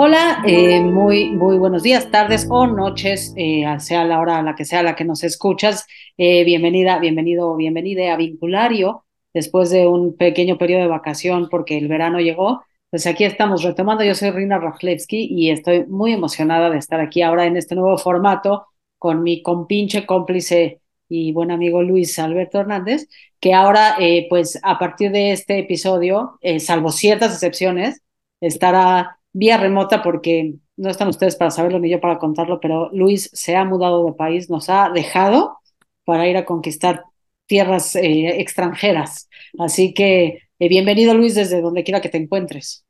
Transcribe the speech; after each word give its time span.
Hola, 0.00 0.42
eh, 0.46 0.80
muy, 0.80 1.30
muy 1.30 1.58
buenos 1.58 1.82
días, 1.82 2.10
tardes 2.10 2.46
o 2.48 2.66
noches, 2.68 3.34
eh, 3.36 3.64
sea 3.80 4.04
la 4.04 4.20
hora 4.20 4.38
a 4.38 4.42
la 4.42 4.54
que 4.54 4.64
sea 4.64 4.84
la 4.84 4.94
que 4.94 5.04
nos 5.04 5.24
escuchas. 5.24 5.86
Eh, 6.16 6.44
bienvenida, 6.44 7.00
bienvenido, 7.00 7.56
bienvenida 7.56 8.14
a 8.14 8.16
Vinculario. 8.16 9.04
Después 9.34 9.70
de 9.70 9.88
un 9.88 10.16
pequeño 10.16 10.56
periodo 10.56 10.82
de 10.82 10.88
vacación 10.88 11.48
porque 11.50 11.76
el 11.76 11.88
verano 11.88 12.20
llegó, 12.20 12.62
pues 12.90 13.06
aquí 13.08 13.24
estamos 13.24 13.64
retomando. 13.64 14.04
Yo 14.04 14.14
soy 14.14 14.30
Rina 14.30 14.58
Rajlewski 14.58 15.26
y 15.30 15.50
estoy 15.50 15.84
muy 15.86 16.12
emocionada 16.12 16.70
de 16.70 16.78
estar 16.78 17.00
aquí 17.00 17.22
ahora 17.22 17.46
en 17.46 17.56
este 17.56 17.74
nuevo 17.74 17.98
formato 17.98 18.66
con 18.98 19.22
mi 19.22 19.42
compinche, 19.42 20.06
cómplice 20.06 20.80
y 21.08 21.32
buen 21.32 21.50
amigo 21.50 21.82
Luis 21.82 22.18
Alberto 22.18 22.60
Hernández, 22.60 23.08
que 23.40 23.54
ahora, 23.54 23.96
pues 24.28 24.58
a 24.62 24.78
partir 24.78 25.12
de 25.12 25.32
este 25.32 25.58
episodio, 25.58 26.38
salvo 26.58 26.90
ciertas 26.90 27.32
excepciones, 27.32 28.02
estará 28.40 29.18
vía 29.32 29.56
remota 29.56 30.02
porque 30.02 30.54
no 30.76 30.90
están 30.90 31.08
ustedes 31.08 31.36
para 31.36 31.50
saberlo 31.50 31.78
ni 31.78 31.90
yo 31.90 32.00
para 32.00 32.18
contarlo, 32.18 32.60
pero 32.60 32.90
Luis 32.92 33.30
se 33.32 33.56
ha 33.56 33.64
mudado 33.64 34.06
de 34.06 34.12
país, 34.12 34.48
nos 34.48 34.70
ha 34.70 34.90
dejado 34.90 35.58
para 36.04 36.28
ir 36.28 36.36
a 36.36 36.44
conquistar 36.44 37.04
tierras 37.46 37.96
eh, 37.96 38.40
extranjeras. 38.40 39.28
Así 39.58 39.92
que 39.92 40.42
eh, 40.58 40.68
bienvenido 40.68 41.14
Luis 41.14 41.34
desde 41.34 41.60
donde 41.60 41.82
quiera 41.82 42.00
que 42.00 42.08
te 42.08 42.18
encuentres. 42.18 42.84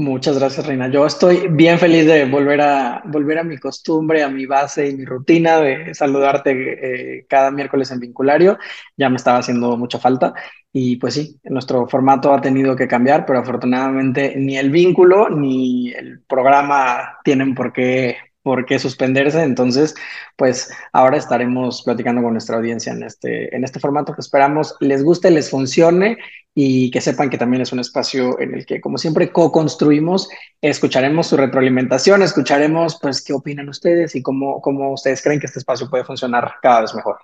Muchas 0.00 0.38
gracias, 0.38 0.66
Reina. 0.66 0.88
Yo 0.88 1.04
estoy 1.04 1.48
bien 1.50 1.78
feliz 1.78 2.06
de 2.06 2.24
volver 2.24 2.62
a, 2.62 3.02
volver 3.04 3.38
a 3.38 3.44
mi 3.44 3.58
costumbre, 3.58 4.22
a 4.22 4.30
mi 4.30 4.46
base 4.46 4.88
y 4.88 4.96
mi 4.96 5.04
rutina 5.04 5.60
de 5.60 5.94
saludarte 5.94 7.18
eh, 7.18 7.26
cada 7.28 7.50
miércoles 7.50 7.90
en 7.90 8.00
Vinculario. 8.00 8.58
Ya 8.96 9.10
me 9.10 9.16
estaba 9.16 9.38
haciendo 9.40 9.76
mucha 9.76 9.98
falta. 9.98 10.32
Y 10.72 10.96
pues 10.96 11.12
sí, 11.14 11.38
nuestro 11.44 11.86
formato 11.86 12.32
ha 12.32 12.40
tenido 12.40 12.74
que 12.76 12.88
cambiar, 12.88 13.26
pero 13.26 13.40
afortunadamente 13.40 14.34
ni 14.36 14.56
el 14.56 14.70
vínculo 14.70 15.28
ni 15.28 15.90
el 15.90 16.20
programa 16.22 17.18
tienen 17.22 17.54
por 17.54 17.70
qué 17.70 18.16
por 18.42 18.66
qué 18.66 18.78
suspenderse. 18.78 19.42
Entonces, 19.42 19.94
pues 20.36 20.72
ahora 20.92 21.16
estaremos 21.16 21.82
platicando 21.82 22.22
con 22.22 22.32
nuestra 22.32 22.56
audiencia 22.56 22.92
en 22.92 23.02
este, 23.02 23.54
en 23.54 23.64
este 23.64 23.80
formato 23.80 24.14
que 24.14 24.20
esperamos 24.20 24.74
les 24.80 25.02
guste, 25.02 25.30
les 25.30 25.50
funcione 25.50 26.18
y 26.54 26.90
que 26.90 27.00
sepan 27.00 27.30
que 27.30 27.38
también 27.38 27.62
es 27.62 27.72
un 27.72 27.80
espacio 27.80 28.38
en 28.40 28.54
el 28.54 28.66
que, 28.66 28.80
como 28.80 28.98
siempre, 28.98 29.30
co-construimos, 29.30 30.28
escucharemos 30.60 31.28
su 31.28 31.36
retroalimentación, 31.36 32.22
escucharemos 32.22 32.98
pues 33.00 33.22
qué 33.24 33.32
opinan 33.32 33.68
ustedes 33.68 34.14
y 34.16 34.22
cómo, 34.22 34.60
cómo 34.60 34.92
ustedes 34.92 35.22
creen 35.22 35.40
que 35.40 35.46
este 35.46 35.60
espacio 35.60 35.88
puede 35.88 36.04
funcionar 36.04 36.54
cada 36.62 36.82
vez 36.82 36.94
mejor. 36.94 37.18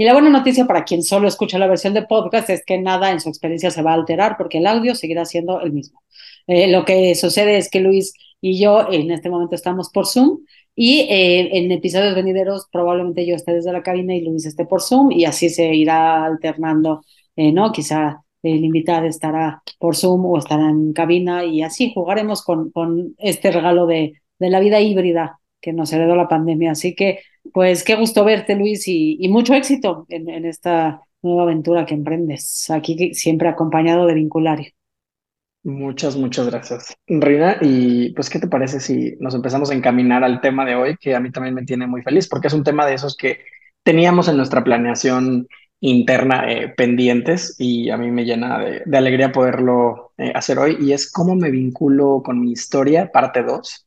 Y 0.00 0.04
la 0.04 0.12
buena 0.12 0.30
noticia 0.30 0.64
para 0.64 0.84
quien 0.84 1.02
solo 1.02 1.26
escucha 1.26 1.58
la 1.58 1.66
versión 1.66 1.92
de 1.92 2.02
podcast 2.02 2.50
es 2.50 2.64
que 2.64 2.78
nada 2.78 3.10
en 3.10 3.20
su 3.20 3.28
experiencia 3.28 3.72
se 3.72 3.82
va 3.82 3.90
a 3.90 3.94
alterar 3.94 4.36
porque 4.36 4.58
el 4.58 4.66
audio 4.68 4.94
seguirá 4.94 5.24
siendo 5.24 5.60
el 5.60 5.72
mismo. 5.72 6.04
Eh, 6.46 6.70
lo 6.70 6.84
que 6.84 7.16
sucede 7.16 7.58
es 7.58 7.68
que 7.68 7.80
Luis 7.80 8.12
y 8.40 8.60
yo 8.60 8.90
en 8.90 9.10
este 9.10 9.30
momento 9.30 9.54
estamos 9.54 9.90
por 9.90 10.06
Zoom 10.06 10.40
y 10.74 11.00
eh, 11.10 11.58
en 11.58 11.72
episodios 11.72 12.14
venideros 12.14 12.68
probablemente 12.70 13.26
yo 13.26 13.34
esté 13.34 13.52
desde 13.54 13.72
la 13.72 13.82
cabina 13.82 14.14
y 14.14 14.22
Luis 14.22 14.46
esté 14.46 14.64
por 14.64 14.82
Zoom 14.82 15.10
y 15.12 15.24
así 15.24 15.48
se 15.48 15.74
irá 15.74 16.24
alternando, 16.24 17.02
eh, 17.36 17.52
¿no? 17.52 17.72
Quizá 17.72 18.22
el 18.42 18.64
invitado 18.64 19.06
estará 19.06 19.62
por 19.78 19.96
Zoom 19.96 20.24
o 20.26 20.38
estará 20.38 20.70
en 20.70 20.92
cabina 20.92 21.44
y 21.44 21.62
así 21.62 21.92
jugaremos 21.92 22.42
con, 22.44 22.70
con 22.70 23.14
este 23.18 23.50
regalo 23.50 23.86
de, 23.86 24.14
de 24.38 24.50
la 24.50 24.60
vida 24.60 24.80
híbrida 24.80 25.40
que 25.60 25.72
nos 25.72 25.92
heredó 25.92 26.16
la 26.16 26.28
pandemia. 26.28 26.72
Así 26.72 26.94
que, 26.94 27.20
pues 27.52 27.84
qué 27.84 27.96
gusto 27.96 28.24
verte, 28.24 28.54
Luis, 28.56 28.86
y, 28.88 29.16
y 29.20 29.28
mucho 29.28 29.54
éxito 29.54 30.06
en, 30.08 30.28
en, 30.28 30.44
esta 30.44 31.02
nueva 31.22 31.42
aventura 31.42 31.86
que 31.86 31.94
emprendes, 31.94 32.70
aquí 32.70 33.14
siempre 33.14 33.48
acompañado 33.48 34.06
de 34.06 34.14
Vinculario. 34.14 34.70
Muchas, 35.62 36.16
muchas 36.16 36.46
gracias, 36.46 36.96
Rina. 37.06 37.58
Y 37.60 38.12
pues, 38.12 38.30
¿qué 38.30 38.38
te 38.38 38.48
parece 38.48 38.80
si 38.80 39.16
nos 39.20 39.34
empezamos 39.34 39.70
a 39.70 39.74
encaminar 39.74 40.24
al 40.24 40.40
tema 40.40 40.64
de 40.64 40.74
hoy, 40.74 40.96
que 40.96 41.14
a 41.14 41.20
mí 41.20 41.30
también 41.30 41.54
me 41.54 41.64
tiene 41.64 41.86
muy 41.86 42.02
feliz, 42.02 42.28
porque 42.28 42.48
es 42.48 42.54
un 42.54 42.64
tema 42.64 42.86
de 42.86 42.94
esos 42.94 43.16
que 43.16 43.40
teníamos 43.82 44.28
en 44.28 44.36
nuestra 44.36 44.64
planeación 44.64 45.46
interna 45.80 46.50
eh, 46.50 46.68
pendientes 46.76 47.54
y 47.58 47.90
a 47.90 47.96
mí 47.96 48.10
me 48.10 48.24
llena 48.24 48.58
de, 48.58 48.96
alegría 48.96 49.30
poderlo 49.30 50.12
eh, 50.16 50.32
hacer 50.34 50.58
hoy, 50.58 50.76
y 50.80 50.92
es 50.92 51.10
cómo 51.10 51.34
me 51.34 51.50
vinculo 51.50 52.22
con 52.24 52.40
mi 52.40 52.52
historia, 52.52 53.10
parte 53.12 53.42
2. 53.42 53.86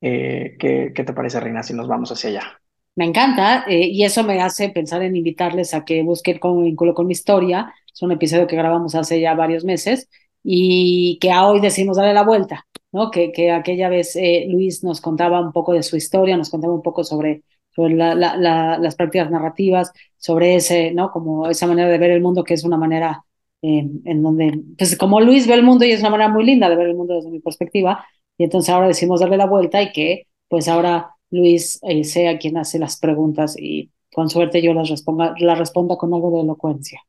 Eh, 0.00 0.56
¿qué, 0.58 0.92
¿Qué 0.94 1.04
te 1.04 1.12
parece, 1.12 1.40
Rina, 1.40 1.62
si 1.62 1.74
nos 1.74 1.88
vamos 1.88 2.10
hacia 2.12 2.30
allá? 2.30 2.60
Me 2.96 3.04
encanta 3.04 3.64
eh, 3.68 3.86
y 3.86 4.04
eso 4.04 4.24
me 4.24 4.40
hace 4.42 4.68
pensar 4.68 5.02
en 5.02 5.16
invitarles 5.16 5.74
a 5.74 5.84
que 5.84 6.02
busquen 6.02 6.38
cómo 6.38 6.60
me 6.60 6.66
vinculo 6.66 6.94
con 6.94 7.06
mi 7.06 7.12
historia. 7.12 7.72
Es 7.92 8.02
un 8.02 8.12
episodio 8.12 8.46
que 8.46 8.56
grabamos 8.56 8.94
hace 8.94 9.20
ya 9.20 9.34
varios 9.34 9.64
meses 9.64 10.08
y 10.42 11.18
que 11.20 11.30
a 11.30 11.46
hoy 11.46 11.60
decimos 11.60 11.96
darle 11.96 12.14
la 12.14 12.24
vuelta, 12.24 12.66
¿no? 12.92 13.10
Que, 13.10 13.32
que 13.32 13.50
aquella 13.50 13.88
vez 13.88 14.16
eh, 14.16 14.46
Luis 14.48 14.82
nos 14.84 15.00
contaba 15.00 15.40
un 15.40 15.52
poco 15.52 15.72
de 15.72 15.82
su 15.82 15.96
historia, 15.96 16.36
nos 16.36 16.50
contaba 16.50 16.74
un 16.74 16.82
poco 16.82 17.04
sobre, 17.04 17.42
sobre 17.70 17.94
la, 17.94 18.14
la, 18.14 18.36
la, 18.36 18.78
las 18.78 18.96
prácticas 18.96 19.30
narrativas, 19.30 19.92
sobre 20.16 20.56
ese, 20.56 20.92
¿no? 20.92 21.10
Como 21.10 21.48
esa 21.48 21.66
manera 21.66 21.88
de 21.88 21.98
ver 21.98 22.10
el 22.10 22.22
mundo 22.22 22.44
que 22.44 22.54
es 22.54 22.64
una 22.64 22.76
manera 22.76 23.24
eh, 23.62 23.86
en 24.04 24.22
donde, 24.22 24.60
pues 24.78 24.96
como 24.96 25.20
Luis 25.20 25.46
ve 25.46 25.54
el 25.54 25.62
mundo 25.62 25.84
y 25.84 25.92
es 25.92 26.00
una 26.00 26.10
manera 26.10 26.30
muy 26.30 26.44
linda 26.44 26.68
de 26.68 26.76
ver 26.76 26.88
el 26.88 26.96
mundo 26.96 27.14
desde 27.14 27.30
mi 27.30 27.40
perspectiva, 27.40 28.04
y 28.38 28.44
entonces 28.44 28.70
ahora 28.72 28.88
decimos 28.88 29.20
darle 29.20 29.36
la 29.36 29.46
vuelta 29.46 29.82
y 29.82 29.92
que 29.92 30.26
pues 30.48 30.66
ahora 30.68 31.10
Luis 31.30 31.78
eh, 31.82 32.04
sea 32.04 32.38
quien 32.38 32.56
hace 32.56 32.78
las 32.78 32.98
preguntas 32.98 33.56
y 33.58 33.90
con 34.12 34.28
suerte 34.30 34.62
yo 34.62 34.72
las 34.74 34.88
responda, 34.88 35.34
las 35.38 35.58
responda 35.58 35.96
con 35.96 36.12
algo 36.14 36.30
de 36.32 36.40
elocuencia. 36.40 37.00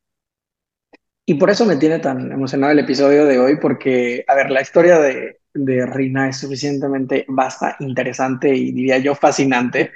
Y 1.32 1.34
por 1.36 1.48
eso 1.48 1.64
me 1.64 1.76
tiene 1.76 1.98
tan 1.98 2.30
emocionado 2.30 2.72
el 2.72 2.80
episodio 2.80 3.24
de 3.24 3.38
hoy, 3.38 3.56
porque, 3.56 4.22
a 4.28 4.34
ver, 4.34 4.50
la 4.50 4.60
historia 4.60 4.98
de, 5.00 5.38
de 5.54 5.86
Rina 5.86 6.28
es 6.28 6.36
suficientemente 6.36 7.24
vasta, 7.26 7.74
interesante 7.80 8.54
y 8.54 8.70
diría 8.72 8.98
yo 8.98 9.14
fascinante, 9.14 9.92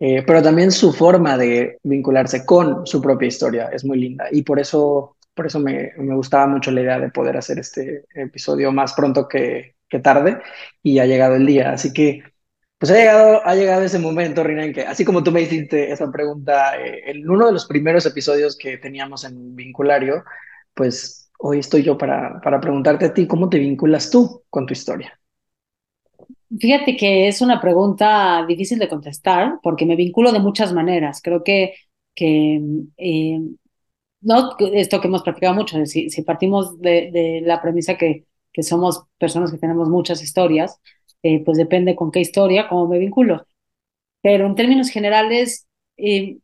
eh, 0.00 0.22
pero 0.26 0.42
también 0.42 0.70
su 0.72 0.94
forma 0.94 1.36
de 1.36 1.76
vincularse 1.82 2.46
con 2.46 2.86
su 2.86 3.02
propia 3.02 3.28
historia 3.28 3.68
es 3.70 3.84
muy 3.84 3.98
linda 3.98 4.28
y 4.30 4.42
por 4.42 4.58
eso, 4.60 5.18
por 5.34 5.44
eso 5.46 5.60
me, 5.60 5.92
me 5.98 6.14
gustaba 6.14 6.46
mucho 6.46 6.70
la 6.70 6.80
idea 6.80 6.98
de 6.98 7.10
poder 7.10 7.36
hacer 7.36 7.58
este 7.58 8.06
episodio 8.14 8.72
más 8.72 8.94
pronto 8.94 9.28
que, 9.28 9.74
que 9.90 9.98
tarde 9.98 10.38
y 10.82 11.00
ha 11.00 11.06
llegado 11.06 11.34
el 11.36 11.44
día. 11.44 11.72
Así 11.72 11.92
que, 11.92 12.22
pues 12.78 12.92
ha 12.92 12.94
llegado, 12.94 13.46
ha 13.46 13.54
llegado 13.54 13.82
ese 13.82 13.98
momento, 13.98 14.42
Rina, 14.42 14.64
en 14.64 14.72
que 14.72 14.82
así 14.86 15.04
como 15.04 15.22
tú 15.22 15.32
me 15.32 15.42
hiciste 15.42 15.92
esa 15.92 16.10
pregunta 16.10 16.78
eh, 16.80 17.10
en 17.10 17.28
uno 17.28 17.46
de 17.46 17.52
los 17.52 17.66
primeros 17.66 18.06
episodios 18.06 18.56
que 18.56 18.78
teníamos 18.78 19.24
en 19.24 19.54
Vinculario, 19.54 20.24
pues 20.78 21.28
hoy 21.40 21.58
estoy 21.58 21.82
yo 21.82 21.98
para, 21.98 22.40
para 22.40 22.60
preguntarte 22.60 23.06
a 23.06 23.12
ti, 23.12 23.26
¿cómo 23.26 23.48
te 23.48 23.58
vinculas 23.58 24.10
tú 24.10 24.44
con 24.48 24.64
tu 24.64 24.72
historia? 24.72 25.18
Fíjate 26.56 26.96
que 26.96 27.26
es 27.26 27.42
una 27.42 27.60
pregunta 27.60 28.44
difícil 28.46 28.78
de 28.78 28.88
contestar 28.88 29.58
porque 29.60 29.84
me 29.84 29.96
vinculo 29.96 30.30
de 30.30 30.38
muchas 30.38 30.72
maneras. 30.72 31.20
Creo 31.20 31.42
que, 31.42 31.74
que 32.14 32.62
eh, 32.96 33.40
no 34.20 34.56
esto 34.72 35.00
que 35.00 35.08
hemos 35.08 35.24
practicado 35.24 35.54
mucho, 35.54 35.84
si, 35.84 36.10
si 36.10 36.22
partimos 36.22 36.80
de, 36.80 37.10
de, 37.12 37.42
la 37.44 37.60
premisa 37.60 37.96
que, 37.98 38.26
que 38.52 38.62
somos 38.62 39.02
personas 39.18 39.50
que 39.50 39.58
tenemos 39.58 39.88
muchas 39.88 40.22
historias, 40.22 40.80
eh, 41.24 41.42
pues 41.44 41.58
depende 41.58 41.96
con 41.96 42.12
qué 42.12 42.20
historia, 42.20 42.68
cómo 42.68 42.86
me 42.86 42.98
vinculo. 42.98 43.46
Pero 44.22 44.46
en 44.46 44.54
términos 44.54 44.90
generales, 44.90 45.66
eh, 45.96 46.38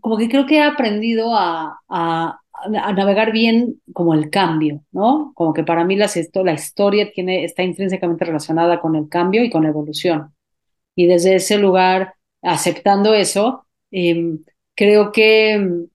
como 0.00 0.18
que 0.18 0.28
creo 0.28 0.46
que 0.46 0.56
he 0.58 0.62
aprendido 0.62 1.34
a, 1.34 1.80
a, 1.88 2.38
a 2.62 2.92
navegar 2.92 3.32
bien 3.32 3.80
como 3.92 4.14
el 4.14 4.30
cambio, 4.30 4.84
¿no? 4.92 5.32
Como 5.34 5.52
que 5.52 5.64
para 5.64 5.84
mí 5.84 5.96
la, 5.96 6.06
historia 6.54 7.10
tiene, 7.12 7.44
está 7.44 7.62
intrínsecamente 7.62 8.24
relacionada 8.24 8.80
con 8.80 8.96
el 8.96 9.08
cambio 9.08 9.44
y 9.44 9.50
con 9.50 9.62
la 9.62 9.68
evolución. 9.70 10.34
Y 10.94 11.06
desde 11.06 11.36
ese 11.36 11.58
lugar, 11.58 12.14
aceptando 12.42 13.14
eso, 13.14 13.66
eh, 13.90 14.38
creo 14.74 15.12
que 15.12 15.86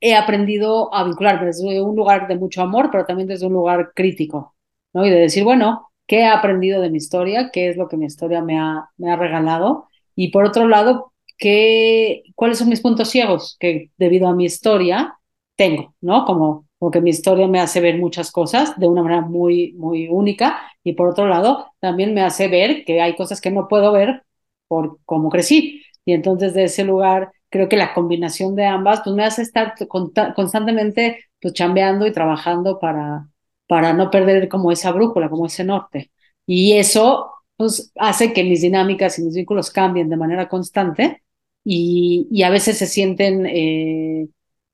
he 0.00 0.14
aprendido 0.14 0.92
a 0.94 1.04
vincularme 1.04 1.46
desde 1.46 1.82
un 1.82 1.96
lugar 1.96 2.28
de 2.28 2.36
mucho 2.36 2.62
amor, 2.62 2.90
pero 2.90 3.04
también 3.04 3.28
desde 3.28 3.46
un 3.46 3.52
lugar 3.52 3.92
crítico, 3.94 4.54
¿no? 4.92 5.06
Y 5.06 5.10
de 5.10 5.20
decir, 5.20 5.44
bueno, 5.44 5.90
¿qué 6.06 6.20
he 6.20 6.26
aprendido 6.26 6.80
de 6.80 6.90
mi 6.90 6.98
historia? 6.98 7.50
¿Qué 7.52 7.68
es 7.68 7.76
lo 7.76 7.88
que 7.88 7.96
mi 7.96 8.06
historia 8.06 8.42
me 8.42 8.58
ha, 8.58 8.88
me 8.96 9.12
ha 9.12 9.16
regalado? 9.16 9.88
Y 10.14 10.30
por 10.30 10.44
otro 10.44 10.68
lado, 10.68 11.12
¿qué, 11.38 12.24
¿cuáles 12.34 12.58
son 12.58 12.68
mis 12.68 12.80
puntos 12.80 13.10
ciegos 13.10 13.56
que 13.60 13.90
debido 13.96 14.28
a 14.28 14.34
mi 14.34 14.44
historia 14.44 15.19
tengo, 15.60 15.94
¿no? 16.00 16.24
Como, 16.24 16.66
como 16.78 16.90
que 16.90 17.02
mi 17.02 17.10
historia 17.10 17.46
me 17.46 17.60
hace 17.60 17.82
ver 17.82 17.98
muchas 17.98 18.32
cosas 18.32 18.78
de 18.80 18.88
una 18.88 19.02
manera 19.02 19.20
muy, 19.20 19.74
muy 19.74 20.08
única 20.08 20.58
y 20.82 20.94
por 20.94 21.08
otro 21.08 21.28
lado 21.28 21.66
también 21.80 22.14
me 22.14 22.22
hace 22.22 22.48
ver 22.48 22.82
que 22.86 23.02
hay 23.02 23.14
cosas 23.14 23.42
que 23.42 23.50
no 23.50 23.68
puedo 23.68 23.92
ver 23.92 24.22
por 24.68 25.00
cómo 25.04 25.28
crecí. 25.28 25.82
Y 26.06 26.14
entonces 26.14 26.54
de 26.54 26.64
ese 26.64 26.84
lugar 26.84 27.30
creo 27.50 27.68
que 27.68 27.76
la 27.76 27.92
combinación 27.92 28.56
de 28.56 28.64
ambas 28.64 29.02
pues 29.04 29.14
me 29.14 29.22
hace 29.22 29.42
estar 29.42 29.74
constantemente 30.34 31.26
pues 31.42 31.52
chambeando 31.52 32.06
y 32.06 32.12
trabajando 32.12 32.78
para, 32.78 33.28
para 33.66 33.92
no 33.92 34.10
perder 34.10 34.48
como 34.48 34.72
esa 34.72 34.92
brújula, 34.92 35.28
como 35.28 35.44
ese 35.44 35.64
norte. 35.64 36.10
Y 36.46 36.72
eso 36.78 37.32
pues 37.58 37.92
hace 37.96 38.32
que 38.32 38.44
mis 38.44 38.62
dinámicas 38.62 39.18
y 39.18 39.24
mis 39.24 39.34
vínculos 39.34 39.70
cambien 39.70 40.08
de 40.08 40.16
manera 40.16 40.48
constante 40.48 41.22
y, 41.64 42.28
y 42.30 42.44
a 42.44 42.50
veces 42.50 42.78
se 42.78 42.86
sienten 42.86 43.44
eh, 43.44 44.28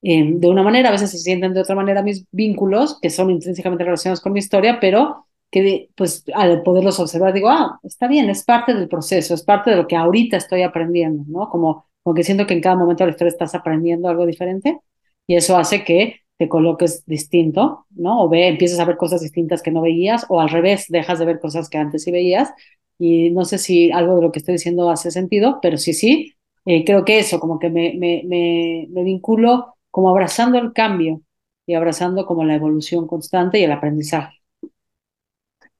de 0.06 0.48
una 0.48 0.62
manera, 0.62 0.88
a 0.88 0.92
veces 0.92 1.10
se 1.10 1.18
sienten 1.18 1.52
de 1.52 1.60
otra 1.60 1.74
manera 1.74 2.02
mis 2.02 2.26
vínculos, 2.30 2.98
que 3.00 3.10
son 3.10 3.30
intrínsecamente 3.30 3.84
relacionados 3.84 4.20
con 4.20 4.32
mi 4.32 4.38
historia, 4.38 4.78
pero 4.80 5.26
que 5.50 5.90
pues 5.96 6.24
al 6.34 6.62
poderlos 6.62 7.00
observar 7.00 7.32
digo, 7.32 7.48
ah, 7.48 7.78
está 7.82 8.06
bien, 8.08 8.30
es 8.30 8.44
parte 8.44 8.74
del 8.74 8.88
proceso, 8.88 9.34
es 9.34 9.42
parte 9.42 9.70
de 9.70 9.76
lo 9.76 9.86
que 9.86 9.96
ahorita 9.96 10.36
estoy 10.36 10.62
aprendiendo, 10.62 11.24
¿no? 11.26 11.48
Como, 11.50 11.86
como 12.02 12.14
que 12.14 12.24
siento 12.24 12.46
que 12.46 12.54
en 12.54 12.60
cada 12.60 12.76
momento 12.76 13.04
de 13.04 13.08
la 13.08 13.10
historia 13.12 13.30
estás 13.30 13.54
aprendiendo 13.54 14.08
algo 14.08 14.26
diferente 14.26 14.80
y 15.26 15.36
eso 15.36 15.56
hace 15.56 15.84
que 15.84 16.20
te 16.38 16.48
coloques 16.48 17.04
distinto, 17.06 17.86
¿no? 17.90 18.22
O 18.22 18.28
ve, 18.28 18.48
empiezas 18.48 18.78
a 18.80 18.84
ver 18.84 18.96
cosas 18.96 19.22
distintas 19.22 19.62
que 19.62 19.70
no 19.70 19.80
veías 19.82 20.26
o 20.28 20.40
al 20.40 20.50
revés, 20.50 20.86
dejas 20.88 21.18
de 21.18 21.24
ver 21.26 21.40
cosas 21.40 21.68
que 21.68 21.78
antes 21.78 22.02
sí 22.04 22.10
veías 22.10 22.52
y 22.98 23.30
no 23.30 23.44
sé 23.44 23.58
si 23.58 23.90
algo 23.92 24.16
de 24.16 24.22
lo 24.22 24.32
que 24.32 24.38
estoy 24.40 24.54
diciendo 24.54 24.90
hace 24.90 25.10
sentido, 25.10 25.58
pero 25.62 25.78
sí, 25.78 25.94
sí, 25.94 26.34
eh, 26.64 26.84
creo 26.84 27.04
que 27.04 27.18
eso, 27.18 27.40
como 27.40 27.58
que 27.58 27.70
me, 27.70 27.94
me, 27.98 28.22
me, 28.26 28.86
me 28.90 29.04
vinculo 29.04 29.75
como 29.96 30.10
abrazando 30.10 30.58
el 30.58 30.74
cambio 30.74 31.22
y 31.64 31.72
abrazando 31.72 32.26
como 32.26 32.44
la 32.44 32.54
evolución 32.54 33.06
constante 33.06 33.58
y 33.58 33.64
el 33.64 33.72
aprendizaje. 33.72 34.42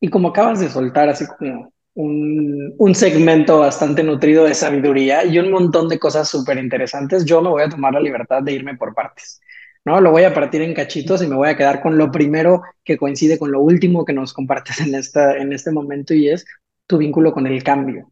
Y 0.01 0.09
como 0.09 0.29
acabas 0.29 0.59
de 0.59 0.71
soltar 0.71 1.11
así 1.11 1.27
como 1.27 1.71
un, 1.93 2.75
un 2.79 2.95
segmento 2.95 3.59
bastante 3.59 4.03
nutrido 4.03 4.47
de 4.47 4.55
sabiduría 4.55 5.27
y 5.27 5.39
un 5.39 5.51
montón 5.51 5.91
de 5.91 5.99
cosas 5.99 6.31
súper 6.31 6.57
interesantes, 6.57 7.27
yo 7.27 7.43
me 7.43 7.51
voy 7.51 7.65
a 7.65 7.69
tomar 7.69 7.93
la 7.93 8.01
libertad 8.01 8.43
de 8.43 8.53
irme 8.53 8.75
por 8.75 8.95
partes. 8.95 9.39
¿no? 9.85 10.01
Lo 10.01 10.13
voy 10.13 10.23
a 10.23 10.33
partir 10.33 10.63
en 10.63 10.73
cachitos 10.73 11.23
y 11.23 11.27
me 11.27 11.37
voy 11.37 11.51
a 11.51 11.57
quedar 11.59 11.83
con 11.83 11.99
lo 11.99 12.11
primero 12.11 12.63
que 12.85 12.97
coincide 12.97 13.39
con 13.39 13.53
lo 13.53 13.61
último 13.61 14.07
que 14.07 14.15
nos 14.15 14.33
compartes 14.33 14.81
en, 14.81 14.95
esta, 14.95 15.37
en 15.37 15.53
este 15.53 15.73
momento 15.73 16.15
y 16.15 16.31
es 16.31 16.47
tu 16.87 16.97
vínculo 16.97 17.35
con 17.35 17.47
el 17.47 17.63
cambio. 17.63 18.11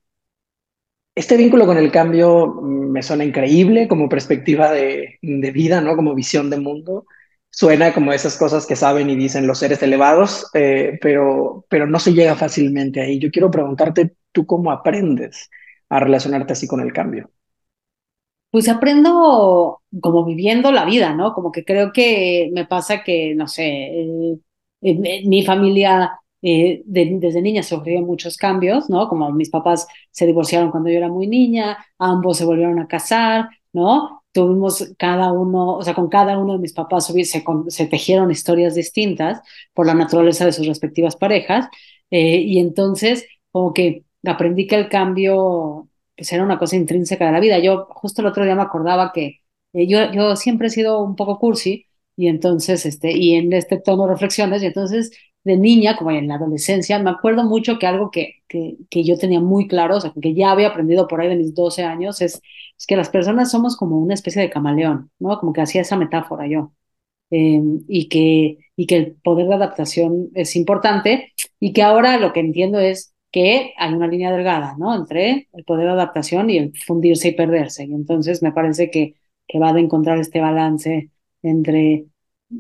Este 1.14 1.37
vínculo 1.37 1.66
con 1.66 1.76
el 1.76 1.93
cambio 1.93 2.61
me 2.61 3.02
suena 3.02 3.25
increíble 3.25 3.87
como 3.87 4.08
perspectiva 4.08 4.72
de, 4.72 5.19
vida, 5.20 5.81
¿no? 5.81 5.94
Como 5.94 6.14
visión 6.14 6.50
de 6.50 6.58
mundo 6.58 7.06
suena 7.50 7.94
como 7.94 8.12
esas 8.12 8.37
cosas 8.37 8.66
que 8.66 8.75
saben 8.75 9.08
y 9.11 9.14
dicen 9.14 9.46
los 9.46 9.61
seres 9.61 9.81
elevados, 9.82 10.50
eh, 10.55 10.99
pero, 11.00 11.64
pero 11.69 11.87
no 11.87 12.00
se 12.00 12.12
llega 12.12 12.34
fácilmente 12.34 13.00
ahí. 13.00 13.20
Yo 13.20 13.31
quiero 13.31 13.49
preguntarte, 13.49 14.16
¿tú 14.32 14.44
cómo 14.44 14.72
aprendes 14.72 15.50
a 15.88 16.00
relacionarte 16.00 16.55
así 16.55 16.66
con 16.66 16.81
el 16.81 16.93
cambio? 16.93 17.31
Pues 18.50 18.69
aprendo 18.69 19.82
como 20.00 20.25
viviendo 20.25 20.72
la 20.72 20.84
vida, 20.84 21.14
¿no? 21.14 21.32
Como 21.32 21.52
que 21.52 21.64
creo 21.64 21.93
que 21.93 22.50
me 22.52 22.66
pasa 22.66 23.05
que, 23.05 23.34
no 23.37 23.46
sé, 23.46 23.62
eh, 24.82 25.22
mi 25.26 25.44
familia 25.44 26.19
eh, 26.44 26.82
desde 26.87 27.43
niña 27.43 27.62
sufrió 27.62 28.02
muchos 28.02 28.37
cambios, 28.37 28.91
¿no? 28.91 29.08
Como 29.08 29.31
mis 29.32 29.50
papás 29.50 29.87
se 30.11 30.26
divorciaron 30.26 30.70
cuando 30.70 30.91
yo 30.91 30.99
era 30.99 31.08
muy 31.08 31.26
niña, 31.26 31.79
ambos 31.99 32.38
se 32.38 32.44
volvieron 32.44 32.79
a 32.81 32.87
casar, 32.88 33.49
¿no? 33.73 34.25
tuvimos 34.35 34.93
cada 34.99 35.32
uno, 35.32 35.76
o 35.76 35.82
sea, 35.82 35.94
con 35.94 36.08
cada 36.08 36.38
uno 36.38 36.55
de 36.55 36.58
mis 36.58 36.73
papás 36.73 37.06
se, 37.06 37.44
se 37.69 37.87
tejieron 37.87 38.31
historias 38.32 38.75
distintas 38.75 39.41
por 39.73 39.87
la 39.87 39.94
naturaleza 39.94 40.44
de 40.44 40.52
sus 40.52 40.67
respectivas 40.67 41.14
parejas, 41.17 41.69
eh, 42.11 42.38
y 42.41 42.58
entonces 42.58 43.26
como 43.52 43.73
que 43.73 44.05
aprendí 44.26 44.67
que 44.67 44.75
el 44.76 44.88
cambio 44.88 45.88
pues 46.17 46.32
era 46.32 46.43
una 46.44 46.58
cosa 46.58 46.76
intrínseca 46.76 47.26
de 47.26 47.32
la 47.32 47.40
vida. 47.40 47.58
Yo 47.61 47.87
justo 47.90 48.23
el 48.23 48.29
otro 48.29 48.44
día 48.44 48.55
me 48.56 48.62
acordaba 48.62 49.12
que 49.12 49.40
eh, 49.73 49.87
yo, 49.87 50.12
yo 50.12 50.37
siempre 50.37 50.69
he 50.69 50.70
sido 50.70 51.02
un 51.02 51.17
poco 51.17 51.38
cursi, 51.38 51.87
y 52.17 52.29
entonces, 52.29 52.87
este, 52.87 53.12
y 53.17 53.35
en 53.35 53.52
este 53.52 53.79
tono 53.81 54.05
de 54.06 54.12
reflexiones, 54.12 54.62
y 54.62 54.67
entonces 54.67 55.11
de 55.44 55.56
niña, 55.56 55.96
como 55.96 56.11
en 56.11 56.29
la 56.29 56.37
adolescencia, 56.37 56.99
me 56.99 57.11
acuerdo 57.11 57.44
mucho 57.44 57.79
que 57.79 57.87
algo 57.87 58.11
que, 58.11 58.43
que, 58.49 58.76
que, 58.91 59.05
yo 59.05 59.19
tenía 59.19 59.41
muy 59.41 59.69
claro, 59.69 59.96
o 59.99 60.00
sea, 60.00 60.12
que 60.20 60.35
ya 60.35 60.50
había 60.52 60.69
aprendido 60.69 61.06
por 61.06 61.20
ahí 61.20 61.29
de 61.29 61.37
mis 61.37 61.55
12 61.55 61.82
años, 61.85 62.20
es, 62.23 62.41
es 62.79 62.87
que 62.87 62.96
las 62.96 63.11
personas 63.11 63.50
somos 63.50 63.76
como 63.76 63.99
una 63.99 64.14
especie 64.14 64.43
de 64.43 64.50
camaleón, 64.50 65.11
¿no? 65.19 65.38
Como 65.38 65.52
que 65.52 65.61
hacía 65.62 65.82
esa 65.82 65.96
metáfora 65.96 66.46
yo. 66.49 66.73
Eh, 67.31 67.61
y, 67.88 68.08
que, 68.08 68.58
y 68.76 68.87
que 68.87 68.96
el 68.96 69.17
poder 69.17 69.49
de 69.49 69.55
adaptación 69.55 70.31
es 70.35 70.55
importante 70.56 71.32
y 71.58 71.73
que 71.73 71.82
ahora 71.82 72.19
lo 72.19 72.32
que 72.32 72.40
entiendo 72.40 72.79
es 72.79 73.14
que 73.32 73.73
hay 73.76 73.93
una 73.94 74.06
línea 74.06 74.31
delgada, 74.31 74.76
¿no? 74.79 74.94
Entre 74.94 75.49
el 75.52 75.64
poder 75.64 75.87
de 75.87 75.93
adaptación 75.93 76.50
y 76.50 76.58
el 76.58 76.73
fundirse 76.87 77.29
y 77.29 77.32
perderse. 77.32 77.85
Y 77.87 77.93
entonces 77.93 78.43
me 78.43 78.52
parece 78.52 78.90
que, 78.90 79.17
que 79.49 79.58
va 79.58 79.73
de 79.73 79.81
encontrar 79.81 80.19
este 80.19 80.40
balance 80.40 81.11
entre 81.43 82.06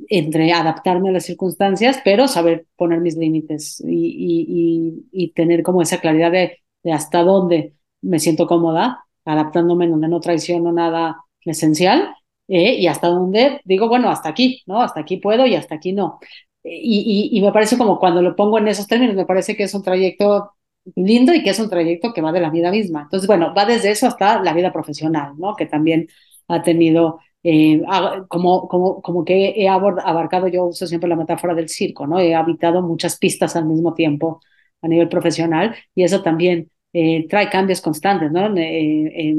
entre 0.08 0.52
adaptarme 0.52 1.10
a 1.10 1.12
las 1.12 1.24
circunstancias, 1.24 2.00
pero 2.04 2.28
saber 2.28 2.66
poner 2.76 3.00
mis 3.00 3.16
límites 3.16 3.82
y, 3.86 5.04
y, 5.12 5.28
tener 5.32 5.62
como 5.62 5.82
esa 5.82 6.00
claridad 6.00 6.32
de, 6.32 6.60
hasta 6.92 7.22
dónde 7.22 7.74
me 8.02 8.18
siento 8.18 8.46
cómoda, 8.46 9.04
adaptándome 9.24 9.86
en 9.86 9.92
donde 9.92 10.08
no 10.08 10.20
traiciono 10.20 10.72
nada 10.72 11.24
esencial, 11.44 12.14
eh, 12.48 12.74
y 12.74 12.86
hasta 12.86 13.08
dónde 13.08 13.60
digo, 13.64 13.88
bueno, 13.88 14.10
hasta 14.10 14.28
aquí, 14.28 14.62
¿no? 14.66 14.82
Hasta 14.82 15.00
aquí 15.00 15.16
puedo 15.16 15.46
y 15.46 15.54
hasta 15.54 15.76
aquí 15.76 15.92
no. 15.92 16.18
Y, 16.62 17.30
y 17.32 17.42
me 17.42 17.52
parece 17.52 17.76
como 17.76 17.98
cuando 17.98 18.22
lo 18.22 18.36
pongo 18.36 18.58
en 18.58 18.68
esos 18.68 18.86
términos, 18.86 19.16
me 19.16 19.26
parece 19.26 19.56
que 19.56 19.64
es 19.64 19.74
un 19.74 19.82
trayecto 19.82 20.52
lindo 20.96 21.34
y 21.34 21.42
que 21.42 21.50
es 21.50 21.58
un 21.58 21.70
trayecto 21.70 22.12
que 22.12 22.20
va 22.20 22.32
de 22.32 22.40
la 22.40 22.50
vida 22.50 22.70
misma. 22.70 23.02
Entonces, 23.02 23.26
bueno, 23.26 23.54
va 23.56 23.64
desde 23.66 23.90
eso 23.90 24.06
hasta 24.06 24.42
la 24.42 24.52
vida 24.52 24.72
profesional, 24.72 25.32
¿no? 25.38 25.56
Que 25.56 25.66
también 25.66 26.08
ha 26.48 26.62
tenido 26.62 27.20
eh, 27.44 27.82
como, 28.28 28.66
como, 28.68 29.02
como 29.02 29.24
que 29.24 29.50
he 29.56 29.68
abarcado, 29.68 30.48
yo 30.48 30.64
uso 30.66 30.86
siempre 30.86 31.08
la 31.08 31.16
metáfora 31.16 31.54
del 31.54 31.68
circo, 31.68 32.06
¿no? 32.06 32.18
He 32.18 32.34
habitado 32.34 32.82
muchas 32.82 33.18
pistas 33.18 33.54
al 33.54 33.66
mismo 33.66 33.94
tiempo 33.94 34.40
a 34.82 34.88
nivel 34.88 35.08
profesional 35.08 35.76
y 35.94 36.04
eso 36.04 36.22
también 36.22 36.70
eh, 36.92 37.26
trae 37.28 37.50
cambios 37.50 37.80
constantes, 37.82 38.32
¿no? 38.32 38.54
Eh, 38.56 39.34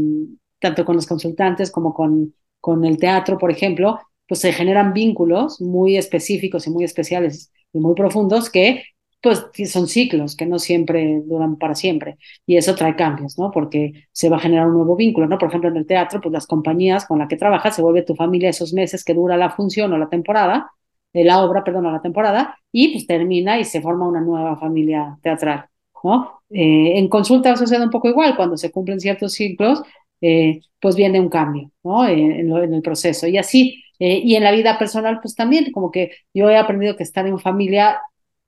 tanto 0.60 0.86
con 0.86 0.96
los 0.96 1.07
consultantes 1.07 1.72
como 1.72 1.94
con, 1.94 2.34
con 2.62 2.86
el 2.86 2.98
teatro, 2.98 3.38
por 3.38 3.52
ejemplo, 3.52 4.00
pues 4.28 4.40
se 4.40 4.54
generan 4.54 4.94
vínculos 4.94 5.60
muy 5.62 5.98
específicos 5.98 6.68
y 6.68 6.69
muy 6.72 6.84
especiales 6.84 7.51
y 7.74 7.80
muy 7.80 7.96
profundos 7.96 8.50
que 8.50 8.84
pues 9.25 9.72
son 9.72 9.88
ciclos 9.88 10.36
que 10.36 10.45
no 10.45 10.60
siempre 10.60 11.24
duran 11.25 11.56
para 11.57 11.74
siempre 11.74 12.18
y 12.45 12.57
eso 12.57 12.75
trae 12.75 12.95
cambios, 12.95 13.39
¿no? 13.39 13.50
Porque 13.50 14.06
se 14.12 14.30
va 14.30 14.38
a 14.38 14.39
generar 14.39 14.68
un 14.68 14.75
nuevo 14.75 14.95
vínculo, 14.95 15.27
¿no? 15.27 15.39
Por 15.39 15.50
ejemplo, 15.50 15.68
en 15.68 15.77
el 15.77 15.88
teatro, 15.88 16.22
pues 16.22 16.31
las 16.31 16.45
compañías 16.45 17.07
con 17.07 17.18
las 17.18 17.27
que 17.27 17.36
trabajas 17.36 17.75
se 17.75 17.81
vuelve 17.81 18.04
tu 18.04 18.13
familia 18.16 18.50
esos 18.50 18.72
meses 18.72 19.04
que 19.04 19.16
dura 19.16 19.36
la 19.36 19.50
función 19.50 19.92
o 19.94 19.98
la 19.98 20.10
temporada, 20.10 20.69
de 21.12 21.24
la 21.24 21.44
obra, 21.44 21.63
perdón, 21.63 21.88
o 21.88 21.92
la 21.92 22.04
temporada, 22.04 22.56
y 22.72 22.89
pues 22.89 23.07
termina 23.07 23.60
y 23.60 23.63
se 23.63 23.81
forma 23.81 24.07
una 24.07 24.22
nueva 24.22 24.57
familia 24.57 25.18
teatral, 25.24 25.66
¿no? 26.04 26.42
Eh, 26.51 27.00
en 27.00 27.07
consulta 27.07 27.56
sucede 27.57 27.83
un 27.83 27.89
poco 27.89 28.07
igual, 28.07 28.36
cuando 28.36 28.57
se 28.57 28.69
cumplen 28.69 29.00
ciertos 29.00 29.33
ciclos, 29.33 29.81
eh, 30.22 30.60
pues 30.80 30.95
viene 30.95 31.19
un 31.19 31.30
cambio, 31.30 31.72
¿no? 31.83 32.07
En, 32.07 32.31
en, 32.31 32.74
el 32.75 32.81
proceso. 32.83 33.25
Y 33.25 33.39
así, 33.39 33.83
eh, 33.98 34.22
y 34.24 34.36
en 34.36 34.44
la 34.44 34.51
vida 34.51 34.77
personal, 34.77 35.19
pues 35.19 35.33
también, 35.33 35.72
como 35.72 35.89
que 35.89 36.12
yo 36.31 36.48
he 36.48 36.57
aprendido 36.57 36.95
que 36.95 37.04
estar 37.04 37.25
en 37.25 37.39
familia 37.39 38.00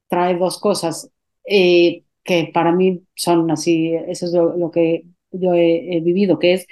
trae 0.07 0.37
dos 0.37 0.59
cosas 0.59 1.09
eh, 1.45 2.03
que 2.23 2.51
para 2.53 2.71
mí 2.71 3.03
son 3.15 3.49
así, 3.51 3.93
eso 4.07 4.25
es 4.25 4.33
lo, 4.33 4.71
que 4.71 5.05
yo 5.31 5.53
he, 5.53 6.01
vivido, 6.01 6.39
que 6.39 6.53
es 6.53 6.67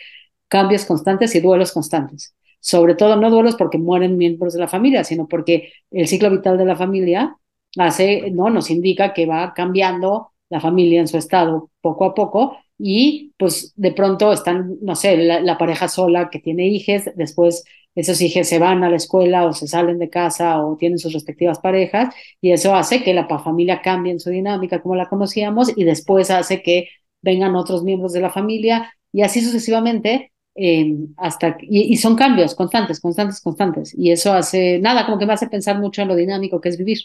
cambios 0.48 0.86
constantes 0.86 1.34
y 1.36 1.40
duelos 1.40 1.72
constantes. 1.72 2.36
Sobre 2.60 2.96
todo 2.96 3.16
no 3.16 3.30
duelos 3.30 3.56
porque 3.56 3.78
mueren 3.78 4.18
miembros 4.18 4.54
de 4.54 4.60
la 4.60 4.68
familia, 4.68 5.04
sino 5.04 5.28
porque 5.28 5.72
el 5.92 6.08
ciclo 6.08 6.30
vital 6.32 6.58
de 6.58 6.66
la 6.66 6.76
familia 6.76 7.38
hace, 7.78 8.32
¿no? 8.32 8.50
nos 8.50 8.70
indica 8.70 9.14
que 9.14 9.26
va 9.26 9.54
cambiando 9.54 10.32
la 10.50 10.60
familia 10.60 11.00
en 11.00 11.08
su 11.08 11.18
estado 11.18 11.72
poco 11.82 12.06
a 12.06 12.14
poco 12.14 12.58
y 12.78 13.34
pues 13.38 13.74
de 13.76 13.92
pronto 13.94 14.34
están, 14.34 14.78
no 14.82 14.96
sé, 14.96 15.18
la, 15.18 15.40
la 15.42 15.58
pareja 15.58 15.88
sola 15.88 16.30
que 16.30 16.40
tiene 16.40 16.68
hijos, 16.68 17.04
después 17.16 17.64
esos 17.96 18.22
hijos 18.22 18.48
se 18.48 18.60
van 18.60 18.84
a 18.84 18.90
la 18.90 18.98
escuela 18.98 19.46
o 19.46 19.54
se 19.54 19.68
salen 19.68 20.00
de 20.00 20.10
casa 20.10 20.64
o 20.64 20.76
tienen 20.78 21.00
sus 21.00 21.14
respectivas 21.14 21.60
parejas 21.60 22.14
y 22.42 22.52
eso 22.52 22.76
hace 22.76 23.04
que 23.04 23.14
la 23.14 23.28
familia 23.40 23.82
cambie 23.82 24.12
en 24.12 24.20
su 24.20 24.30
dinámica 24.30 24.82
como 24.82 24.96
la 24.96 25.08
conocíamos 25.08 25.72
y 25.76 25.86
después 25.86 26.30
hace 26.30 26.62
que 26.62 26.90
vengan 27.22 27.56
otros 27.56 27.84
miembros 27.84 28.14
de 28.14 28.22
la 28.22 28.30
familia 28.30 28.94
y 29.12 29.22
así 29.22 29.42
sucesivamente 29.42 30.32
em, 30.56 31.14
hasta 31.18 31.58
y, 31.62 31.96
son 31.98 32.16
cambios 32.16 32.54
constantes, 32.54 33.00
constantes, 33.00 33.42
constantes 33.42 33.94
y 33.98 34.12
eso 34.12 34.34
hace 34.34 34.80
nada 34.80 35.06
como 35.06 35.18
que 35.18 35.26
me 35.26 35.34
hace 35.34 35.48
pensar 35.48 35.80
mucho 35.80 36.02
en 36.02 36.10
lo 36.10 36.16
dinámico 36.16 36.62
que 36.62 36.70
es 36.70 36.78
vivir. 36.78 37.00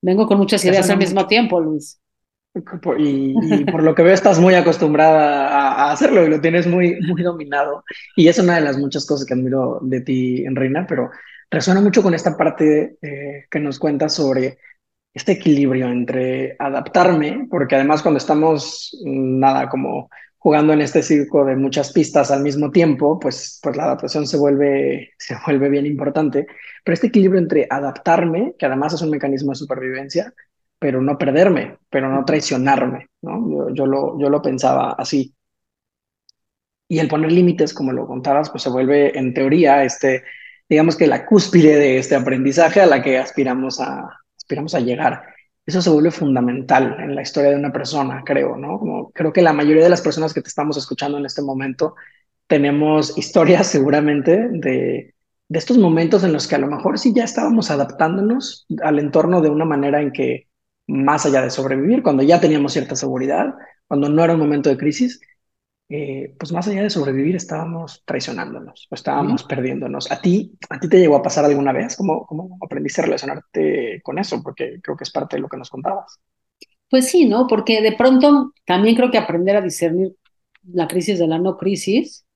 Vengo 0.00 0.26
con 0.26 0.38
muchas 0.38 0.64
ideas 0.64 0.88
al 0.90 0.98
mismo 0.98 1.26
tiempo, 1.26 1.60
Luis. 1.60 2.00
Y, 2.98 3.64
por 3.70 3.82
lo 3.82 3.94
que 3.94 4.02
veo 4.02 4.14
estás 4.14 4.38
muy 4.38 4.54
acostumbrada 4.54 5.48
a, 5.48 5.92
hacerlo 5.92 6.24
y 6.24 6.30
lo 6.30 6.40
tienes 6.40 6.66
muy, 6.66 6.98
muy 7.00 7.22
dominado. 7.22 7.84
Y 8.16 8.28
es 8.28 8.38
una 8.38 8.56
de 8.56 8.62
las 8.62 8.78
muchas 8.78 9.06
cosas 9.06 9.26
que 9.26 9.34
admiro 9.34 9.78
de 9.82 10.00
ti, 10.00 10.44
en 10.44 10.56
Reina, 10.56 10.86
pero 10.88 11.10
resuena 11.50 11.80
mucho 11.80 12.02
con 12.02 12.14
esta 12.14 12.36
parte 12.36 12.98
eh, 13.02 13.46
que 13.50 13.60
nos 13.60 13.78
cuentas 13.78 14.14
sobre 14.14 14.58
este 15.14 15.32
equilibrio 15.32 15.88
entre 15.88 16.56
adaptarme, 16.58 17.46
porque 17.50 17.74
además 17.74 18.02
cuando 18.02 18.18
estamos, 18.18 18.96
mm, 19.04 19.38
nada, 19.38 19.68
como 19.68 20.08
jugando 20.38 20.72
en 20.72 20.80
este 20.80 21.02
circo 21.02 21.44
de 21.44 21.56
muchas 21.56 21.92
pistas 21.92 22.30
al 22.30 22.42
mismo 22.42 22.70
tiempo, 22.70 23.18
pues, 23.18 23.58
pues 23.62 23.76
la 23.76 23.84
adaptación 23.84 24.26
se 24.26 24.38
vuelve, 24.38 25.10
se 25.18 25.36
vuelve 25.46 25.68
bien 25.68 25.86
importante. 25.86 26.46
Pero 26.84 26.94
este 26.94 27.08
equilibrio 27.08 27.40
entre 27.40 27.66
adaptarme, 27.68 28.54
que 28.58 28.66
además 28.66 28.94
es 28.94 29.02
un 29.02 29.10
mecanismo 29.10 29.50
de 29.50 29.56
supervivencia, 29.56 30.32
pero 30.78 31.02
no 31.02 31.18
perderme, 31.18 31.78
pero 31.90 32.08
no 32.08 32.24
traicionarme, 32.24 33.08
¿no? 33.22 33.72
Yo, 33.74 33.86
lo, 33.86 34.18
yo 34.18 34.30
lo 34.30 34.42
pensaba 34.42 34.92
así. 34.92 35.34
Y 36.88 37.00
el 37.00 37.08
poner 37.08 37.32
límites, 37.32 37.74
como 37.74 37.92
lo 37.92 38.06
contabas, 38.06 38.50
pues 38.50 38.62
se 38.62 38.70
vuelve 38.70 39.18
en 39.18 39.34
teoría, 39.34 39.84
este, 39.84 40.24
digamos 40.68 40.96
que 40.96 41.06
la 41.06 41.26
cúspide 41.26 41.76
de 41.76 41.98
este 41.98 42.14
aprendizaje 42.14 42.80
a 42.80 42.86
la 42.86 43.02
que 43.02 43.18
aspiramos 43.18 43.80
a, 43.80 44.08
aspiramos 44.36 44.74
a 44.74 44.80
llegar. 44.80 45.22
eso 45.66 45.82
se 45.82 45.90
vuelve 45.90 46.10
fundamental 46.10 46.96
en 47.00 47.14
la 47.14 47.22
historia 47.22 47.50
de 47.50 47.56
una 47.56 47.72
persona, 47.72 48.22
creo, 48.24 48.56
¿no? 48.56 48.78
Como 48.78 49.10
creo 49.12 49.32
que 49.32 49.42
la 49.42 49.52
mayoría 49.52 49.84
de 49.84 49.90
las 49.90 50.00
personas 50.00 50.32
que 50.32 50.42
te 50.42 50.48
estamos 50.48 50.76
escuchando 50.78 51.18
en 51.18 51.26
este 51.26 51.42
momento 51.42 51.94
tenemos 52.46 53.18
historias 53.18 53.66
seguramente 53.68 54.48
de, 54.50 55.14
de 55.48 55.58
estos 55.58 55.78
momentos 55.78 56.24
en 56.24 56.32
los 56.32 56.46
que 56.48 56.54
a 56.54 56.58
lo 56.58 56.68
mejor 56.68 56.98
sí 56.98 57.12
ya 57.14 57.24
estábamos 57.24 57.70
adaptándonos 57.70 58.66
al 58.82 58.98
entorno 58.98 59.40
de 59.42 59.50
una 59.50 59.64
manera 59.66 60.00
en 60.00 60.12
que, 60.12 60.47
más 60.88 61.26
allá 61.26 61.42
de 61.42 61.50
sobrevivir, 61.50 62.02
cuando 62.02 62.22
ya 62.22 62.40
teníamos 62.40 62.72
cierta 62.72 62.96
seguridad, 62.96 63.54
cuando 63.86 64.08
no 64.08 64.24
era 64.24 64.34
un 64.34 64.40
momento 64.40 64.70
de 64.70 64.78
crisis, 64.78 65.20
eh, 65.90 66.34
pues 66.38 66.52
más 66.52 66.66
allá 66.68 66.82
de 66.82 66.90
sobrevivir 66.90 67.36
estábamos 67.36 68.02
traicionándonos 68.04 68.88
o 68.90 68.94
estábamos 68.94 69.44
perdiéndonos. 69.44 70.10
¿A 70.10 70.20
ti, 70.20 70.52
¿A 70.68 70.80
ti 70.80 70.88
te 70.88 70.98
llegó 70.98 71.16
a 71.16 71.22
pasar 71.22 71.44
alguna 71.44 71.72
vez? 71.72 71.96
¿Cómo, 71.96 72.26
¿Cómo 72.26 72.58
aprendiste 72.62 73.00
a 73.00 73.04
relacionarte 73.04 74.00
con 74.02 74.18
eso? 74.18 74.42
Porque 74.42 74.80
creo 74.82 74.96
que 74.96 75.04
es 75.04 75.10
parte 75.10 75.36
de 75.36 75.42
lo 75.42 75.48
que 75.48 75.56
nos 75.56 75.70
contabas. 75.70 76.18
Pues 76.90 77.08
sí, 77.10 77.26
¿no? 77.26 77.46
Porque 77.46 77.80
de 77.82 77.92
pronto 77.92 78.52
también 78.66 78.96
creo 78.96 79.10
que 79.10 79.18
aprender 79.18 79.56
a 79.56 79.60
discernir 79.60 80.14
la 80.72 80.88
crisis 80.88 81.18
de 81.18 81.26
la 81.26 81.38
no 81.38 81.56
crisis 81.56 82.26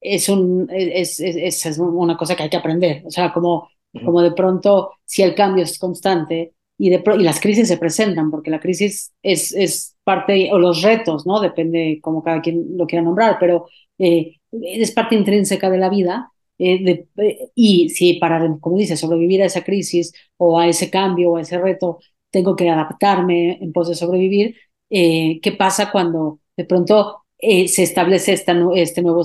es, 0.00 0.28
un, 0.28 0.68
es, 0.70 1.20
es, 1.20 1.66
es 1.66 1.78
una 1.78 2.16
cosa 2.16 2.34
que 2.34 2.44
hay 2.44 2.50
que 2.50 2.56
aprender. 2.56 3.02
O 3.06 3.10
sea, 3.10 3.32
como, 3.32 3.70
como 4.04 4.22
de 4.22 4.32
pronto, 4.32 4.92
si 5.04 5.22
el 5.22 5.34
cambio 5.34 5.64
es 5.64 5.78
constante 5.78 6.54
y, 6.80 6.88
de, 6.88 7.02
y 7.18 7.22
las 7.22 7.40
crisis 7.40 7.68
se 7.68 7.76
presentan, 7.76 8.30
porque 8.30 8.50
la 8.50 8.58
crisis 8.58 9.12
es, 9.22 9.52
es 9.54 9.96
parte, 10.02 10.48
o 10.50 10.58
los 10.58 10.80
retos, 10.80 11.26
¿no? 11.26 11.38
Depende 11.38 11.98
como 12.00 12.22
cada 12.22 12.40
quien 12.40 12.78
lo 12.78 12.86
quiera 12.86 13.04
nombrar, 13.04 13.36
pero 13.38 13.68
eh, 13.98 14.36
es 14.50 14.90
parte 14.92 15.14
intrínseca 15.14 15.68
de 15.68 15.76
la 15.76 15.90
vida. 15.90 16.32
Eh, 16.58 16.82
de, 16.82 17.50
y 17.54 17.90
si 17.90 18.14
para, 18.14 18.56
como 18.60 18.78
dice, 18.78 18.96
sobrevivir 18.96 19.42
a 19.42 19.44
esa 19.44 19.62
crisis 19.62 20.14
o 20.38 20.58
a 20.58 20.68
ese 20.68 20.88
cambio 20.88 21.32
o 21.32 21.36
a 21.36 21.42
ese 21.42 21.58
reto, 21.58 21.98
tengo 22.30 22.56
que 22.56 22.70
adaptarme 22.70 23.58
en 23.60 23.72
pos 23.74 23.90
de 23.90 23.94
sobrevivir, 23.94 24.56
eh, 24.88 25.38
¿qué 25.42 25.52
pasa 25.52 25.92
cuando 25.92 26.40
de 26.56 26.64
pronto 26.64 27.24
se 27.38 27.82
establece 27.82 28.32
esta, 28.32 28.54
este 28.74 29.02
nuevo 29.02 29.22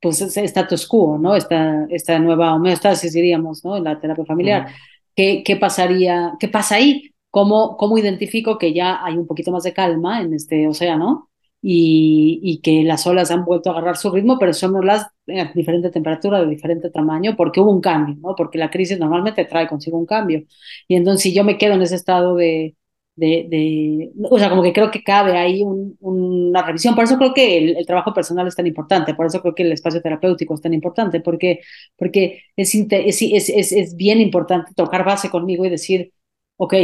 pues 0.00 0.20
status 0.20 0.86
quo, 0.86 1.16
¿no? 1.18 1.34
Esta, 1.34 1.86
esta 1.88 2.18
nueva 2.18 2.54
homeostasis, 2.54 3.14
diríamos, 3.14 3.64
¿no? 3.64 3.78
En 3.78 3.84
la 3.84 3.98
terapia 3.98 4.26
familiar. 4.26 4.68
¿Qué, 5.16 5.42
¿Qué 5.44 5.56
pasaría? 5.56 6.34
¿Qué 6.40 6.48
pasa 6.48 6.76
ahí? 6.76 7.14
¿Cómo, 7.30 7.76
¿Cómo 7.78 7.98
identifico 7.98 8.58
que 8.58 8.72
ya 8.74 9.04
hay 9.04 9.16
un 9.16 9.26
poquito 9.26 9.50
más 9.52 9.64
de 9.64 9.72
calma 9.74 10.22
en 10.22 10.34
este 10.34 10.68
océano 10.68 11.30
y, 11.62 12.40
y 12.42 12.60
que 12.60 12.82
las 12.84 13.06
olas 13.06 13.30
han 13.30 13.44
vuelto 13.44 13.70
a 13.70 13.72
agarrar 13.72 13.96
su 13.96 14.10
ritmo, 14.10 14.38
pero 14.38 14.52
son 14.52 14.76
olas 14.76 15.06
de 15.26 15.50
diferente 15.54 15.90
temperatura, 15.90 16.40
de 16.40 16.48
diferente 16.50 16.90
tamaño, 16.90 17.34
porque 17.36 17.60
hubo 17.60 17.72
un 17.72 17.80
cambio, 17.80 18.16
¿no? 18.20 18.34
Porque 18.36 18.58
la 18.58 18.70
crisis 18.70 18.98
normalmente 18.98 19.44
trae 19.46 19.66
consigo 19.68 19.98
un 19.98 20.06
cambio. 20.06 20.44
Y 20.88 20.96
entonces, 20.96 21.22
si 21.22 21.34
yo 21.34 21.44
me 21.44 21.58
quedo 21.58 21.74
en 21.74 21.82
ese 21.82 21.96
estado 21.96 22.36
de, 22.36 22.76
de, 23.16 23.46
de, 23.48 24.12
o 24.30 24.38
sea, 24.38 24.50
como 24.50 24.62
que 24.62 24.72
creo 24.72 24.90
que 24.90 25.02
cabe 25.02 25.36
ahí 25.36 25.62
un, 25.62 25.96
una 26.00 26.62
revisión. 26.62 26.94
Por 26.94 27.04
eso 27.04 27.16
creo 27.18 27.34
que 27.34 27.58
el, 27.58 27.76
el, 27.78 27.86
trabajo 27.86 28.12
personal 28.14 28.46
es 28.46 28.54
tan 28.54 28.66
importante, 28.66 29.14
por 29.14 29.26
eso 29.26 29.40
creo 29.42 29.54
que 29.54 29.62
el 29.62 29.72
espacio 29.72 30.02
terapéutico 30.02 30.54
es 30.54 30.60
tan 30.60 30.74
importante, 30.74 31.20
porque, 31.20 31.60
porque 31.96 32.42
es, 32.56 32.74
es, 32.74 33.22
es, 33.48 33.72
es 33.72 33.96
bien 33.96 34.20
importante 34.20 34.72
tocar 34.74 35.04
base 35.04 35.30
conmigo 35.30 35.64
y 35.64 35.70
decir, 35.70 36.12
ok, 36.56 36.74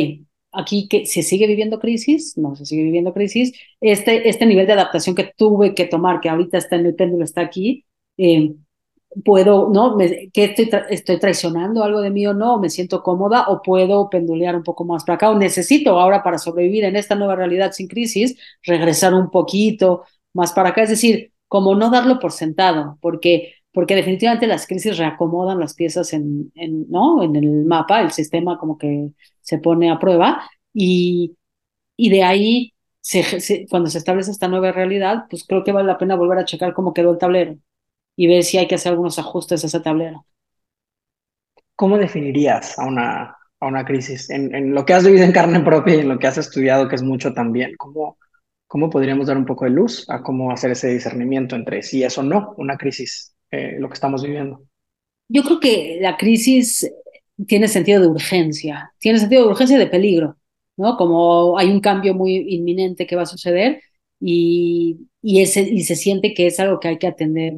aquí 0.53 0.89
que 0.89 1.07
se 1.07 1.23
sigue 1.23 1.47
viviendo 1.47 1.79
crisis, 1.81 2.37
no 2.39 2.57
se 2.57 2.67
sigue 2.67 2.85
viviendo 2.85 3.13
crisis, 3.15 3.53
este, 3.81 4.29
este 4.29 4.47
nivel 4.47 4.67
de 4.67 4.75
adaptación 4.75 5.15
que 5.15 5.33
tuve 5.37 5.75
que 5.75 5.87
tomar, 5.87 6.21
que 6.21 6.29
ahorita 6.29 6.59
está 6.59 6.77
en 6.77 6.87
el 6.87 6.95
péndulo, 6.95 7.25
está 7.25 7.43
aquí, 7.43 7.85
eh, 8.17 8.55
puedo, 9.25 9.69
¿no? 9.71 9.97
Me, 9.97 10.31
que 10.31 10.45
estoy, 10.45 10.71
estoy 10.91 11.19
traicionando 11.19 11.85
algo 11.85 12.01
de 12.01 12.11
mí 12.11 12.27
o 12.27 12.35
no, 12.35 12.59
me 12.59 12.71
siento 12.71 13.03
cómoda 13.03 13.47
o 13.49 13.63
puedo 13.63 14.09
pendulear 14.11 14.57
un 14.57 14.63
poco 14.63 14.85
más 14.85 15.05
para 15.05 15.17
acá 15.17 15.31
o 15.31 15.39
necesito 15.39 15.99
ahora 15.99 16.23
para 16.23 16.39
sobrevivir 16.39 16.85
en 16.85 16.97
esta 16.97 17.15
nueva 17.15 17.37
realidad 17.37 17.73
sin 17.73 17.89
crisis, 17.89 18.37
regresar 18.63 19.15
un 19.15 19.31
poquito 19.31 20.05
más 20.33 20.53
para 20.53 20.71
acá, 20.71 20.83
es 20.83 20.91
decir, 20.91 21.33
como 21.49 21.75
no 21.75 21.91
darlo 21.91 22.19
por 22.19 22.33
sentado, 22.33 22.99
porque 23.01 23.55
porque 23.75 23.95
definitivamente 23.97 24.47
las 24.47 24.67
crisis 24.67 24.99
reacomodan 24.99 25.59
las 25.59 25.75
piezas 25.75 26.13
en, 26.13 26.53
en, 26.55 26.91
¿no? 26.91 27.23
en 27.23 27.37
el 27.37 27.65
mapa, 27.65 28.03
el 28.03 28.11
sistema 28.11 28.59
como 28.59 28.77
que 28.77 29.13
se 29.41 29.59
pone 29.59 29.91
a 29.91 29.99
prueba 29.99 30.43
y, 30.75 31.37
y 31.97 32.11
de 32.11 32.23
ahí, 32.25 32.75
se, 33.01 33.41
se, 33.41 33.67
cuando 33.69 33.91
se 33.91 33.99
establece 33.99 34.31
esta 34.31 34.49
nueva 34.49 34.73
realidad, 34.73 35.25
pues 35.31 35.45
creo 35.47 35.65
que 35.65 35.73
vale 35.73 35.87
la 35.89 35.99
pena 35.99 36.17
volver 36.17 36.39
a 36.39 36.45
checar 36.45 36.75
cómo 36.75 36.95
quedó 36.95 37.13
el 37.13 37.19
tablero 37.19 37.57
y 38.17 38.27
ver 38.27 38.43
si 38.43 38.59
hay 38.59 38.69
que 38.69 38.75
hacer 38.75 38.93
algunos 38.93 39.19
ajustes 39.19 39.65
a 39.65 39.67
ese 39.67 39.81
tablero. 39.81 40.27
¿Cómo 41.77 41.99
definirías 41.99 42.79
a 42.79 42.87
una, 42.87 43.37
a 43.61 43.67
una 43.67 43.85
crisis? 43.85 44.31
En, 44.31 44.55
en, 44.55 44.75
lo 44.75 44.85
que 44.85 44.95
has 44.95 45.05
vivido 45.05 45.25
en 45.25 45.33
carne 45.33 45.61
propia 45.61 45.97
y 45.97 46.01
en 46.01 46.09
lo 46.09 46.19
que 46.19 46.27
has 46.27 46.39
estudiado, 46.39 46.89
que 46.89 46.97
es 46.97 47.03
mucho 47.03 47.33
también, 47.33 47.75
¿cómo, 47.77 48.19
¿cómo 48.67 48.91
podríamos 48.91 49.27
dar 49.27 49.37
un 49.37 49.47
poco 49.47 49.65
de 49.65 49.71
luz 49.71 50.09
a 50.09 50.23
cómo 50.23 50.53
hacer 50.53 50.73
ese 50.73 50.89
discernimiento 50.89 51.57
entre 51.57 51.83
si 51.83 52.05
es 52.05 52.17
o 52.19 52.23
no 52.23 52.55
una 52.59 52.77
crisis, 52.77 53.35
eh, 53.51 53.77
lo 53.79 53.89
que 53.89 53.95
estamos 53.95 54.23
viviendo? 54.23 54.63
Yo 55.29 55.43
creo 55.43 55.61
que 55.61 55.99
la 56.01 56.17
crisis 56.17 56.91
tiene 57.47 57.69
sentido 57.69 58.01
de 58.01 58.09
urgencia, 58.09 58.93
tiene 58.99 59.19
sentido 59.19 59.45
de 59.45 59.49
urgencia 59.49 59.77
y 59.77 59.81
de 59.81 59.87
peligro, 59.87 60.37
¿no? 60.77 60.97
Como 60.97 61.59
hay 61.59 61.71
un 61.71 61.81
cambio 61.81 62.15
muy 62.15 62.37
inminente 62.49 63.07
que 63.07 63.17
va 63.17 63.23
a 63.23 63.27
suceder 63.27 63.81
y, 64.21 65.09
y, 65.23 65.41
ese, 65.41 65.63
y 65.63 65.83
se 65.85 65.97
siente 65.97 66.35
que 66.35 66.47
es 66.47 66.61
algo 66.61 66.79
que 66.79 66.89
hay 66.89 66.99
que 66.99 67.07
atender 67.07 67.55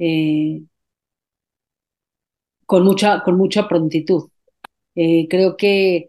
eh, 0.00 0.62
con, 2.66 2.84
mucha, 2.84 3.22
con 3.22 3.36
mucha 3.36 3.68
prontitud. 3.68 4.30
Eh, 4.96 5.28
creo, 5.30 5.56
que, 5.56 6.08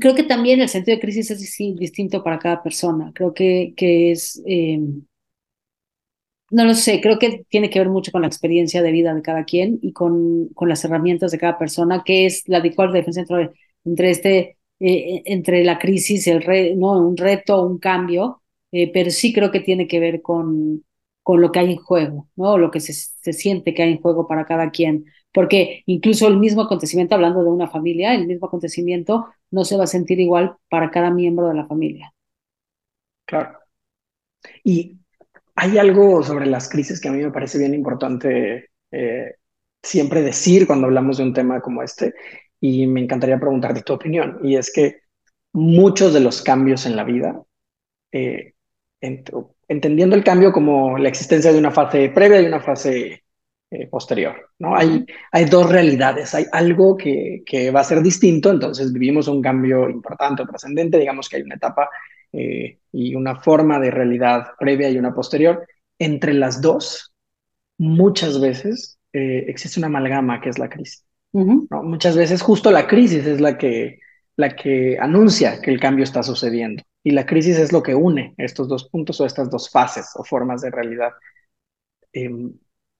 creo 0.00 0.14
que 0.14 0.24
también 0.24 0.60
el 0.60 0.70
sentido 0.70 0.96
de 0.96 1.02
crisis 1.02 1.30
es 1.32 1.40
distinto 1.78 2.24
para 2.24 2.38
cada 2.40 2.62
persona. 2.62 3.12
Creo 3.14 3.34
que, 3.34 3.74
que 3.76 4.12
es, 4.12 4.42
eh, 4.46 4.80
no 6.50 6.64
lo 6.64 6.74
sé, 6.74 7.00
creo 7.00 7.18
que 7.18 7.44
tiene 7.48 7.70
que 7.70 7.78
ver 7.80 7.88
mucho 7.88 8.12
con 8.12 8.22
la 8.22 8.28
experiencia 8.28 8.82
de 8.82 8.92
vida 8.92 9.14
de 9.14 9.22
cada 9.22 9.44
quien 9.44 9.78
y 9.82 9.92
con, 9.92 10.48
con 10.54 10.68
las 10.68 10.84
herramientas 10.84 11.32
de 11.32 11.38
cada 11.38 11.58
persona, 11.58 12.02
que 12.04 12.26
es 12.26 12.44
la 12.46 12.60
de 12.60 12.74
cuál 12.74 12.92
diferencia 12.92 13.22
entre, 13.22 13.50
entre, 13.84 14.10
este, 14.10 14.58
eh, 14.80 15.22
entre 15.26 15.64
la 15.64 15.78
crisis, 15.78 16.26
el 16.28 16.42
re, 16.42 16.74
¿no? 16.76 16.98
un 16.98 17.16
reto, 17.16 17.62
un 17.66 17.78
cambio, 17.78 18.42
eh, 18.72 18.90
pero 18.92 19.10
sí 19.10 19.32
creo 19.32 19.50
que 19.50 19.60
tiene 19.60 19.88
que 19.88 19.98
ver 20.00 20.22
con, 20.22 20.84
con 21.26 21.40
lo 21.40 21.50
que 21.50 21.58
hay 21.58 21.72
en 21.72 21.78
juego, 21.78 22.28
¿no? 22.36 22.56
Lo 22.56 22.70
que 22.70 22.78
se, 22.78 22.92
se, 22.92 23.32
siente 23.32 23.74
que 23.74 23.82
hay 23.82 23.90
en 23.90 24.00
juego 24.00 24.28
para 24.28 24.46
cada 24.46 24.70
quien. 24.70 25.06
Porque 25.32 25.82
incluso 25.86 26.28
el 26.28 26.36
mismo 26.36 26.62
acontecimiento, 26.62 27.16
hablando 27.16 27.42
de 27.42 27.50
una 27.50 27.66
familia, 27.66 28.14
el 28.14 28.28
mismo 28.28 28.46
acontecimiento 28.46 29.26
no 29.50 29.64
se 29.64 29.76
va 29.76 29.82
a 29.82 29.88
sentir 29.88 30.20
igual 30.20 30.56
para 30.70 30.88
cada 30.92 31.10
miembro 31.10 31.48
de 31.48 31.54
la 31.54 31.66
familia. 31.66 32.14
Claro. 33.24 33.58
Y 34.62 35.00
hay 35.56 35.78
algo 35.78 36.22
sobre 36.22 36.46
las 36.46 36.68
crisis 36.68 37.00
que 37.00 37.08
a 37.08 37.12
mí 37.12 37.20
me 37.20 37.32
parece 37.32 37.58
bien 37.58 37.74
importante 37.74 38.70
eh, 38.92 39.34
siempre 39.82 40.22
decir 40.22 40.64
cuando 40.64 40.86
hablamos 40.86 41.16
de 41.16 41.24
un 41.24 41.34
tema 41.34 41.60
como 41.60 41.82
este, 41.82 42.14
y 42.60 42.86
me 42.86 43.00
encantaría 43.00 43.40
preguntarte 43.40 43.82
tu 43.82 43.94
opinión, 43.94 44.38
y 44.44 44.54
es 44.54 44.72
que 44.72 45.00
muchos 45.52 46.14
de 46.14 46.20
los 46.20 46.40
cambios 46.40 46.86
en 46.86 46.94
la 46.94 47.02
vida, 47.02 47.42
eh, 48.12 48.54
entendiendo 49.68 50.16
el 50.16 50.24
cambio 50.24 50.52
como 50.52 50.98
la 50.98 51.08
existencia 51.08 51.52
de 51.52 51.58
una 51.58 51.70
fase 51.70 52.10
previa 52.10 52.40
y 52.40 52.46
una 52.46 52.60
fase 52.60 53.24
eh, 53.70 53.88
posterior. 53.88 54.50
¿no? 54.58 54.76
Hay, 54.76 55.04
hay 55.32 55.44
dos 55.46 55.68
realidades, 55.68 56.34
hay 56.34 56.44
algo 56.52 56.96
que, 56.96 57.42
que, 57.44 57.70
va 57.70 57.80
a 57.80 57.84
ser 57.84 58.00
distinto, 58.00 58.50
entonces 58.50 58.92
vivimos 58.92 59.26
un 59.26 59.42
cambio 59.42 59.88
importante 59.90 60.42
o 60.42 60.46
trascendente, 60.46 60.98
digamos 60.98 61.28
que 61.28 61.36
hay 61.36 61.42
una 61.42 61.56
etapa 61.56 61.90
eh, 62.32 62.78
y 62.92 63.14
una 63.14 63.36
forma 63.40 63.80
de 63.80 63.90
realidad 63.90 64.48
previa 64.58 64.88
y 64.88 64.98
una 64.98 65.14
posterior. 65.14 65.66
Entre 65.98 66.32
las 66.34 66.60
dos, 66.60 67.12
muchas 67.78 68.40
veces 68.40 68.98
eh, 69.12 69.46
existe 69.48 69.80
una 69.80 69.88
amalgama 69.88 70.40
que 70.40 70.50
es 70.50 70.58
la 70.58 70.68
crisis. 70.68 71.04
Uh 71.32 71.44
-huh. 71.44 71.66
¿no? 71.70 71.82
Muchas 71.82 72.16
veces 72.16 72.42
justo 72.42 72.70
la 72.70 72.86
crisis 72.86 73.26
es 73.26 73.40
la 73.40 73.58
que, 73.58 73.98
la 74.36 74.54
que 74.54 74.96
anuncia 75.00 75.60
que 75.60 75.70
el 75.70 75.80
cambio 75.80 76.04
está 76.04 76.22
sucediendo. 76.22 76.82
Y 77.06 77.12
la 77.12 77.24
crisis 77.24 77.56
es 77.56 77.70
lo 77.70 77.84
que 77.84 77.94
une 77.94 78.34
estos 78.36 78.66
dos 78.66 78.88
puntos 78.88 79.20
o 79.20 79.26
estas 79.26 79.48
dos 79.48 79.70
fases 79.70 80.08
o 80.16 80.24
formas 80.24 80.62
de 80.62 80.72
realidad. 80.72 81.12
Eh, 82.12 82.28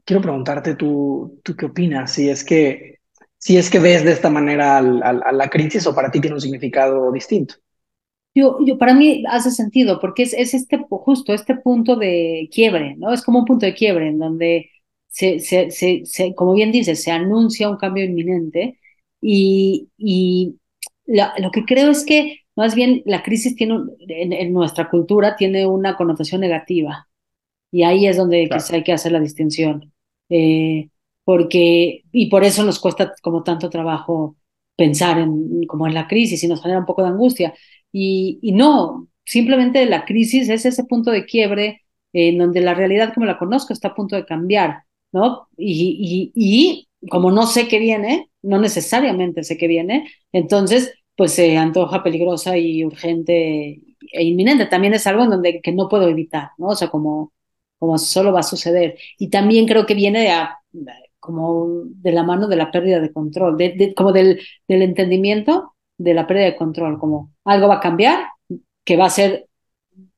quiero 0.04 0.22
preguntarte 0.22 0.76
tú, 0.76 1.40
tú 1.42 1.56
qué 1.56 1.66
opinas, 1.66 2.12
si 2.12 2.28
es 2.28 2.44
que, 2.44 3.00
si 3.36 3.56
es 3.56 3.68
que 3.68 3.80
ves 3.80 4.04
de 4.04 4.12
esta 4.12 4.30
manera 4.30 4.76
al, 4.76 5.02
al, 5.02 5.22
a 5.24 5.32
la 5.32 5.50
crisis 5.50 5.88
o 5.88 5.92
para 5.92 6.08
ti 6.12 6.20
tiene 6.20 6.36
un 6.36 6.40
significado 6.40 7.10
distinto. 7.10 7.56
Yo, 8.32 8.58
yo, 8.64 8.78
para 8.78 8.94
mí 8.94 9.24
hace 9.28 9.50
sentido 9.50 9.98
porque 10.00 10.22
es, 10.22 10.34
es 10.34 10.54
este 10.54 10.78
justo 10.88 11.34
este 11.34 11.56
punto 11.56 11.96
de 11.96 12.48
quiebre, 12.52 12.94
¿no? 12.98 13.12
Es 13.12 13.24
como 13.24 13.40
un 13.40 13.44
punto 13.44 13.66
de 13.66 13.74
quiebre 13.74 14.06
en 14.10 14.20
donde 14.20 14.70
se, 15.08 15.40
se, 15.40 15.72
se, 15.72 16.02
se 16.04 16.32
como 16.36 16.52
bien 16.54 16.70
dices, 16.70 17.02
se 17.02 17.10
anuncia 17.10 17.68
un 17.68 17.76
cambio 17.76 18.04
inminente 18.04 18.78
y, 19.20 19.90
y 19.98 20.60
la, 21.06 21.34
lo 21.38 21.50
que 21.50 21.64
creo 21.64 21.90
es 21.90 22.04
que 22.06 22.45
más 22.56 22.74
bien 22.74 23.02
la 23.04 23.22
crisis 23.22 23.54
tiene, 23.54 23.76
en, 24.00 24.32
en, 24.32 24.52
nuestra 24.52 24.88
cultura 24.88 25.36
tiene 25.36 25.66
una 25.66 25.96
connotación 25.96 26.40
negativa. 26.40 27.08
Y 27.70 27.82
ahí 27.82 28.06
es 28.06 28.16
donde 28.16 28.48
claro. 28.48 28.64
hay 28.72 28.82
que 28.82 28.92
hacer 28.92 29.12
la 29.12 29.20
distinción. 29.20 29.92
Eh, 30.30 30.88
porque, 31.24 32.02
y 32.12 32.30
por 32.30 32.44
eso 32.44 32.64
nos 32.64 32.78
cuesta 32.78 33.12
como 33.22 33.42
tanto 33.42 33.68
trabajo 33.70 34.36
pensar 34.76 35.18
en 35.18 35.66
como 35.66 35.86
en 35.86 35.94
la 35.94 36.06
crisis 36.08 36.42
y 36.42 36.48
nos 36.48 36.62
genera 36.62 36.80
un 36.80 36.86
poco 36.86 37.02
de 37.02 37.08
angustia. 37.08 37.54
Y, 37.92 38.38
y 38.42 38.52
no, 38.52 39.08
simplemente 39.24 39.84
la 39.86 40.04
crisis 40.04 40.48
es 40.48 40.64
ese 40.66 40.84
punto 40.84 41.10
de 41.10 41.26
quiebre 41.26 41.82
en 42.12 42.38
donde 42.38 42.60
la 42.60 42.74
realidad 42.74 43.12
como 43.12 43.26
la 43.26 43.38
conozco 43.38 43.72
está 43.72 43.88
a 43.88 43.94
punto 43.94 44.16
de 44.16 44.24
cambiar, 44.24 44.84
¿no? 45.12 45.48
Y, 45.56 46.32
y, 46.34 46.88
y 47.02 47.08
como 47.10 47.30
no 47.30 47.46
sé 47.46 47.68
qué 47.68 47.78
viene, 47.78 48.30
no 48.42 48.58
necesariamente 48.58 49.44
sé 49.44 49.58
qué 49.58 49.68
viene, 49.68 50.08
entonces 50.32 50.94
pues 51.16 51.32
se 51.34 51.56
antoja 51.56 52.02
peligrosa 52.02 52.56
y 52.58 52.84
urgente 52.84 53.80
e 54.12 54.24
inminente. 54.24 54.66
También 54.66 54.94
es 54.94 55.06
algo 55.06 55.24
en 55.24 55.30
donde 55.30 55.60
que 55.62 55.72
no 55.72 55.88
puedo 55.88 56.08
evitar, 56.08 56.50
¿no? 56.58 56.68
O 56.68 56.76
sea, 56.76 56.88
como, 56.88 57.32
como 57.78 57.98
solo 57.98 58.32
va 58.32 58.40
a 58.40 58.42
suceder. 58.42 58.98
Y 59.18 59.30
también 59.30 59.66
creo 59.66 59.86
que 59.86 59.94
viene 59.94 60.20
de 60.20 60.32
como 61.20 61.82
de 61.84 62.12
la 62.12 62.22
mano 62.22 62.46
de 62.48 62.56
la 62.56 62.70
pérdida 62.70 63.00
de 63.00 63.12
control, 63.12 63.56
de, 63.56 63.94
como 63.96 64.12
del, 64.12 64.40
del 64.68 64.82
entendimiento 64.82 65.74
de 65.98 66.14
la 66.14 66.26
pérdida 66.26 66.46
de 66.46 66.56
control, 66.56 66.98
como 67.00 67.32
algo 67.44 67.68
va 67.68 67.76
a 67.76 67.80
cambiar, 67.80 68.28
que 68.84 68.96
va 68.96 69.06
a 69.06 69.10
ser 69.10 69.48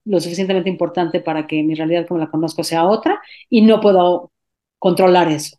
lo 0.05 0.21
suficientemente 0.21 0.71
importante 0.71 1.21
para 1.21 1.47
que 1.47 1.63
mi 1.63 1.75
realidad 1.75 2.07
como 2.07 2.21
la 2.21 2.31
conozco 2.31 2.65
sea 2.65 2.87
otra 2.87 3.21
y 3.49 3.63
no 3.63 3.81
puedo 3.81 4.33
controlar 4.79 5.29
eso. 5.29 5.57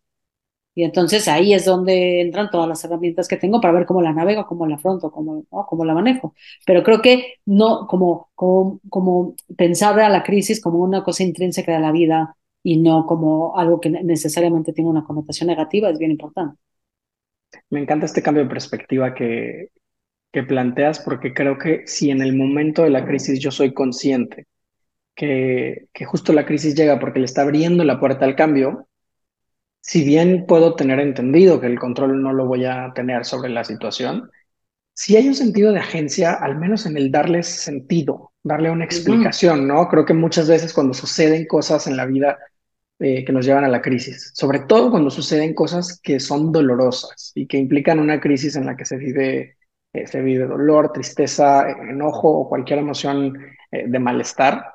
Y 0.79 0.85
entonces 0.85 1.27
ahí 1.27 1.53
es 1.53 1.65
donde 1.65 2.21
entran 2.21 2.49
todas 2.49 2.65
las 2.69 2.81
herramientas 2.85 3.27
que 3.27 3.35
tengo 3.35 3.59
para 3.59 3.73
ver 3.73 3.85
cómo 3.85 4.01
la 4.01 4.13
navego, 4.13 4.47
cómo 4.47 4.65
la 4.65 4.75
afronto, 4.75 5.11
cómo, 5.11 5.43
cómo 5.49 5.83
la 5.83 5.93
manejo. 5.93 6.33
Pero 6.65 6.83
creo 6.83 7.01
que 7.01 7.33
no, 7.45 7.85
como, 7.85 8.29
como, 8.33 8.79
como 8.89 9.35
pensar 9.57 9.99
a 9.99 10.07
la 10.07 10.23
crisis 10.23 10.61
como 10.61 10.79
una 10.79 11.03
cosa 11.03 11.23
intrínseca 11.23 11.73
de 11.73 11.81
la 11.81 11.91
vida 11.91 12.37
y 12.63 12.77
no 12.77 13.05
como 13.05 13.57
algo 13.57 13.81
que 13.81 13.89
necesariamente 13.89 14.71
tiene 14.71 14.89
una 14.89 15.03
connotación 15.03 15.47
negativa 15.47 15.89
es 15.89 15.99
bien 15.99 16.11
importante. 16.11 16.57
Me 17.69 17.81
encanta 17.81 18.05
este 18.05 18.21
cambio 18.21 18.43
de 18.43 18.49
perspectiva 18.49 19.13
que, 19.13 19.71
que 20.31 20.43
planteas 20.43 21.01
porque 21.01 21.33
creo 21.33 21.57
que 21.57 21.85
si 21.87 22.09
en 22.09 22.21
el 22.21 22.37
momento 22.37 22.83
de 22.83 22.89
la 22.91 23.05
crisis 23.05 23.37
yo 23.41 23.51
soy 23.51 23.73
consciente 23.73 24.47
que, 25.13 25.89
que 25.91 26.05
justo 26.05 26.31
la 26.31 26.45
crisis 26.45 26.73
llega 26.73 27.01
porque 27.01 27.19
le 27.19 27.25
está 27.25 27.41
abriendo 27.41 27.83
la 27.83 27.99
puerta 27.99 28.23
al 28.23 28.37
cambio, 28.37 28.87
si 29.89 30.03
bien 30.03 30.45
puedo 30.45 30.75
tener 30.75 30.99
entendido 30.99 31.59
que 31.59 31.65
el 31.65 31.79
control 31.79 32.21
no 32.21 32.31
lo 32.31 32.45
voy 32.45 32.63
a 32.63 32.91
tener 32.93 33.25
sobre 33.25 33.49
la 33.49 33.63
situación, 33.63 34.29
si 34.93 35.17
hay 35.17 35.27
un 35.27 35.33
sentido 35.33 35.73
de 35.73 35.79
agencia, 35.79 36.33
al 36.33 36.59
menos 36.59 36.85
en 36.85 36.95
el 36.95 37.11
darles 37.11 37.47
sentido, 37.47 38.33
darle 38.43 38.69
una 38.69 38.85
explicación, 38.85 39.67
¿no? 39.67 39.87
Creo 39.87 40.05
que 40.05 40.13
muchas 40.13 40.47
veces 40.47 40.73
cuando 40.75 40.93
suceden 40.93 41.47
cosas 41.47 41.87
en 41.87 41.97
la 41.97 42.05
vida 42.05 42.37
eh, 42.99 43.25
que 43.25 43.33
nos 43.33 43.43
llevan 43.43 43.63
a 43.63 43.67
la 43.67 43.81
crisis, 43.81 44.31
sobre 44.35 44.59
todo 44.59 44.91
cuando 44.91 45.09
suceden 45.09 45.55
cosas 45.55 45.99
que 45.99 46.19
son 46.19 46.51
dolorosas 46.51 47.31
y 47.33 47.47
que 47.47 47.57
implican 47.57 47.99
una 47.99 48.19
crisis 48.19 48.55
en 48.57 48.67
la 48.67 48.77
que 48.77 48.85
se 48.85 48.97
vive, 48.97 49.57
eh, 49.93 50.05
se 50.05 50.21
vive 50.21 50.45
dolor, 50.45 50.91
tristeza, 50.93 51.67
enojo 51.67 52.29
o 52.29 52.47
cualquier 52.47 52.77
emoción 52.77 53.35
eh, 53.71 53.85
de 53.87 53.97
malestar, 53.97 54.65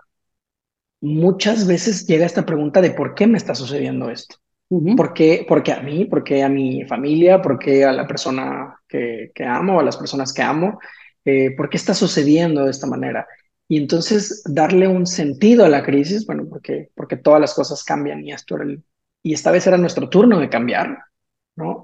muchas 1.00 1.68
veces 1.68 2.04
llega 2.04 2.26
esta 2.26 2.44
pregunta 2.44 2.80
de 2.80 2.90
por 2.90 3.14
qué 3.14 3.28
me 3.28 3.38
está 3.38 3.54
sucediendo 3.54 4.11
esto. 4.11 4.38
Uh 4.75 4.81
-huh. 4.83 4.97
¿Por 4.97 5.12
qué? 5.14 5.45
Porque 5.49 5.73
a 5.73 5.81
mí, 5.83 6.04
porque 6.07 6.43
a 6.43 6.49
mi 6.49 6.85
familia, 6.85 7.40
porque 7.43 7.85
a 7.85 7.93
la 7.93 8.07
persona 8.07 8.76
que, 8.88 9.31
que 9.35 9.45
amo, 9.45 9.78
a 9.81 9.83
las 9.85 9.97
personas 9.97 10.33
que 10.33 10.43
amo, 10.43 10.78
eh, 11.25 11.54
¿por 11.57 11.69
qué 11.69 11.76
está 11.76 11.95
sucediendo 11.95 12.64
de 12.64 12.71
esta 12.71 12.87
manera? 12.87 13.26
Y 13.69 13.78
entonces 13.78 14.43
darle 14.47 14.88
un 14.88 15.07
sentido 15.07 15.64
a 15.64 15.69
la 15.69 15.83
crisis, 15.83 16.26
bueno, 16.26 16.45
porque, 16.49 16.90
porque 16.95 17.16
todas 17.16 17.40
las 17.40 17.54
cosas 17.54 17.85
cambian 17.85 18.25
y 18.25 18.33
esto 18.33 18.57
era 18.57 18.64
el, 18.64 18.83
y 19.23 19.33
esta 19.35 19.50
vez 19.50 19.66
era 19.66 19.78
nuestro 19.78 20.09
turno 20.09 20.38
de 20.38 20.49
cambiar, 20.50 20.99
¿no? 21.57 21.83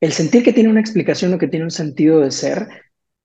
El 0.00 0.12
sentir 0.12 0.42
que 0.44 0.52
tiene 0.52 0.70
una 0.70 0.80
explicación 0.80 1.34
o 1.34 1.38
que 1.38 1.48
tiene 1.48 1.64
un 1.64 1.70
sentido 1.70 2.20
de 2.20 2.30
ser, 2.30 2.68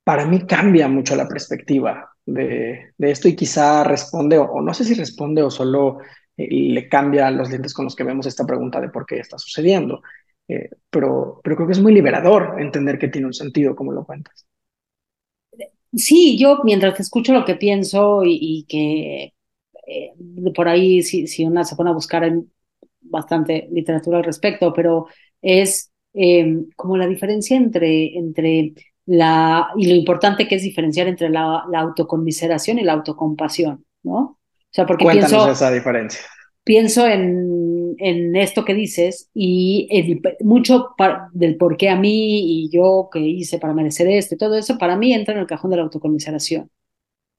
para 0.04 0.26
mí 0.26 0.46
cambia 0.46 0.88
mucho 0.88 1.16
la 1.16 1.28
perspectiva 1.28 2.12
de, 2.26 2.92
de 2.98 3.12
esto 3.12 3.28
y 3.28 3.36
quizá 3.36 3.84
responde, 3.84 4.38
o, 4.38 4.44
o 4.46 4.62
no 4.62 4.74
sé 4.74 4.84
si 4.84 4.94
responde 4.94 5.44
o 5.44 5.50
solo 5.52 6.00
le 6.48 6.88
cambia 6.88 7.32
los 7.32 7.50
lentes 7.50 7.74
con 7.74 7.86
los 7.86 7.96
que 7.96 8.04
vemos 8.04 8.26
esta 8.26 8.46
pregunta 8.46 8.80
de 8.80 8.90
por 8.90 9.06
qué 9.06 9.20
está 9.20 9.38
sucediendo. 9.38 10.02
Eh, 10.48 10.70
pero, 10.90 11.42
pero 11.44 11.56
creo 11.56 11.68
que 11.68 11.74
es 11.74 11.82
muy 11.82 11.94
liberador 11.94 12.60
entender 12.60 12.98
que 12.98 13.10
tiene 13.10 13.28
un 13.28 13.34
sentido, 13.34 13.76
como 13.76 13.92
lo 13.92 14.06
cuentas. 14.06 14.48
Sí, 15.94 16.38
yo 16.38 16.60
mientras 16.64 17.00
escucho 17.00 17.34
lo 17.34 17.46
que 17.46 17.56
pienso 17.56 18.24
y, 18.24 18.38
y 18.42 18.64
que 18.66 19.34
eh, 19.88 20.14
por 20.56 20.68
ahí 20.68 21.02
si, 21.04 21.28
si, 21.28 21.46
una 21.46 21.64
se 21.64 21.76
pone 21.76 21.90
a 21.92 21.94
buscar 21.94 22.24
en 22.24 22.52
bastante 23.02 23.68
literatura 23.72 24.20
al 24.20 24.24
respecto, 24.24 24.74
pero 24.74 25.08
es 25.42 25.92
eh, 26.14 26.66
como 26.76 26.98
la 26.98 27.08
diferencia 27.08 27.58
entre, 27.58 28.18
entre 28.18 28.74
la, 29.06 29.70
y 29.78 29.88
lo 29.88 29.96
importante 29.96 30.48
que 30.48 30.56
es 30.56 30.64
diferenciar 30.64 31.08
entre 31.08 31.30
la, 31.30 31.66
la 31.72 31.80
autoconmiseración 31.82 32.80
y 32.80 32.84
la 32.84 32.94
autocompasión, 32.94 33.86
¿no? 34.04 34.39
O 34.72 34.74
sea, 34.74 34.86
porque 34.86 35.04
Cuéntanos 35.04 35.32
pienso, 35.32 35.52
esa 35.52 35.72
diferencia. 35.72 36.22
Pienso 36.64 37.08
en, 37.08 37.96
en 37.98 38.36
esto 38.36 38.64
que 38.64 38.74
dices 38.76 39.30
y 39.34 39.88
el, 39.92 40.22
mucho 40.42 40.90
para, 40.98 41.30
del 41.34 41.58
por 41.58 41.78
qué 41.78 41.90
a 41.90 41.96
mí 41.96 42.64
y 42.66 42.70
yo 42.70 43.10
que 43.12 43.20
hice 43.20 43.58
para 43.60 43.74
merecer 43.74 44.08
esto 44.08 44.36
y 44.36 44.38
todo 44.38 44.56
eso, 44.56 44.78
para 44.78 44.96
mí 44.96 45.14
entra 45.14 45.34
en 45.34 45.40
el 45.42 45.48
cajón 45.48 45.72
de 45.72 45.78
la 45.78 45.84
autocomiseración, 45.84 46.70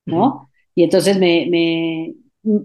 ¿no? 0.07 0.27
Uh 0.27 0.31
-huh. 0.31 0.49
Y 0.75 0.83
entonces 0.85 1.19
me, 1.19 1.47
me 1.51 2.14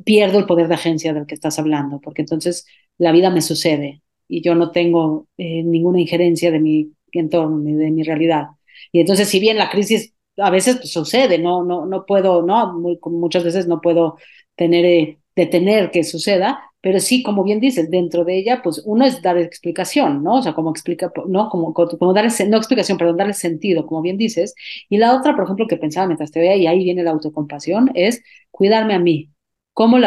pierdo 0.04 0.40
el 0.40 0.46
poder 0.46 0.68
de 0.68 0.76
agencia 0.76 1.14
del 1.14 1.26
que 1.26 1.36
estás 1.36 1.60
hablando, 1.60 2.00
porque 2.00 2.22
entonces 2.22 2.66
la 2.98 3.12
vida 3.12 3.30
me 3.30 3.42
sucede 3.42 4.02
y 4.28 4.42
yo 4.42 4.56
no 4.56 4.72
tengo 4.72 5.28
eh, 5.38 5.64
ninguna 5.64 6.00
injerencia 6.00 6.52
de 6.52 6.60
mi 6.60 6.92
entorno 7.12 7.60
ni 7.60 7.74
de 7.74 7.92
mi 7.92 8.04
realidad. 8.04 8.48
Y 8.92 9.00
entonces, 9.02 9.30
si 9.30 9.40
bien 9.40 9.58
la 9.58 9.70
crisis 9.70 10.14
a 10.38 10.50
veces 10.50 10.78
pues, 10.78 10.92
sucede, 10.92 11.38
no, 11.40 11.64
no, 11.64 11.86
no 11.86 12.06
puedo, 12.06 12.42
no, 12.44 12.74
Muy, 12.74 13.00
muchas 13.06 13.44
veces 13.44 13.68
no 13.68 13.82
puedo 13.82 14.18
tener, 14.56 14.86
eh, 14.86 15.20
detener 15.36 15.92
que 15.92 16.04
suceda, 16.04 16.62
pero 16.82 17.00
sí, 17.00 17.24
como 17.24 17.44
bien 17.44 17.60
dices, 17.60 17.90
dentro 17.90 18.24
de 18.26 18.38
ella, 18.38 18.62
pues 18.64 18.82
uno 18.86 19.06
es 19.06 19.22
dar 19.24 19.38
explicación, 19.38 20.24
¿no? 20.24 20.36
O 20.36 20.42
sea, 20.44 20.54
como 20.54 20.70
explica, 20.70 21.12
¿no? 21.28 21.50
Como, 21.50 21.74
como 21.74 22.14
darle, 22.14 22.30
no 22.48 22.58
explicación, 22.58 22.98
perdón, 22.98 23.18
darle 23.18 23.34
sentido, 23.34 23.88
como 23.88 24.02
bien 24.04 24.18
dices. 24.18 24.54
Y 24.88 24.98
la 24.98 25.16
otra, 25.16 25.36
por 25.36 25.46
ejemplo, 25.46 25.68
que 25.68 25.78
pensaba 25.78 26.06
mientras 26.08 26.32
te 26.32 26.40
veía, 26.40 26.56
y 26.56 26.68
ahí 26.68 26.84
viene 26.84 27.04
la 27.04 27.12
autocompasión, 27.12 27.90
es 27.96 28.24
cuidarme 28.52 28.94
a 28.94 29.00
mí. 29.00 29.32
Como 29.74 29.98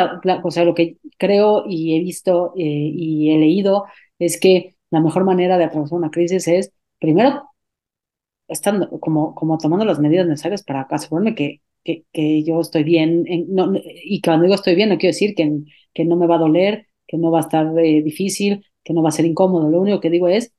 o 0.44 0.50
sea, 0.50 0.64
lo 0.64 0.74
que 0.74 0.98
creo 1.18 1.64
y 1.68 1.96
he 1.96 2.00
visto 2.00 2.52
eh, 2.56 2.62
y 2.64 3.32
he 3.32 3.38
leído 3.38 3.84
es 4.18 4.38
que 4.40 4.76
la 4.90 5.00
mejor 5.00 5.24
manera 5.24 5.58
de 5.58 5.64
atravesar 5.64 5.98
una 5.98 6.10
crisis 6.10 6.48
es, 6.48 6.72
primero, 7.00 7.50
estando, 8.48 8.88
como, 9.00 9.34
como 9.34 9.58
tomando 9.58 9.84
las 9.84 10.00
medidas 10.00 10.26
necesarias 10.26 10.62
para 10.62 10.82
asegurarme 10.82 11.34
que 11.34 11.60
que, 11.84 12.04
que 12.12 12.44
yo 12.44 12.60
estoy 12.60 12.84
bien, 12.84 13.24
en, 13.26 13.46
no, 13.54 13.72
y 14.04 14.20
cuando 14.20 14.44
digo 14.44 14.54
estoy 14.54 14.74
bien 14.74 14.88
no 14.90 14.98
quiero 14.98 15.12
decir 15.14 15.34
que, 15.34 15.50
que 15.94 16.04
no 16.04 16.16
me 16.16 16.26
va 16.26 16.36
a 16.36 16.38
doler, 16.38 16.88
que 17.06 17.18
no 17.18 17.30
va 17.30 17.38
a 17.38 17.42
estar 17.42 17.66
eh, 17.78 18.02
difícil, 18.02 18.64
que 18.84 18.92
no 18.92 19.02
va 19.02 19.10
a 19.10 19.12
ser 19.12 19.26
incómodo, 19.26 19.70
lo 19.70 19.80
único 19.80 20.00
que 20.00 20.10
digo 20.10 20.28
es 20.28 20.54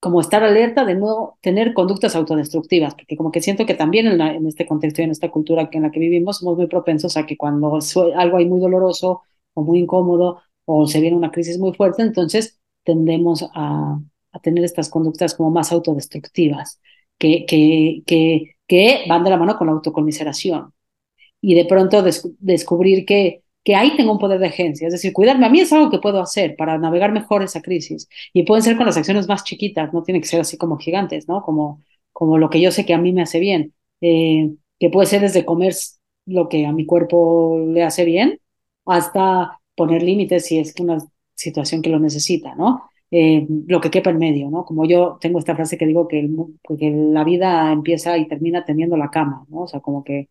como 0.00 0.20
estar 0.20 0.44
alerta 0.44 0.84
de 0.84 0.94
no 0.94 1.38
tener 1.42 1.74
conductas 1.74 2.14
autodestructivas, 2.14 2.94
porque 2.94 3.16
como 3.16 3.32
que 3.32 3.40
siento 3.40 3.66
que 3.66 3.74
también 3.74 4.06
en, 4.06 4.46
este 4.46 4.66
contexto 4.66 5.02
y 5.02 5.04
en 5.04 5.10
esta 5.10 5.30
cultura 5.30 5.68
en 5.72 5.82
la 5.82 5.90
que 5.90 6.00
vivimos 6.00 6.38
somos 6.38 6.56
muy 6.56 6.68
propensos 6.68 7.16
a 7.16 7.26
que 7.26 7.36
cuando 7.36 7.78
algo 8.16 8.36
hay 8.36 8.46
muy 8.46 8.60
doloroso 8.60 9.22
o 9.54 9.62
muy 9.64 9.80
incómodo 9.80 10.40
o 10.64 10.86
se 10.86 11.00
viene 11.00 11.16
una 11.16 11.32
crisis 11.32 11.58
muy 11.58 11.72
fuerte, 11.74 12.02
entonces 12.02 12.60
tendemos 12.84 13.44
a, 13.54 13.98
a 14.32 14.38
tener 14.40 14.64
estas 14.64 14.88
conductas 14.88 15.34
como 15.34 15.50
más 15.50 15.72
autodestructivas, 15.72 16.80
que, 17.18 17.44
que, 17.46 18.02
que 18.06 18.56
que 18.68 19.04
van 19.08 19.24
de 19.24 19.30
la 19.30 19.38
mano 19.38 19.56
con 19.58 19.66
la 19.68 19.74
autocomiseración. 19.74 20.72
Y 21.40 21.54
de 21.54 21.64
pronto 21.66 22.02
des 22.02 22.28
descubrir 22.40 23.06
que, 23.06 23.44
que 23.64 23.76
ahí 23.76 23.96
tengo 23.96 24.12
un 24.12 24.18
poder 24.18 24.40
de 24.40 24.48
agencia, 24.48 24.86
es 24.88 24.92
decir, 24.92 25.12
cuidarme 25.12 25.46
a 25.46 25.50
mí 25.50 25.60
es 25.60 25.72
algo 25.72 25.90
que 25.90 25.98
puedo 25.98 26.20
hacer 26.20 26.56
para 26.56 26.78
navegar 26.78 27.12
mejor 27.12 27.42
esa 27.42 27.62
crisis. 27.62 28.08
Y 28.32 28.44
pueden 28.44 28.62
ser 28.64 28.76
con 28.76 28.86
las 28.86 28.96
acciones 28.96 29.28
más 29.28 29.44
chiquitas, 29.44 29.92
no 29.92 30.02
tiene 30.02 30.20
que 30.20 30.28
ser 30.28 30.40
así 30.40 30.56
como 30.58 30.78
gigantes, 30.78 31.28
¿no? 31.28 31.42
Como, 31.42 31.82
como 32.12 32.38
lo 32.38 32.50
que 32.50 32.60
yo 32.60 32.70
sé 32.72 32.86
que 32.86 32.94
a 32.94 32.98
mí 32.98 33.12
me 33.12 33.22
hace 33.22 33.40
bien, 33.40 33.74
eh, 34.00 34.50
que 34.78 34.90
puede 34.90 35.06
ser 35.06 35.22
desde 35.22 35.44
comer 35.44 35.74
lo 36.26 36.48
que 36.48 36.66
a 36.66 36.72
mi 36.72 36.86
cuerpo 36.86 37.58
le 37.68 37.82
hace 37.82 38.04
bien 38.04 38.40
hasta 38.86 39.60
poner 39.74 40.02
límites 40.02 40.46
si 40.46 40.58
es 40.58 40.74
una 40.80 40.98
situación 41.34 41.82
que 41.82 41.90
lo 41.90 41.98
necesita, 42.00 42.54
¿no? 42.54 42.82
Eh, 43.10 43.46
lo 43.66 43.80
que 43.80 43.90
quepa 43.90 44.10
en 44.10 44.18
medio, 44.18 44.50
¿no? 44.50 44.64
Como 44.64 44.84
yo 44.84 45.18
tengo 45.20 45.38
esta 45.38 45.54
frase 45.56 45.78
que 45.78 45.86
digo 45.86 46.08
que, 46.08 46.28
la 46.80 47.24
vida 47.24 47.72
empieza 47.72 48.18
y 48.18 48.28
termina 48.28 48.64
teniendo 48.64 48.96
la 48.96 49.10
cama, 49.10 49.46
¿no? 49.48 49.62
O 49.62 49.68
sea, 49.68 49.80
como 49.80 50.04
que 50.04 50.28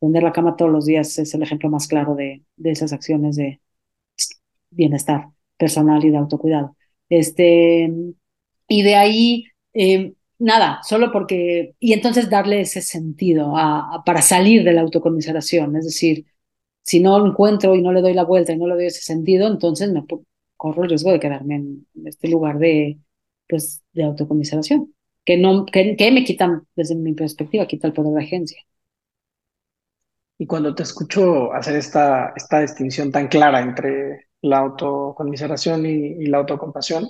tender 0.00 0.22
la 0.22 0.32
cama 0.32 0.56
todos 0.56 0.70
los 0.70 0.86
días 0.86 1.18
es 1.18 1.34
el 1.34 1.42
ejemplo 1.42 1.70
más 1.70 1.88
claro 1.88 2.14
de, 2.14 2.42
esas 2.64 2.92
acciones 2.92 3.36
de 3.36 3.60
bienestar 4.70 5.28
personal 5.56 6.04
y 6.04 6.10
de 6.10 6.16
autocuidado. 6.18 6.76
Este, 7.08 7.92
y 8.68 8.82
de 8.82 8.94
ahí, 8.96 9.44
eh, 9.74 10.14
nada, 10.38 10.80
solo 10.84 11.12
porque, 11.12 11.74
y 11.80 11.92
entonces 11.92 12.30
darle 12.30 12.60
ese 12.62 12.82
sentido 12.82 13.56
a, 13.56 14.02
para 14.06 14.22
salir 14.22 14.64
de 14.64 14.72
la 14.72 14.82
autocomiseración, 14.82 15.76
es 15.76 15.84
decir, 15.86 16.26
si 16.82 17.00
no 17.00 17.18
lo 17.18 17.26
encuentro 17.28 17.74
y 17.74 17.82
no 17.82 17.92
le 17.92 18.00
doy 18.02 18.14
la 18.14 18.24
vuelta 18.24 18.52
y 18.52 18.58
no 18.58 18.66
le 18.68 18.74
doy 18.74 18.86
ese 18.86 19.02
sentido, 19.02 19.48
entonces 19.48 19.92
me, 19.92 20.04
corro 20.60 20.82
el 20.84 20.90
riesgo 20.90 21.10
de 21.12 21.20
quedarme 21.20 21.54
en 21.56 21.86
este 22.04 22.28
lugar 22.28 22.58
de, 22.58 22.98
pues, 23.48 23.82
de 23.94 24.04
autocomiseración, 24.04 24.94
que, 25.24 25.38
no, 25.38 25.64
que, 25.64 25.96
que 25.96 26.12
me 26.12 26.22
quitan, 26.24 26.66
desde 26.76 26.96
mi 26.96 27.14
perspectiva, 27.14 27.66
quita 27.66 27.86
el 27.86 27.94
poder 27.94 28.12
de 28.12 28.24
agencia. 28.24 28.62
Y 30.38 30.46
cuando 30.46 30.74
te 30.74 30.82
escucho 30.82 31.52
hacer 31.54 31.76
esta, 31.76 32.32
esta 32.36 32.60
distinción 32.60 33.10
tan 33.10 33.28
clara 33.28 33.60
entre 33.60 34.28
la 34.42 34.58
autoconmiseración 34.58 35.86
y, 35.86 35.90
y 36.22 36.26
la 36.26 36.38
autocompasión, 36.38 37.08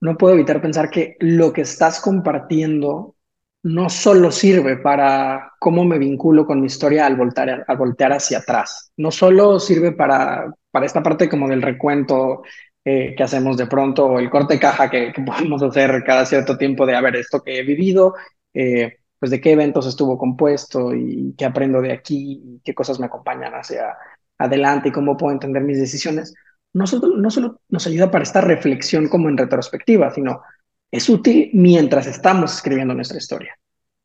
no 0.00 0.16
puedo 0.16 0.34
evitar 0.34 0.62
pensar 0.62 0.90
que 0.90 1.16
lo 1.20 1.52
que 1.52 1.62
estás 1.62 2.00
compartiendo 2.00 3.16
no 3.62 3.90
solo 3.90 4.30
sirve 4.30 4.76
para 4.76 5.52
cómo 5.58 5.84
me 5.84 5.98
vinculo 5.98 6.46
con 6.46 6.60
mi 6.60 6.66
historia 6.66 7.06
al 7.06 7.16
voltear, 7.16 8.12
hacia 8.12 8.38
atrás, 8.38 8.92
no 8.96 9.10
solo 9.10 9.60
sirve 9.60 9.92
para, 9.92 10.52
para 10.70 10.86
esta 10.86 11.02
parte 11.02 11.28
como 11.28 11.48
del 11.48 11.62
recuento 11.62 12.42
eh, 12.84 13.14
que 13.16 13.22
hacemos 13.22 13.56
de 13.56 13.66
pronto 13.66 14.06
o 14.06 14.18
el 14.18 14.30
corte 14.30 14.58
caja 14.58 14.88
que, 14.88 15.12
que, 15.12 15.22
podemos 15.26 15.62
hacer 15.62 16.02
cada 16.04 16.24
cierto 16.24 16.56
tiempo 16.56 16.86
de, 16.86 16.96
a 16.96 17.00
ver, 17.00 17.16
esto 17.16 17.42
que 17.42 17.58
he 17.58 17.62
vivido, 17.62 18.14
eh, 18.54 18.96
pues 19.18 19.30
de 19.30 19.40
qué 19.40 19.52
eventos 19.52 19.86
estuvo 19.86 20.16
compuesto 20.16 20.94
y 20.94 21.34
qué 21.36 21.44
aprendo 21.44 21.82
de 21.82 21.92
aquí, 21.92 22.42
y 22.42 22.60
qué 22.64 22.74
cosas 22.74 22.98
me 22.98 23.06
acompañan 23.06 23.52
hacia 23.52 23.96
adelante 24.38 24.88
y 24.88 24.92
cómo 24.92 25.16
puedo 25.16 25.32
entender 25.32 25.62
mis 25.62 25.78
decisiones 25.78 26.34
no 26.72 26.86
solo, 26.86 27.16
no 27.16 27.30
solo 27.30 27.60
nos 27.68 27.86
ayuda 27.86 28.10
para 28.10 28.22
esta 28.22 28.40
reflexión 28.40 29.08
como 29.08 29.28
en 29.28 29.36
retrospectiva, 29.36 30.10
sino 30.10 30.42
es 30.90 31.08
útil 31.08 31.50
mientras 31.52 32.06
estamos 32.06 32.54
escribiendo 32.54 32.94
nuestra 32.94 33.18
historia. 33.18 33.56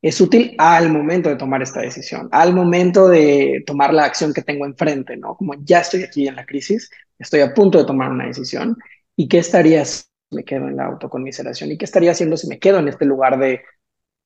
Es 0.01 0.21
útil 0.21 0.53
al 0.59 0.91
momento 0.91 1.29
de 1.29 1.35
tomar 1.35 1.63
esta 1.63 1.81
decisión, 1.81 2.29
al 2.31 2.53
momento 2.53 3.07
de 3.07 3.63
tomar 3.65 3.93
la 3.93 4.05
acción 4.05 4.33
que 4.33 4.43
tengo 4.43 4.65
enfrente, 4.65 5.17
¿no? 5.17 5.35
Como 5.35 5.55
ya 5.63 5.79
estoy 5.79 6.03
aquí 6.03 6.27
en 6.27 6.35
la 6.35 6.45
crisis, 6.45 6.91
estoy 7.17 7.41
a 7.41 7.53
punto 7.53 7.79
de 7.79 7.85
tomar 7.85 8.11
una 8.11 8.27
decisión, 8.27 8.77
¿y 9.15 9.27
qué 9.27 9.39
estaría 9.39 9.83
si 9.83 10.03
me 10.31 10.43
quedo 10.43 10.67
en 10.67 10.75
la 10.77 10.85
autoconmiseración? 10.85 11.71
¿Y 11.71 11.77
qué 11.77 11.85
estaría 11.85 12.11
haciendo 12.11 12.37
si 12.37 12.47
me 12.47 12.59
quedo 12.59 12.79
en 12.79 12.87
este 12.87 13.05
lugar 13.05 13.39
de, 13.39 13.61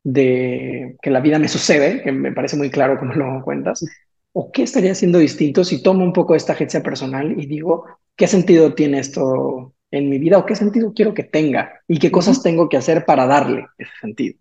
de 0.04 0.98
que 1.02 1.12
la 1.12 1.22
vida 1.22 1.40
me 1.40 1.48
sucede, 1.48 2.02
que 2.04 2.12
me 2.12 2.34
parece 2.34 2.58
muy 2.58 2.70
claro 2.70 3.00
como 3.00 3.14
lo 3.14 3.44
cuentas? 3.44 3.86
¿O 4.34 4.52
qué 4.52 4.64
estaría 4.64 4.92
haciendo 4.92 5.20
distinto 5.20 5.64
si 5.64 5.82
tomo 5.82 6.04
un 6.04 6.14
poco 6.14 6.36
esta 6.36 6.54
agencia 6.54 6.84
personal 6.84 7.40
y 7.40 7.46
digo, 7.46 7.86
¿qué 8.18 8.28
sentido 8.28 8.74
tiene 8.74 9.00
esto 9.00 9.74
en 9.92 10.10
mi 10.10 10.20
vida 10.20 10.38
o 10.38 10.46
qué 10.46 10.56
sentido 10.56 10.94
quiero 10.94 11.14
que 11.14 11.24
tenga 11.24 11.82
y 11.88 12.00
qué 12.00 12.12
cosas 12.12 12.42
tengo 12.44 12.70
que 12.70 12.78
hacer 12.78 13.06
para 13.06 13.26
darle 13.26 13.68
ese 13.78 13.92
sentido? 14.02 14.40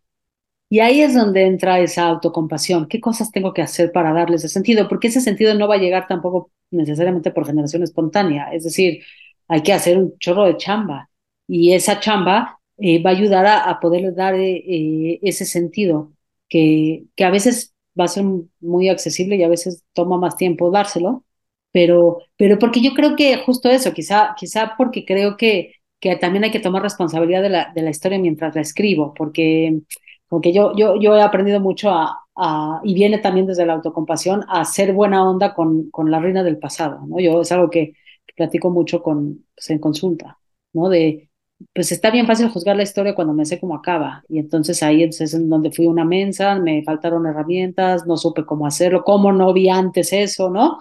Y 0.71 0.81
ahí 0.81 1.01
es 1.01 1.15
donde 1.15 1.47
entra 1.47 1.81
esa 1.81 2.07
autocompasión. 2.09 2.89
¿Qué 2.89 3.01
cosas 3.01 3.31
tengo 3.33 3.55
que 3.55 3.63
hacer 3.63 3.91
para 3.93 4.13
darle 4.13 4.37
ese 4.37 4.49
sentido? 4.49 4.87
Porque 4.89 5.09
ese 5.09 5.21
sentido 5.23 5.55
no 5.55 5.67
va 5.69 5.77
a 5.77 5.79
llegar 5.79 6.07
tampoco 6.07 6.53
necesariamente 6.71 7.31
por 7.31 7.47
generación 7.47 7.83
espontánea. 7.83 8.53
Es 8.53 8.65
decir, 8.65 9.03
hay 9.49 9.63
que 9.63 9.73
hacer 9.73 9.97
un 9.99 10.19
chorro 10.19 10.45
de 10.45 10.57
chamba 10.59 11.09
y 11.47 11.73
esa 11.73 12.01
chamba 12.01 12.61
eh, 12.77 13.03
va 13.03 13.11
a 13.11 13.13
ayudar 13.15 13.47
a, 13.47 13.71
a 13.71 13.81
poder 13.81 14.15
dar 14.15 14.35
eh, 14.35 15.19
ese 15.23 15.47
sentido 15.47 16.13
que, 16.49 17.05
que 17.17 17.25
a 17.25 17.31
veces 17.31 17.75
va 17.99 18.05
a 18.05 18.09
ser 18.09 18.25
muy 18.61 18.89
accesible 18.91 19.37
y 19.37 19.43
a 19.45 19.49
veces 19.49 19.85
toma 19.95 20.19
más 20.19 20.37
tiempo 20.37 20.71
dárselo, 20.71 21.25
pero, 21.73 22.19
pero 22.37 22.59
porque 22.59 22.81
yo 22.83 22.95
creo 22.95 23.17
que 23.17 23.37
justo 23.39 23.69
eso, 23.71 23.93
quizá, 23.93 24.35
quizá 24.37 24.75
porque 24.77 25.05
creo 25.05 25.37
que, 25.37 25.75
que 26.01 26.17
también 26.17 26.45
hay 26.45 26.51
que 26.51 26.61
tomar 26.61 26.83
responsabilidad 26.83 27.43
de 27.43 27.51
la, 27.51 27.73
de 27.75 27.83
la 27.83 27.91
historia 27.91 28.19
mientras 28.19 28.55
la 28.55 28.61
escribo, 28.63 29.15
porque, 29.15 29.81
porque 30.29 30.53
yo, 30.53 30.75
yo, 30.77 31.01
yo 31.01 31.17
he 31.17 31.23
aprendido 31.23 31.61
mucho 31.61 31.91
a, 31.91 32.19
a, 32.37 32.81
y 32.85 32.95
viene 32.95 33.19
también 33.19 33.47
desde 33.47 33.67
la 33.67 33.75
autocompasión, 33.75 34.45
a 34.49 34.65
ser 34.65 34.93
buena 34.93 35.29
onda 35.29 35.55
con, 35.55 35.91
con 35.91 36.11
la 36.11 36.21
reina 36.21 36.43
del 36.43 36.59
pasado, 36.59 37.07
¿no? 37.07 37.21
Yo 37.21 37.41
es 37.43 37.53
algo 37.53 37.71
que, 37.71 37.95
platico 38.37 38.71
mucho 38.71 39.03
con, 39.03 39.45
pues, 39.55 39.69
en 39.71 39.79
consulta, 39.81 40.39
¿no? 40.73 40.89
De, 40.89 41.29
pues 41.75 41.91
está 41.91 42.11
bien 42.11 42.27
fácil 42.27 42.49
juzgar 42.49 42.77
la 42.77 42.85
historia 42.85 43.15
cuando 43.17 43.35
me 43.35 43.45
sé 43.45 43.59
cómo 43.59 43.75
acaba. 43.75 44.23
Y 44.29 44.39
entonces 44.39 44.83
ahí 44.83 45.03
es 45.03 45.35
en 45.35 45.49
donde 45.51 45.73
fui 45.73 45.87
una 45.87 46.05
mensa, 46.05 46.57
me 46.59 46.83
faltaron 46.85 47.27
herramientas, 47.27 48.07
no 48.07 48.17
supe 48.17 48.47
cómo 48.47 48.67
hacerlo, 48.67 49.03
cómo 49.05 49.33
no 49.33 49.53
vi 49.53 49.69
antes 49.69 50.13
eso, 50.13 50.51
¿no? 50.51 50.79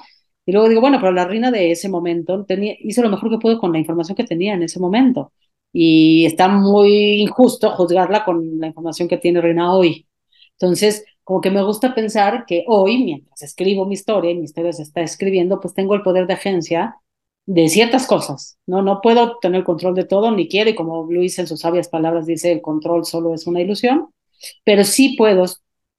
Y 0.48 0.54
luego 0.54 0.70
digo, 0.70 0.82
bueno, 0.82 0.98
pero 1.00 1.12
la 1.12 1.26
reina 1.26 1.52
de 1.52 1.72
ese 1.72 1.90
momento 1.90 2.46
tenía, 2.46 2.76
hizo 2.80 3.02
lo 3.04 3.10
mejor 3.10 3.30
que 3.30 3.38
pudo 3.38 3.60
con 3.60 3.74
la 3.74 3.80
información 3.80 4.16
que 4.16 4.24
tenía 4.24 4.54
en 4.56 4.64
ese 4.64 4.80
momento. 4.80 5.34
Y 5.74 6.26
está 6.26 6.48
muy 6.48 7.22
injusto 7.22 7.72
juzgarla 7.72 8.24
con 8.26 8.60
la 8.60 8.68
información 8.68 9.10
que 9.10 9.18
tiene 9.18 9.42
reina 9.42 9.74
hoy. 9.74 10.08
Entonces, 10.54 11.06
como 11.24 11.42
que 11.42 11.52
me 11.52 11.62
gusta 11.64 11.94
pensar 11.94 12.46
que 12.48 12.64
hoy, 12.68 13.04
mientras 13.04 13.42
escribo 13.42 13.86
mi 13.86 13.96
historia 13.96 14.32
y 14.32 14.36
mi 14.36 14.46
historia 14.46 14.72
se 14.74 14.84
está 14.84 15.02
escribiendo, 15.02 15.60
pues 15.60 15.74
tengo 15.74 15.94
el 15.96 16.02
poder 16.02 16.28
de 16.28 16.34
agencia 16.36 16.96
de 17.46 17.68
ciertas 17.70 18.08
cosas, 18.08 18.58
¿no? 18.66 18.82
No 18.82 19.02
puedo 19.02 19.38
tener 19.40 19.66
control 19.66 19.96
de 19.96 20.06
todo, 20.06 20.32
ni 20.32 20.48
quiero, 20.48 20.70
y 20.70 20.76
como 20.76 21.04
Luis 21.12 21.38
en 21.40 21.48
sus 21.48 21.60
sabias 21.62 21.90
palabras 21.90 22.26
dice, 22.26 22.52
el 22.54 22.62
control 22.62 23.06
solo 23.06 23.34
es 23.34 23.48
una 23.48 23.62
ilusión, 23.62 24.10
pero 24.64 24.84
sí 24.86 25.16
puedo 25.18 25.46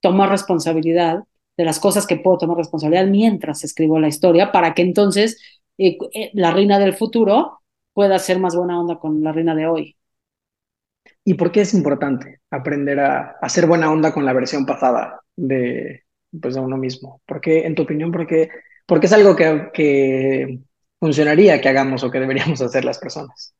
tomar 0.00 0.30
responsabilidad 0.30 1.24
de 1.58 1.64
las 1.64 1.80
cosas 1.80 2.06
que 2.06 2.16
puedo 2.16 2.38
tomar 2.38 2.56
responsabilidad 2.56 3.08
mientras 3.08 3.64
escribo 3.64 3.98
la 3.98 4.08
historia, 4.08 4.52
para 4.52 4.74
que 4.74 4.82
entonces 4.82 5.42
eh, 5.76 5.98
eh, 6.14 6.30
la 6.32 6.52
reina 6.52 6.78
del 6.78 6.94
futuro 6.94 7.60
pueda 7.92 8.18
ser 8.20 8.38
más 8.38 8.54
buena 8.54 8.80
onda 8.80 8.98
con 8.98 9.22
la 9.22 9.32
reina 9.32 9.56
de 9.56 9.66
hoy. 9.66 9.96
¿Y 11.24 11.34
por 11.34 11.50
qué 11.50 11.62
es 11.62 11.74
importante 11.74 12.40
aprender 12.50 13.00
a, 13.00 13.36
ser 13.48 13.66
buena 13.66 13.90
onda 13.90 14.14
con 14.14 14.24
la 14.24 14.32
versión 14.32 14.64
pasada 14.64 15.20
de, 15.34 16.04
pues, 16.40 16.54
de 16.54 16.60
uno 16.60 16.76
mismo? 16.76 17.20
¿Por 17.26 17.40
qué, 17.40 17.66
en 17.66 17.74
tu 17.74 17.82
opinión, 17.82 18.12
por 18.12 18.26
qué, 18.26 18.48
porque 18.86 19.06
es 19.06 19.12
algo 19.12 19.34
que, 19.34 19.68
que 19.74 20.60
funcionaría 21.00 21.60
que 21.60 21.68
hagamos 21.68 22.04
o 22.04 22.10
que 22.10 22.20
deberíamos 22.20 22.60
hacer 22.62 22.84
las 22.84 22.98
personas? 22.98 23.52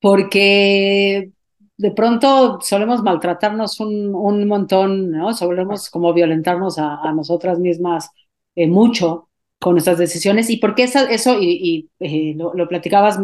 Porque 0.00 1.32
de 1.76 1.90
pronto 1.90 2.60
solemos 2.60 3.02
maltratarnos 3.02 3.80
un, 3.80 4.14
un 4.14 4.46
montón, 4.46 5.10
¿no? 5.10 5.34
Solemos 5.34 5.90
como 5.90 6.12
violentarnos 6.12 6.78
a, 6.78 6.96
a 7.02 7.12
nosotras 7.12 7.58
mismas 7.58 8.10
eh, 8.54 8.66
mucho 8.68 9.28
con 9.58 9.74
nuestras 9.74 9.98
decisiones. 9.98 10.50
¿Y 10.50 10.58
por 10.58 10.74
qué 10.74 10.84
esa, 10.84 11.10
eso? 11.10 11.38
Y, 11.40 11.88
y 12.00 12.30
eh, 12.30 12.34
lo, 12.36 12.54
lo, 12.54 12.68
platicabas 12.68 13.18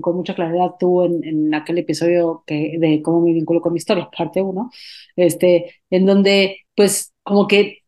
con 0.00 0.16
mucha 0.16 0.34
claridad 0.34 0.74
tú 0.78 1.02
en, 1.04 1.24
en, 1.24 1.54
aquel 1.54 1.78
episodio 1.78 2.44
que, 2.46 2.76
de 2.78 3.02
cómo 3.02 3.20
me 3.22 3.32
vinculo 3.32 3.60
con 3.60 3.72
mi 3.72 3.78
historia, 3.78 4.08
parte 4.16 4.42
uno, 4.42 4.70
este, 5.16 5.74
en 5.90 6.06
donde 6.06 6.58
pues 6.74 7.12
como 7.22 7.46
que 7.48 7.78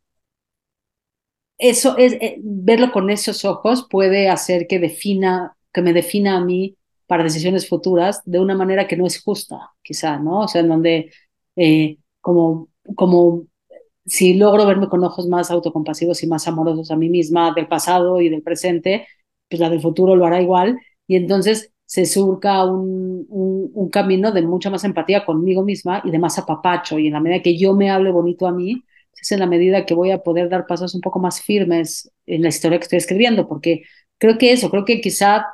eso 1.59 1.97
es, 1.97 2.15
eh, 2.15 2.37
verlo 2.43 2.91
con 2.93 3.11
esos 3.11 3.45
ojos 3.45 3.87
puede 3.89 4.29
hacer 4.29 4.67
que 4.67 4.79
defina, 4.79 5.57
que 5.73 5.83
me 5.83 5.93
defina 5.93 6.37
a 6.37 6.45
mí 6.45 6.77
para 7.07 7.25
decisiones 7.25 7.69
futuras 7.69 8.23
de 8.25 8.41
una 8.41 8.55
manera 8.57 8.87
que 8.89 8.97
no 8.97 9.07
es 9.07 9.23
justa, 9.23 9.71
quizá, 9.83 10.19
¿no? 10.19 10.41
O 10.41 10.49
sea, 10.49 10.61
en 10.63 10.69
donde 10.69 11.13
eh, 11.57 11.99
como, 12.21 12.69
como 12.97 13.47
si 14.07 14.35
logro 14.35 14.67
verme 14.67 14.89
con 14.89 15.05
ojos 15.05 15.29
más 15.29 15.51
autocompasivos 15.51 16.23
y 16.23 16.27
más 16.27 16.49
amorosos 16.49 16.91
a 16.91 16.97
mí 16.97 17.09
misma 17.09 17.53
del 17.55 17.69
pasado 17.69 18.21
y 18.21 18.29
del 18.29 18.43
presente, 18.43 19.07
pues 19.49 19.61
la 19.61 19.71
del 19.71 19.81
futuro 19.81 20.17
lo 20.17 20.27
hará 20.27 20.41
igual 20.43 20.79
y 21.07 21.17
entonces 21.17 21.73
se 21.85 22.07
surca 22.07 22.65
un, 22.65 23.27
un, 23.29 23.71
un 23.75 23.91
camino 23.91 24.33
de 24.33 24.43
mucha 24.43 24.71
más 24.71 24.85
empatía 24.85 25.25
conmigo 25.25 25.63
misma 25.63 26.03
y 26.05 26.11
de 26.11 26.19
más 26.19 26.39
apapacho 26.39 26.99
y 26.99 27.09
en 27.09 27.13
la 27.15 27.21
medida 27.21 27.43
que 27.43 27.59
yo 27.59 27.75
me 27.75 27.91
hable 27.91 28.11
bonito 28.11 28.47
a 28.47 28.53
mí, 28.53 28.83
es 29.23 29.33
en 29.33 29.41
la 29.41 29.47
medida 29.47 29.87
que 29.87 29.95
voy 29.95 30.11
a 30.11 30.23
poder 30.23 30.49
dar 30.49 30.67
pasos 30.67 30.95
un 30.95 31.01
poco 31.01 31.21
más 31.21 31.41
firmes 31.41 32.11
en 32.27 32.43
la 32.43 32.49
historia 32.49 32.79
que 32.79 32.85
estoy 32.85 32.99
escribiendo, 32.99 33.49
porque 33.49 33.83
creo 34.19 34.37
que 34.37 34.53
eso, 34.53 34.71
creo 34.71 34.85
que 34.85 35.01
quizá 35.01 35.47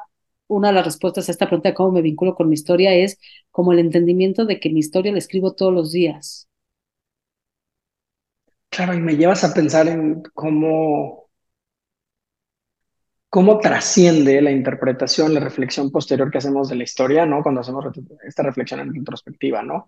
una 0.48 0.68
de 0.68 0.74
las 0.74 0.84
respuestas 0.86 1.28
a 1.28 1.32
esta 1.32 1.46
pregunta 1.46 1.70
de 1.70 1.74
cómo 1.76 1.92
me 1.92 2.02
vinculo 2.02 2.34
con 2.34 2.48
mi 2.48 2.54
historia 2.54 2.94
es 2.94 3.18
como 3.52 3.72
el 3.72 3.78
entendimiento 3.80 4.46
de 4.46 4.60
que 4.60 4.70
mi 4.70 4.80
historia 4.80 5.12
la 5.12 5.18
escribo 5.18 5.54
todos 5.54 5.72
los 5.74 5.92
días. 5.92 6.48
Claro, 8.70 8.94
y 8.94 9.00
me 9.00 9.16
llevas 9.16 9.44
a 9.44 9.52
pensar 9.54 9.88
en 9.88 10.22
cómo, 10.34 11.28
cómo 13.28 13.58
trasciende 13.58 14.40
la 14.42 14.50
interpretación, 14.50 15.34
la 15.34 15.40
reflexión 15.40 15.90
posterior 15.90 16.30
que 16.30 16.38
hacemos 16.38 16.68
de 16.68 16.76
la 16.76 16.84
historia, 16.84 17.26
¿no? 17.26 17.42
Cuando 17.42 17.60
hacemos 17.60 17.84
esta 18.26 18.42
reflexión 18.42 18.80
en 18.80 18.94
retrospectiva, 18.94 19.62
¿no? 19.62 19.86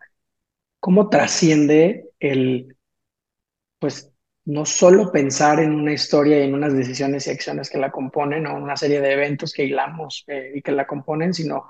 Cómo 0.80 1.08
trasciende 1.10 2.10
el, 2.20 2.76
pues, 3.78 4.12
no 4.46 4.64
solo 4.64 5.12
pensar 5.12 5.60
en 5.60 5.72
una 5.72 5.92
historia 5.92 6.38
y 6.38 6.48
en 6.48 6.54
unas 6.54 6.74
decisiones 6.74 7.26
y 7.26 7.30
acciones 7.30 7.70
que 7.70 7.78
la 7.78 7.90
componen 7.90 8.46
o 8.46 8.56
una 8.56 8.76
serie 8.76 9.00
de 9.00 9.12
eventos 9.12 9.52
que 9.52 9.64
hilamos 9.64 10.24
eh, 10.26 10.52
y 10.54 10.62
que 10.62 10.72
la 10.72 10.86
componen, 10.86 11.34
sino 11.34 11.68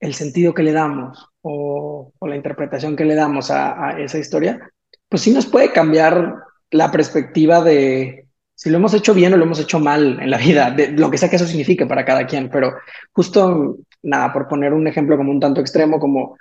el 0.00 0.14
sentido 0.14 0.54
que 0.54 0.62
le 0.62 0.72
damos 0.72 1.28
o, 1.42 2.12
la 2.20 2.36
interpretación 2.36 2.94
que 2.94 3.04
le 3.04 3.14
damos 3.14 3.50
a, 3.50 3.88
a, 3.88 4.00
esa 4.00 4.18
historia, 4.18 4.70
pues 5.08 5.22
sí 5.22 5.32
nos 5.32 5.46
puede 5.46 5.72
cambiar 5.72 6.36
la 6.70 6.90
perspectiva 6.90 7.62
de 7.62 8.28
si 8.54 8.70
lo 8.70 8.78
hemos 8.78 8.92
hecho 8.92 9.14
bien 9.14 9.32
o 9.32 9.36
lo 9.36 9.44
hemos 9.44 9.60
hecho 9.60 9.78
mal 9.78 10.18
en 10.20 10.30
la 10.30 10.36
vida, 10.36 10.72
de 10.72 10.90
lo 10.90 11.10
que 11.10 11.16
sea 11.16 11.30
que 11.30 11.36
eso 11.36 11.46
signifique 11.46 11.86
para 11.86 12.04
cada 12.04 12.26
quien, 12.26 12.50
pero 12.50 12.74
justo, 13.12 13.76
nada, 14.02 14.32
por 14.32 14.48
poner 14.48 14.72
un 14.72 14.88
ejemplo 14.88 15.16
como 15.16 15.30
un 15.30 15.38
tanto 15.38 15.60
extremo, 15.60 16.00
como 16.00 16.36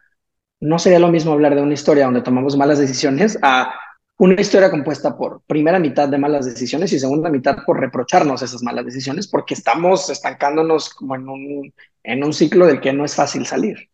no 0.60 0.79
sería 0.79 0.97
lo 0.97 1.10
mismo 1.10 1.31
hablar 1.31 1.53
de 1.53 1.62
una 1.62 1.75
historia 1.75 2.05
donde 2.05 2.23
tomamos 2.23 2.57
malas 2.57 2.79
decisiones 2.79 3.38
a 3.43 3.71
una 4.19 4.41
historia 4.41 4.71
compuesta 4.71 5.15
por 5.15 5.41
primera 5.45 5.80
mitad 5.80 6.10
de 6.10 6.17
malas 6.17 6.45
decisiones 6.45 6.91
y 6.91 6.99
segunda 6.99 7.30
mitad 7.30 7.58
por 7.65 7.80
reprocharnos 7.80 8.41
esas 8.41 8.63
malas 8.63 8.86
decisiones 8.86 9.27
porque 9.27 9.53
estamos 9.53 10.10
estancándonos 10.10 10.89
como 10.89 11.15
en 11.15 11.30
un, 11.30 11.73
en 12.03 12.23
un 12.23 12.34
ciclo 12.34 12.65
del 12.65 12.82
que 12.82 12.93
no 12.93 13.06
es 13.06 13.13
fácil 13.13 13.45
salir. 13.45 13.89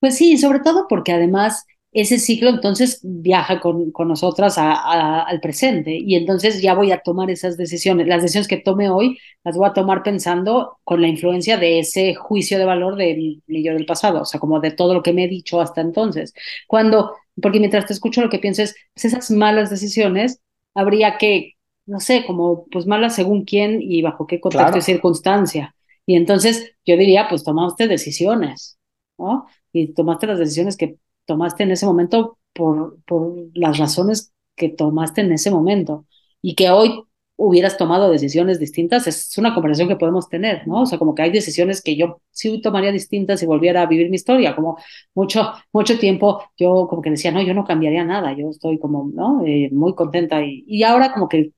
Pues 0.00 0.16
sí, 0.16 0.36
sobre 0.36 0.60
todo 0.60 0.86
porque 0.88 1.12
además 1.12 1.64
ese 1.92 2.18
ciclo 2.18 2.48
entonces 2.48 3.00
viaja 3.02 3.60
con, 3.60 3.92
con 3.92 4.08
nosotras 4.08 4.56
al 4.56 5.40
presente 5.40 5.94
y 5.94 6.14
entonces 6.16 6.62
ya 6.62 6.74
voy 6.74 6.90
a 6.90 7.02
tomar 7.02 7.30
esas 7.30 7.56
decisiones. 7.58 8.08
Las 8.08 8.22
decisiones 8.22 8.48
que 8.48 8.56
tome 8.56 8.88
hoy 8.88 9.18
las 9.44 9.56
voy 9.56 9.68
a 9.68 9.74
tomar 9.74 10.02
pensando 10.02 10.78
con 10.84 11.02
la 11.02 11.08
influencia 11.08 11.58
de 11.58 11.78
ese 11.80 12.14
juicio 12.14 12.58
de 12.58 12.64
valor 12.64 12.96
del 12.96 13.42
yo 13.46 13.74
del 13.74 13.84
pasado, 13.86 14.22
o 14.22 14.24
sea, 14.24 14.40
como 14.40 14.58
de 14.60 14.70
todo 14.70 14.94
lo 14.94 15.02
que 15.02 15.12
me 15.12 15.24
he 15.24 15.28
dicho 15.28 15.60
hasta 15.60 15.82
entonces. 15.82 16.32
Cuando, 16.66 17.14
porque 17.40 17.58
mientras 17.58 17.86
te 17.86 17.92
escucho 17.92 18.20
lo 18.20 18.28
que 18.28 18.38
pienses, 18.38 18.74
pues 18.94 19.06
esas 19.06 19.30
malas 19.30 19.70
decisiones 19.70 20.40
habría 20.74 21.18
que, 21.18 21.54
no 21.86 22.00
sé, 22.00 22.24
como 22.26 22.66
pues 22.66 22.86
malas 22.86 23.14
según 23.14 23.44
quién 23.44 23.80
y 23.80 24.02
bajo 24.02 24.26
qué 24.26 24.40
contexto 24.40 24.78
y 24.78 24.82
circunstancia. 24.82 25.74
Y 26.06 26.16
entonces 26.16 26.74
yo 26.84 26.96
diría, 26.96 27.28
pues 27.28 27.44
tomaste 27.44 27.88
decisiones, 27.88 28.78
¿no? 29.18 29.46
Y 29.72 29.92
tomaste 29.94 30.26
las 30.26 30.38
decisiones 30.38 30.76
que 30.76 30.96
tomaste 31.26 31.62
en 31.62 31.70
ese 31.70 31.86
momento 31.86 32.38
por, 32.52 32.98
por 33.04 33.34
las 33.54 33.78
razones 33.78 34.32
que 34.56 34.68
tomaste 34.68 35.22
en 35.22 35.32
ese 35.32 35.50
momento 35.50 36.06
y 36.42 36.54
que 36.54 36.70
hoy 36.70 37.04
hubieras 37.46 37.76
tomado 37.76 38.10
decisiones 38.10 38.58
distintas, 38.58 39.06
es 39.06 39.36
una 39.38 39.54
conversación 39.54 39.88
que 39.88 39.96
podemos 39.96 40.28
tener, 40.28 40.66
¿no? 40.66 40.82
O 40.82 40.86
sea, 40.86 40.98
como 40.98 41.14
que 41.14 41.22
hay 41.22 41.30
decisiones 41.30 41.82
que 41.82 41.96
yo 41.96 42.20
sí 42.30 42.60
tomaría 42.60 42.92
distintas 42.92 43.40
si 43.40 43.46
volviera 43.46 43.82
a 43.82 43.86
vivir 43.86 44.10
mi 44.10 44.16
historia, 44.16 44.54
como 44.54 44.78
mucho, 45.14 45.52
mucho 45.72 45.98
tiempo 45.98 46.44
yo 46.56 46.86
como 46.88 47.02
que 47.02 47.10
decía, 47.10 47.32
no, 47.32 47.42
yo 47.42 47.54
no 47.54 47.64
cambiaría 47.64 48.04
nada, 48.04 48.32
yo 48.36 48.50
estoy 48.50 48.78
como, 48.78 49.10
¿no? 49.14 49.44
Eh, 49.46 49.70
muy 49.72 49.94
contenta 49.94 50.42
y, 50.44 50.64
y 50.66 50.82
ahora 50.84 51.12
como 51.12 51.28
que 51.28 51.52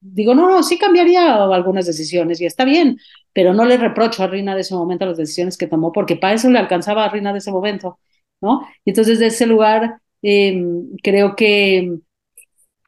digo, 0.00 0.34
no, 0.34 0.48
no, 0.50 0.62
sí 0.62 0.78
cambiaría 0.78 1.34
algunas 1.44 1.86
decisiones 1.86 2.40
y 2.40 2.46
está 2.46 2.64
bien, 2.64 2.98
pero 3.32 3.54
no 3.54 3.64
le 3.64 3.76
reprocho 3.76 4.22
a 4.22 4.26
Rina 4.28 4.54
de 4.54 4.62
ese 4.62 4.74
momento 4.74 5.06
las 5.06 5.16
decisiones 5.18 5.56
que 5.58 5.66
tomó, 5.66 5.92
porque 5.92 6.16
para 6.16 6.34
eso 6.34 6.50
le 6.50 6.58
alcanzaba 6.58 7.04
a 7.04 7.10
Rina 7.10 7.32
de 7.32 7.38
ese 7.38 7.52
momento. 7.52 7.98
¿no? 8.40 8.66
Y 8.84 8.90
entonces 8.90 9.18
de 9.18 9.26
ese 9.26 9.46
lugar 9.46 10.00
em, 10.22 10.96
creo 11.02 11.36
que 11.36 11.98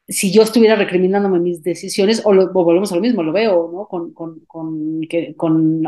si 0.07 0.31
yo 0.31 0.43
estuviera 0.43 0.75
recriminándome 0.75 1.39
mis 1.39 1.63
decisiones, 1.63 2.21
o, 2.25 2.33
volvemos 2.51 2.91
a 2.91 2.95
lo 2.95 3.01
mismo, 3.01 3.23
lo 3.23 3.31
veo, 3.31 3.71
¿no? 3.73 3.87
Con, 3.87 4.13
con, 4.13 4.41
con, 4.45 5.01
que, 5.09 5.35
con 5.35 5.81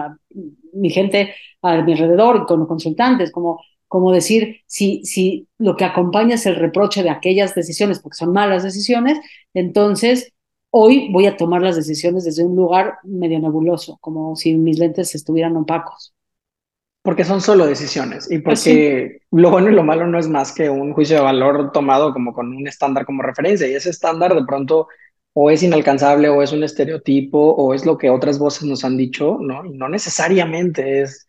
mi 0.73 0.89
gente 0.89 1.33
a 1.61 1.81
mi 1.81 1.93
alrededor 1.93 2.41
y 2.43 2.45
con 2.45 2.65
consultantes, 2.65 3.31
como, 3.31 3.61
como 3.87 4.11
decir, 4.11 4.61
si, 4.67 5.03
si 5.05 5.47
lo 5.57 5.75
que 5.75 5.85
acompaña 5.85 6.35
es 6.35 6.45
el 6.45 6.55
reproche 6.55 7.03
de 7.03 7.09
aquellas 7.09 7.55
decisiones, 7.55 7.99
porque 7.99 8.17
son 8.17 8.31
malas 8.31 8.63
decisiones, 8.63 9.19
entonces 9.53 10.33
hoy 10.71 11.09
voy 11.11 11.25
a 11.27 11.37
tomar 11.37 11.61
las 11.61 11.75
decisiones 11.75 12.25
desde 12.25 12.43
un 12.43 12.55
lugar 12.55 12.95
medio 13.03 13.39
nebuloso, 13.39 13.97
como 14.01 14.35
si 14.35 14.55
mis 14.55 14.79
lentes 14.79 15.15
estuvieran 15.15 15.55
opacos. 15.57 16.13
Porque 17.05 17.23
son 17.23 17.39
solo 17.39 17.67
decisiones 17.67 18.29
y 18.29 18.39
pues 18.39 18.61
porque 18.61 19.21
lo 19.31 19.51
bueno 19.51 19.69
y 19.69 19.73
lo 19.73 19.83
malo 19.83 20.07
no 20.07 20.17
es 20.17 20.27
más 20.27 20.51
que 20.51 20.69
un 20.71 20.91
juicio 20.91 21.17
de 21.17 21.21
valor 21.21 21.71
tomado 21.71 22.11
como 22.11 22.33
con 22.33 22.47
un 22.47 22.67
estándar 22.67 23.05
como 23.05 23.21
referencia 23.21 23.67
y 23.67 23.75
ese 23.75 23.91
estándar 23.91 24.33
de 24.33 24.43
pronto 24.43 24.87
o 25.33 25.51
es 25.51 25.61
inalcanzable 25.61 26.29
o 26.29 26.41
es 26.41 26.51
un 26.51 26.63
estereotipo 26.63 27.37
o 27.37 27.73
es 27.73 27.85
lo 27.85 27.97
que 27.97 28.09
otras 28.09 28.39
voces 28.39 28.63
nos 28.63 28.83
han 28.83 28.97
dicho, 28.97 29.37
¿no? 29.39 29.65
Y 29.65 29.71
no 29.77 29.87
necesariamente 29.87 31.03
es 31.03 31.27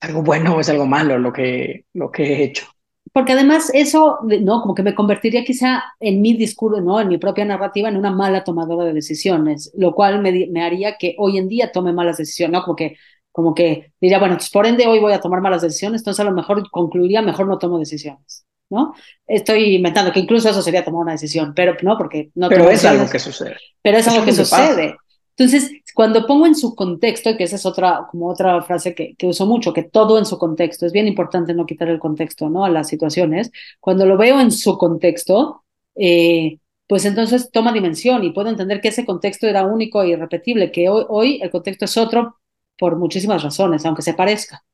algo 0.00 0.22
bueno 0.22 0.56
o 0.56 0.60
es 0.60 0.68
algo 0.68 0.84
malo 0.84 1.18
lo 1.18 1.32
que, 1.32 1.86
lo 1.94 2.10
que 2.10 2.24
he 2.24 2.42
hecho. 2.44 2.66
Porque 3.12 3.32
además 3.32 3.70
eso, 3.72 4.18
¿no? 4.42 4.60
Como 4.60 4.74
que 4.74 4.82
me 4.82 4.94
convertiría 4.94 5.44
quizá 5.44 5.82
en 6.00 6.20
mi 6.20 6.36
discurso, 6.36 6.80
¿no? 6.80 7.00
En 7.00 7.08
mi 7.08 7.18
propia 7.18 7.44
narrativa, 7.44 7.88
en 7.88 7.96
una 7.96 8.10
mala 8.10 8.44
tomadora 8.44 8.84
de 8.84 8.92
decisiones, 8.92 9.72
lo 9.76 9.94
cual 9.94 10.20
me, 10.20 10.48
me 10.50 10.62
haría 10.62 10.98
que 10.98 11.14
hoy 11.16 11.38
en 11.38 11.48
día 11.48 11.72
tome 11.72 11.92
malas 11.92 12.18
decisiones, 12.18 12.52
¿no? 12.52 12.64
Como 12.64 12.76
que 12.76 12.96
como 13.36 13.54
que 13.54 13.92
diría, 14.00 14.18
bueno, 14.18 14.36
pues 14.36 14.48
por 14.48 14.64
ende 14.64 14.86
hoy 14.86 14.98
voy 14.98 15.12
a 15.12 15.20
tomar 15.20 15.42
malas 15.42 15.60
decisiones, 15.60 16.00
entonces 16.00 16.20
a 16.20 16.24
lo 16.24 16.34
mejor 16.34 16.70
concluiría, 16.70 17.20
mejor 17.20 17.46
no 17.46 17.58
tomo 17.58 17.78
decisiones, 17.78 18.46
¿no? 18.70 18.94
Estoy 19.26 19.74
inventando 19.74 20.10
que 20.10 20.20
incluso 20.20 20.48
eso 20.48 20.62
sería 20.62 20.82
tomar 20.82 21.02
una 21.02 21.12
decisión, 21.12 21.52
pero 21.54 21.76
no, 21.82 21.98
porque 21.98 22.30
no 22.34 22.48
Pero 22.48 22.70
es 22.70 22.82
algo 22.86 23.10
que 23.10 23.18
sucede. 23.18 23.58
Pero 23.82 23.98
es, 23.98 24.08
algo 24.08 24.24
que, 24.24 24.32
sucede. 24.32 24.96
Entonces, 25.36 25.70
cuando 25.94 26.26
pongo 26.26 26.46
en 26.46 26.54
su 26.54 26.74
contexto, 26.74 27.36
que 27.36 27.44
esa 27.44 27.56
es 27.56 27.66
otra, 27.66 28.06
como 28.10 28.26
otra 28.30 28.62
frase 28.62 28.94
que, 28.94 29.14
que 29.16 29.26
uso 29.26 29.44
mucho, 29.44 29.74
que 29.74 29.82
todo 29.82 30.16
en 30.16 30.24
su 30.24 30.38
contexto, 30.38 30.86
es 30.86 30.92
bien 30.92 31.06
importante 31.06 31.52
no 31.52 31.66
quitar 31.66 31.90
el 31.90 31.98
contexto, 31.98 32.48
¿no? 32.48 32.64
A 32.64 32.70
las 32.70 32.88
situaciones. 32.88 33.52
Cuando 33.80 34.06
lo 34.06 34.16
veo 34.16 34.40
en 34.40 34.50
su 34.50 34.78
contexto, 34.78 35.62
eh, 35.94 36.56
pues 36.86 37.04
entonces 37.04 37.50
toma 37.50 37.74
dimensión 37.74 38.24
y 38.24 38.30
puedo 38.30 38.48
entender 38.48 38.80
que 38.80 38.88
ese 38.88 39.04
contexto 39.04 39.46
era 39.46 39.66
único 39.66 40.02
e 40.02 40.08
irrepetible, 40.08 40.72
que 40.72 40.88
hoy, 40.88 41.04
hoy 41.10 41.40
el 41.42 41.50
contexto 41.50 41.84
es 41.84 41.98
otro, 41.98 42.38
por 42.78 42.96
muchísimas 42.96 43.42
razones, 43.42 43.84
aunque 43.84 44.02
se 44.02 44.14
parezca. 44.14 44.64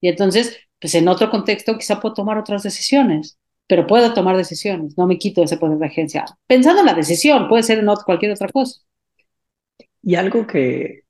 Y 0.00 0.08
entonces, 0.08 0.56
pues 0.80 0.94
en 0.94 1.08
otro 1.08 1.30
contexto 1.30 1.76
quizá 1.76 2.00
puedo 2.00 2.14
tomar 2.14 2.38
otras 2.38 2.62
decisiones, 2.62 3.38
pero 3.66 3.86
puedo 3.86 4.14
tomar 4.14 4.36
decisiones, 4.36 4.96
no 4.96 5.06
me 5.06 5.18
quito 5.18 5.42
ese 5.42 5.58
poder 5.58 5.78
de 5.78 5.86
agencia. 5.86 6.24
Pensando 6.46 6.80
en 6.80 6.86
la 6.86 6.94
decisión, 6.94 7.48
puede 7.48 7.62
ser 7.62 7.78
en 7.78 7.86
cualquier 8.04 8.32
otra 8.32 8.48
cosa. 8.48 8.80
Y 10.02 10.14
algo 10.14 10.46
que, 10.46 11.02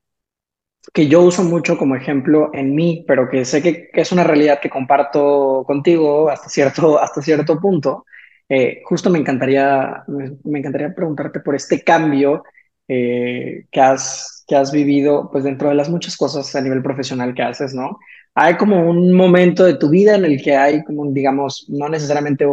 que 0.92 1.06
yo 1.06 1.22
uso 1.22 1.44
mucho 1.44 1.76
como 1.76 1.96
ejemplo 1.96 2.50
en 2.54 2.74
mí, 2.74 3.04
pero 3.06 3.28
que 3.28 3.44
sé 3.44 3.62
que, 3.62 3.90
es 3.92 4.12
una 4.12 4.24
realidad 4.24 4.60
que 4.60 4.70
comparto 4.70 5.64
contigo 5.66 6.30
hasta 6.30 6.48
cierto, 6.48 6.98
hasta 6.98 7.22
cierto 7.22 7.60
punto, 7.60 8.04
eh, 8.48 8.80
justo 8.84 9.10
me 9.10 9.18
encantaría, 9.18 10.04
me, 10.08 10.58
encantaría 10.58 10.94
preguntarte 10.94 11.40
por 11.40 11.54
este 11.54 11.82
cambio 11.84 12.44
eh, 12.88 13.66
que 13.70 13.80
has 13.80 14.37
que 14.48 14.56
has 14.56 14.72
vivido, 14.72 15.28
pues 15.30 15.44
dentro 15.44 15.68
de 15.68 15.74
las 15.74 15.90
muchas 15.90 16.16
cosas 16.16 16.56
a 16.56 16.60
nivel 16.62 16.82
profesional 16.82 17.34
que 17.34 17.42
haces, 17.42 17.74
¿no? 17.74 17.98
Hay 18.34 18.56
como 18.56 18.88
un 18.88 19.12
momento 19.12 19.64
de 19.64 19.74
tu 19.74 19.90
vida 19.90 20.14
en 20.14 20.24
el 20.24 20.42
que 20.42 20.56
hay 20.56 20.82
como, 20.84 21.04
digamos, 21.12 21.66
no 21.68 21.88
necesariamente 21.90 22.46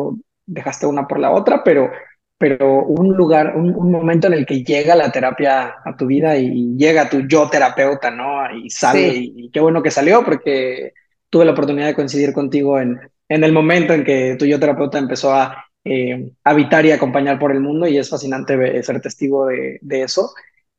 dejaste 0.45 0.85
una 0.85 1.07
por 1.07 1.19
la 1.19 1.31
otra, 1.31 1.63
pero, 1.63 1.89
pero 2.37 2.83
un 2.83 3.15
lugar, 3.15 3.55
un, 3.55 3.91
momento 3.91 4.27
en 4.27 4.33
el 4.33 4.45
que 4.45 4.61
llega 4.61 4.93
la 4.93 5.09
terapia 5.09 5.75
a 5.85 5.95
tu 5.95 6.05
vida 6.05 6.35
y 6.37 6.75
llega 6.75 7.09
tu 7.09 7.21
yo 7.21 7.49
terapeuta, 7.49 8.11
¿no? 8.11 8.53
Y 8.53 8.69
sale, 8.69 9.13
y, 9.15 9.49
qué 9.49 9.61
bueno 9.61 9.81
que 9.81 9.89
salió 9.89 10.23
porque 10.25 10.91
tuve 11.29 11.45
la 11.45 11.53
oportunidad 11.53 11.87
de 11.87 11.95
coincidir 11.95 12.33
contigo 12.33 12.77
en, 12.77 12.99
en 13.29 13.43
el 13.45 13.53
momento 13.53 13.93
en 13.93 14.03
que 14.03 14.35
tu 14.37 14.45
yo 14.45 14.59
terapeuta 14.59 14.99
empezó 14.99 15.33
a 15.33 15.65
eh, 15.85 16.31
habitar 16.43 16.85
y 16.85 16.91
acompañar 16.91 17.39
por 17.39 17.53
el 17.53 17.61
mundo 17.61 17.87
y 17.87 17.97
es 17.97 18.09
fascinante 18.09 18.83
ser 18.83 18.99
testigo 18.99 19.45
de, 19.45 19.79
de 19.81 20.01
eso. 20.01 20.33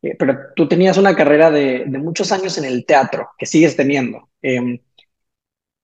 Eh, 0.07 0.17
pero 0.19 0.39
tú 0.55 0.69
tenías 0.69 0.97
una 0.99 1.17
carrera 1.17 1.51
de, 1.51 1.87
muchos 1.87 2.31
años 2.33 2.57
en 2.59 2.65
el 2.65 2.87
teatro, 2.87 3.31
que 3.39 3.47
sigues 3.47 3.77
teniendo. 3.77 4.29
Em, 4.43 4.79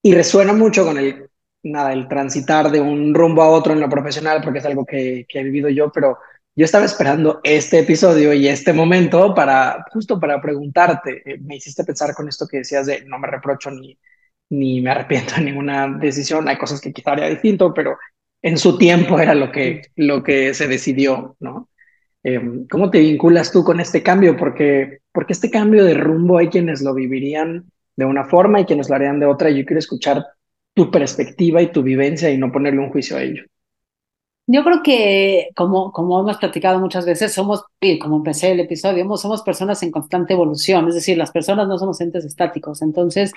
y 0.02 0.14
resuena 0.14 0.52
mucho 0.52 0.84
con 0.84 0.98
el, 0.98 1.28
nada, 1.62 1.92
el 1.92 2.08
transitar 2.08 2.70
de 2.70 2.80
un 2.80 3.14
rumbo 3.14 3.42
a 3.42 3.50
otro 3.50 3.72
en 3.72 3.80
lo 3.80 3.88
profesional, 3.88 4.40
porque 4.42 4.60
es 4.60 4.64
algo 4.64 4.84
que, 4.84 5.26
he 5.28 5.42
vivido 5.42 5.68
yo, 5.68 5.90
pero 5.92 6.18
yo 6.54 6.64
estaba 6.64 6.84
esperando 6.84 7.40
este 7.44 7.80
episodio 7.80 8.32
y 8.32 8.46
este 8.48 8.72
momento 8.72 9.34
para, 9.34 9.84
justo 9.92 10.20
para 10.20 10.40
preguntarte, 10.40 11.22
eh, 11.24 11.38
me 11.40 11.56
hiciste 11.56 11.84
pensar 11.84 12.14
con 12.14 12.28
esto 12.28 12.46
que 12.46 12.58
decías 12.58 12.86
de 12.86 13.04
no 13.06 13.18
me 13.18 13.28
reprocho 13.28 13.70
ni, 13.70 13.98
ni 14.50 14.80
me 14.80 14.90
arrepiento 14.90 15.34
de 15.36 15.42
ninguna 15.42 15.88
decisión, 15.98 16.48
hay 16.48 16.58
cosas 16.58 16.80
que 16.80 16.92
quizá 16.92 17.12
haría 17.12 17.28
distinto, 17.28 17.72
pero 17.74 17.96
en 18.42 18.58
su 18.58 18.76
tiempo 18.78 19.18
era 19.18 19.34
lo 19.34 19.50
que, 19.50 19.82
lo 19.96 20.22
que 20.22 20.54
se 20.54 20.68
decidió, 20.68 21.36
¿no? 21.40 21.68
Em, 22.24 22.66
¿Cómo 22.68 22.90
te 22.90 23.00
vinculas 23.00 23.50
tú 23.50 23.64
con 23.64 23.80
este 23.80 24.02
cambio? 24.02 24.36
Porque, 24.36 25.00
porque 25.12 25.32
este 25.32 25.50
cambio 25.50 25.84
de 25.84 25.94
rumbo 25.94 26.38
hay 26.38 26.48
quienes 26.48 26.82
lo 26.82 26.94
vivirían 26.94 27.70
de 27.96 28.04
una 28.04 28.24
forma 28.24 28.60
y 28.60 28.64
quienes 28.64 28.88
lo 28.88 28.94
harían 28.96 29.20
de 29.20 29.26
otra. 29.26 29.50
Yo 29.50 29.64
quiero 29.64 29.78
escuchar 29.78 30.24
tu 30.74 30.90
perspectiva 30.90 31.60
y 31.60 31.72
tu 31.72 31.82
vivencia 31.82 32.30
y 32.30 32.38
no 32.38 32.52
ponerle 32.52 32.80
un 32.80 32.90
juicio 32.90 33.16
a 33.16 33.22
ello. 33.22 33.44
Yo 34.46 34.64
creo 34.64 34.82
que, 34.82 35.50
como, 35.54 35.92
como 35.92 36.20
hemos 36.20 36.36
platicado 36.38 36.80
muchas 36.80 37.06
veces, 37.06 37.32
somos, 37.32 37.64
y 37.80 37.98
como 37.98 38.16
empecé 38.16 38.52
el 38.52 38.60
episodio, 38.60 39.16
somos 39.16 39.42
personas 39.42 39.82
en 39.82 39.92
constante 39.92 40.34
evolución, 40.34 40.88
es 40.88 40.94
decir, 40.96 41.16
las 41.16 41.30
personas 41.30 41.68
no 41.68 41.78
somos 41.78 42.00
entes 42.00 42.24
estáticos. 42.24 42.82
Entonces, 42.82 43.32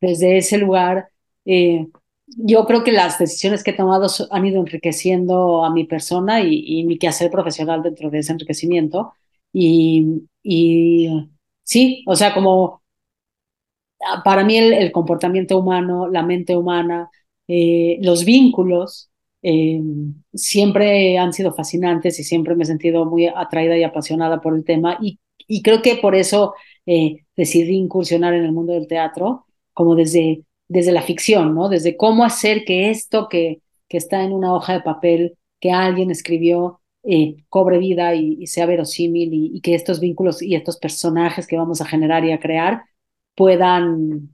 desde 0.00 0.38
ese 0.38 0.58
lugar, 0.58 1.08
eh, 1.44 1.86
yo 2.26 2.66
creo 2.66 2.84
que 2.84 2.92
las 2.92 3.18
decisiones 3.18 3.62
que 3.62 3.70
he 3.72 3.74
tomado 3.74 4.08
han 4.30 4.46
ido 4.46 4.60
enriqueciendo 4.60 5.64
a 5.64 5.70
mi 5.72 5.84
persona 5.84 6.42
y, 6.42 6.84
mi 6.84 6.98
quehacer 6.98 7.30
profesional 7.30 7.82
dentro 7.82 8.10
de 8.10 8.18
ese 8.20 8.32
enriquecimiento. 8.32 9.12
Y, 9.52 10.28
y 10.42 11.08
sí, 11.62 12.04
o 12.06 12.16
sea, 12.16 12.34
como 12.34 12.82
ah, 14.00 14.22
para 14.24 14.44
mí 14.44 14.56
el, 14.58 14.92
comportamiento 14.92 15.58
humano, 15.58 16.08
la 16.08 16.22
mente 16.22 16.56
humana, 16.56 17.10
eh, 17.48 17.98
los 18.02 18.24
vínculos, 18.24 19.10
eh, 19.42 19.80
siempre 20.34 21.18
han 21.18 21.32
sido 21.32 21.54
fascinantes 21.54 22.18
y 22.18 22.24
siempre 22.24 22.56
me 22.56 22.64
he 22.64 22.66
sentido 22.66 23.04
muy 23.04 23.26
atraída 23.26 23.76
y 23.78 23.84
apasionada 23.84 24.40
por 24.40 24.54
el 24.56 24.64
tema. 24.64 24.98
Y, 25.00 25.20
y 25.46 25.62
creo 25.62 25.82
que 25.82 25.96
por 25.96 26.14
eso 26.14 26.54
eh, 26.86 27.24
decidí 27.36 27.76
incursionar 27.76 28.34
en 28.34 28.44
el 28.44 28.52
mundo 28.52 28.72
del 28.72 28.88
teatro, 28.88 29.46
como 29.72 29.94
desde 29.94 30.45
desde 30.68 30.92
la 30.92 31.02
ficción, 31.02 31.54
¿no? 31.54 31.68
Desde 31.68 31.96
cómo 31.96 32.24
hacer 32.24 32.64
que 32.64 32.90
esto 32.90 33.28
que, 33.28 33.60
que 33.88 33.96
está 33.96 34.22
en 34.22 34.32
una 34.32 34.54
hoja 34.54 34.74
de 34.74 34.80
papel 34.80 35.38
que 35.60 35.70
alguien 35.70 36.10
escribió 36.10 36.80
eh, 37.08 37.36
cobre 37.48 37.78
vida 37.78 38.14
y, 38.16 38.46
sea 38.48 38.66
verosímil 38.66 39.30
y, 39.32 39.60
que 39.60 39.74
estos 39.74 40.00
vínculos 40.00 40.42
y 40.42 40.56
estos 40.56 40.76
personajes 40.76 41.46
que 41.46 41.56
vamos 41.56 41.80
a 41.80 41.86
generar 41.86 42.24
y 42.24 42.32
a 42.32 42.40
crear 42.40 42.82
puedan, 43.36 44.30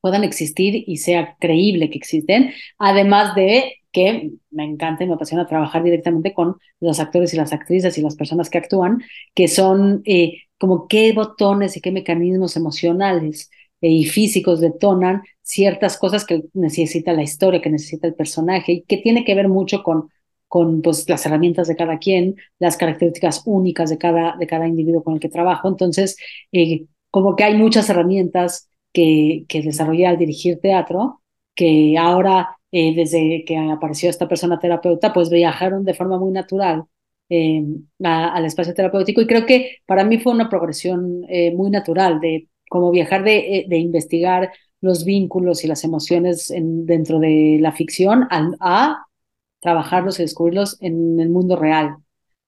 puedan 0.00 0.24
existir 0.24 0.82
y 0.86 0.96
sea 0.98 1.36
creíble 1.38 1.90
que 1.90 1.98
existen, 1.98 2.52
además 2.78 3.34
de 3.34 3.74
que 3.92 4.32
me 4.50 4.64
encanta 4.64 5.04
y 5.04 5.08
me 5.08 5.14
apasiona 5.14 5.46
trabajar 5.46 5.82
directamente 5.82 6.32
con 6.32 6.56
los 6.80 7.00
actores 7.00 7.34
y 7.34 7.36
las 7.36 7.52
actrices 7.52 7.98
y 7.98 8.02
las 8.02 8.16
personas 8.16 8.48
que 8.48 8.58
actúan, 8.58 9.02
que 9.34 9.46
son 9.46 10.02
eh, 10.06 10.38
como 10.58 10.88
qué 10.88 11.12
botones 11.12 11.76
y 11.76 11.82
qué 11.82 11.92
mecanismos 11.92 12.56
emocionales 12.56 13.50
eh, 13.82 13.90
y 13.90 14.04
físicos 14.06 14.60
detonan 14.60 15.22
ciertas 15.44 15.98
cosas 15.98 16.24
que 16.24 16.44
necesita 16.54 17.12
la 17.12 17.22
historia, 17.22 17.60
que 17.60 17.70
necesita 17.70 18.06
el 18.08 18.14
personaje 18.14 18.72
y 18.72 18.82
que 18.82 18.96
tiene 18.96 19.24
que 19.24 19.34
ver 19.34 19.48
mucho 19.48 19.82
con, 19.82 20.08
con 20.48 20.80
pues, 20.82 21.08
las 21.08 21.24
herramientas 21.26 21.68
de 21.68 21.76
cada 21.76 21.98
quien, 21.98 22.36
las 22.58 22.76
características 22.78 23.42
únicas 23.44 23.90
de 23.90 23.98
cada, 23.98 24.36
de 24.38 24.46
cada 24.46 24.66
individuo 24.66 25.04
con 25.04 25.14
el 25.14 25.20
que 25.20 25.28
trabajo. 25.28 25.68
Entonces, 25.68 26.16
eh, 26.50 26.86
como 27.10 27.36
que 27.36 27.44
hay 27.44 27.56
muchas 27.56 27.88
herramientas 27.90 28.70
que, 28.92 29.44
que 29.48 29.62
desarrollé 29.62 30.06
al 30.06 30.18
dirigir 30.18 30.60
teatro, 30.60 31.20
que 31.54 31.96
ahora, 31.98 32.56
eh, 32.72 32.94
desde 32.94 33.44
que 33.46 33.56
apareció 33.58 34.08
esta 34.08 34.26
persona 34.28 34.58
terapeuta, 34.58 35.12
pues 35.12 35.28
viajaron 35.30 35.84
de 35.84 35.94
forma 35.94 36.18
muy 36.18 36.32
natural 36.32 36.84
eh, 37.28 37.62
al 38.02 38.44
espacio 38.46 38.74
terapéutico 38.74 39.20
y 39.20 39.26
creo 39.26 39.46
que 39.46 39.78
para 39.86 40.04
mí 40.04 40.18
fue 40.18 40.32
una 40.32 40.48
progresión 40.48 41.22
muy 41.54 41.70
natural 41.70 42.20
de 42.20 42.48
como 42.74 42.90
viajar 42.90 43.22
de, 43.24 43.58
eh, 43.58 43.66
de 43.68 43.78
investigar 43.78 44.50
los 44.84 45.04
vínculos 45.04 45.64
y 45.64 45.66
las 45.68 45.82
emociones 45.84 46.50
en, 46.50 46.86
dentro 46.86 47.18
de 47.18 47.58
la 47.60 47.72
ficción 47.72 48.24
a, 48.30 48.50
a, 48.60 49.06
trabajarlos 49.60 50.18
y 50.18 50.22
descubrirlos 50.24 50.76
en 50.80 51.18
el 51.20 51.30
mundo 51.30 51.56
real. 51.56 51.96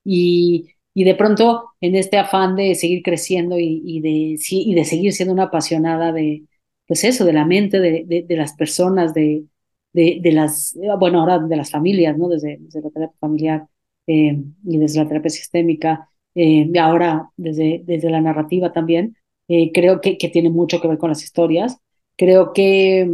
Y, 0.04 0.68
y 0.94 1.04
de 1.04 1.14
pronto, 1.14 1.70
en 1.80 1.94
este 1.96 2.18
afán 2.18 2.54
de 2.56 2.74
seguir 2.74 3.02
creciendo 3.02 3.58
y, 3.58 3.82
y, 3.84 4.00
de, 4.00 4.38
y 4.50 4.74
de 4.74 4.84
seguir 4.84 5.12
siendo 5.14 5.32
una 5.32 5.44
apasionada 5.44 6.12
de, 6.12 6.44
pues 6.86 7.04
eso, 7.04 7.24
de 7.24 7.32
la 7.32 7.46
mente, 7.46 7.80
de, 7.80 8.24
de, 8.28 8.36
las 8.36 8.54
personas, 8.54 9.14
de, 9.14 9.46
de, 9.94 10.20
las, 10.32 10.76
bueno, 11.00 11.20
ahora 11.20 11.38
de 11.38 11.56
las 11.56 11.70
familias, 11.70 12.18
¿no? 12.18 12.28
Desde, 12.28 12.58
desde 12.60 12.82
la 12.82 12.90
terapia 12.90 13.16
familiar 13.18 13.66
eh, 14.06 14.38
y 14.66 14.78
desde 14.78 15.00
la 15.00 15.08
terapia 15.08 15.30
sistémica, 15.30 16.10
eh, 16.34 16.68
y 16.72 16.78
ahora 16.78 17.30
desde, 17.36 17.82
desde 17.84 18.10
la 18.10 18.20
narrativa 18.20 18.72
también, 18.72 19.16
eh, 19.48 19.72
creo 19.72 20.00
que, 20.02 20.18
que, 20.18 20.28
tiene 20.28 20.50
mucho 20.50 20.80
que 20.82 20.88
ver 20.88 20.98
con 20.98 21.08
las 21.08 21.22
historias. 21.22 21.78
Creo 22.16 22.52
que, 22.52 23.10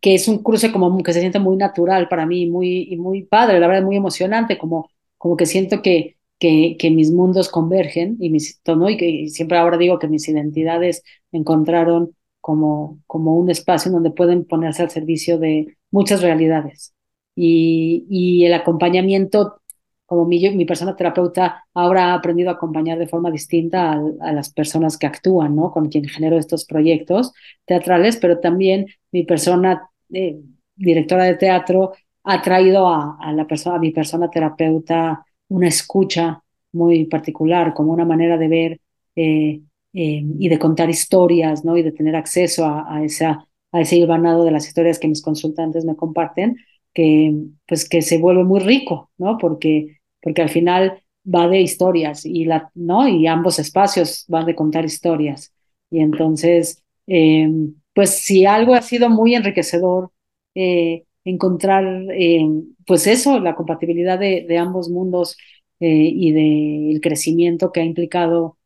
que 0.00 0.14
es 0.14 0.28
un 0.28 0.42
cruce 0.42 0.72
como 0.72 1.02
que 1.02 1.12
se 1.12 1.20
siente 1.20 1.38
muy 1.38 1.56
natural 1.56 2.08
para 2.08 2.26
mí 2.26 2.46
muy, 2.46 2.88
y 2.90 2.96
muy 2.96 3.24
padre, 3.24 3.60
la 3.60 3.66
verdad, 3.68 3.84
muy 3.84 3.96
emocionante, 3.96 4.58
como, 4.58 4.90
como 5.16 5.36
que 5.36 5.46
siento 5.46 5.82
que, 5.82 6.16
que, 6.38 6.76
que 6.78 6.90
mis 6.90 7.10
mundos 7.10 7.48
convergen 7.48 8.16
y, 8.20 8.30
mis, 8.30 8.60
¿no? 8.66 8.90
y 8.90 8.96
que 8.96 9.28
siempre 9.28 9.58
ahora 9.58 9.78
digo 9.78 9.98
que 9.98 10.08
mis 10.08 10.28
identidades 10.28 11.02
encontraron 11.32 12.14
como, 12.40 13.00
como 13.06 13.36
un 13.36 13.50
espacio 13.50 13.90
donde 13.90 14.10
pueden 14.10 14.44
ponerse 14.44 14.82
al 14.82 14.90
servicio 14.90 15.38
de 15.38 15.76
muchas 15.90 16.22
realidades. 16.22 16.94
Y, 17.34 18.06
y 18.10 18.44
el 18.46 18.54
acompañamiento 18.54 19.60
como 20.08 20.24
mi, 20.24 20.40
mi 20.56 20.64
persona 20.64 20.96
terapeuta 20.96 21.66
ahora 21.74 22.06
ha 22.06 22.14
aprendido 22.14 22.48
a 22.48 22.54
acompañar 22.54 22.98
de 22.98 23.06
forma 23.06 23.30
distinta 23.30 23.92
a, 23.92 24.32
las 24.32 24.50
personas 24.50 24.96
que 24.96 25.06
actúan, 25.06 25.54
¿no? 25.54 25.70
Con 25.70 25.90
quien 25.90 26.08
genero 26.08 26.38
estos 26.38 26.64
proyectos 26.64 27.34
teatrales, 27.66 28.16
pero 28.16 28.40
también 28.40 28.86
mi 29.12 29.24
persona 29.24 29.90
eh, 30.10 30.40
directora 30.74 31.24
de 31.24 31.34
teatro 31.34 31.92
ha 32.24 32.40
traído 32.40 32.88
a, 32.88 33.18
a, 33.20 33.34
la 33.34 33.46
persona, 33.46 33.76
a 33.76 33.78
mi 33.80 33.90
persona 33.90 34.30
terapeuta 34.30 35.26
una 35.48 35.68
escucha 35.68 36.42
muy 36.72 37.04
particular, 37.04 37.74
como 37.74 37.92
una 37.92 38.06
manera 38.06 38.38
de 38.38 38.48
ver 38.48 38.80
eh, 39.14 39.60
eh, 39.92 40.22
y 40.38 40.48
de 40.48 40.58
contar 40.58 40.88
historias, 40.88 41.66
¿no? 41.66 41.76
Y 41.76 41.82
de 41.82 41.92
tener 41.92 42.16
acceso 42.16 42.64
a, 42.64 42.96
a, 42.96 43.04
esa, 43.04 43.46
a 43.72 43.80
ese 43.82 43.96
hilvanado 43.96 44.42
de 44.44 44.52
las 44.52 44.66
historias 44.66 44.98
que 44.98 45.08
mis 45.08 45.20
consultantes 45.20 45.84
me 45.84 45.96
comparten, 45.96 46.56
que 46.94 47.34
pues 47.66 47.86
que 47.86 48.00
se 48.00 48.16
vuelve 48.16 48.44
muy 48.44 48.60
rico, 48.60 49.10
¿no? 49.18 49.36
Porque 49.36 49.97
porque 50.20 50.42
al 50.42 50.48
final 50.48 51.02
va 51.24 51.48
de 51.48 51.60
historias 51.60 52.24
y, 52.24 52.44
la, 52.44 52.70
¿no? 52.74 53.08
y 53.08 53.26
ambos 53.26 53.58
espacios 53.58 54.24
van 54.28 54.46
de 54.46 54.54
contar 54.54 54.84
historias. 54.84 55.52
Y 55.90 56.00
entonces, 56.00 56.82
eh, 57.06 57.48
pues 57.94 58.10
si 58.10 58.46
algo 58.46 58.74
ha 58.74 58.82
sido 58.82 59.10
muy 59.10 59.34
enriquecedor, 59.34 60.10
eh, 60.54 61.04
encontrar, 61.24 61.84
eh, 62.12 62.46
pues 62.86 63.06
eso, 63.06 63.40
la 63.40 63.54
compatibilidad 63.54 64.18
de, 64.18 64.58
ambos 64.58 64.88
mundos 64.88 65.36
y 65.80 66.32
del 66.32 66.94
de 66.94 67.00
crecimiento 67.00 67.70
que 67.70 67.80
ha 67.80 67.84
implicado 67.84 68.58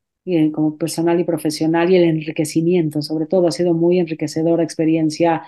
como 0.52 0.78
personal 0.78 1.20
y 1.20 1.24
profesional 1.24 1.90
y 1.90 1.96
el 1.96 2.04
enriquecimiento, 2.04 3.02
sobre 3.02 3.26
todo, 3.26 3.48
ha 3.48 3.50
sido 3.50 3.74
muy 3.74 3.98
enriquecedora 3.98 4.62
experiencia 4.62 5.42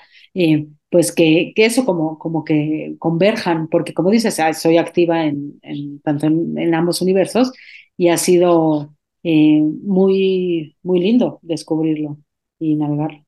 pues 0.91 1.13
que, 1.13 1.53
que, 1.55 1.65
eso 1.65 1.85
como, 1.85 2.19
como 2.19 2.45
que 2.45 2.97
converjan, 2.99 3.69
porque 3.69 3.95
como 3.95 4.11
dices, 4.11 4.41
soy 4.61 4.79
activa 4.79 5.25
en, 5.25 5.61
tanto 6.03 6.27
en, 6.27 6.59
en, 6.59 6.75
ambos 6.75 7.01
universos 7.01 7.53
y 7.97 8.09
ha 8.09 8.17
sido 8.17 8.95
eh, 9.23 9.61
muy, 9.61 10.77
muy 10.83 11.01
lindo 11.01 11.39
descubrirlo 11.43 12.19
y 12.59 12.77
navegarlo. 12.77 13.25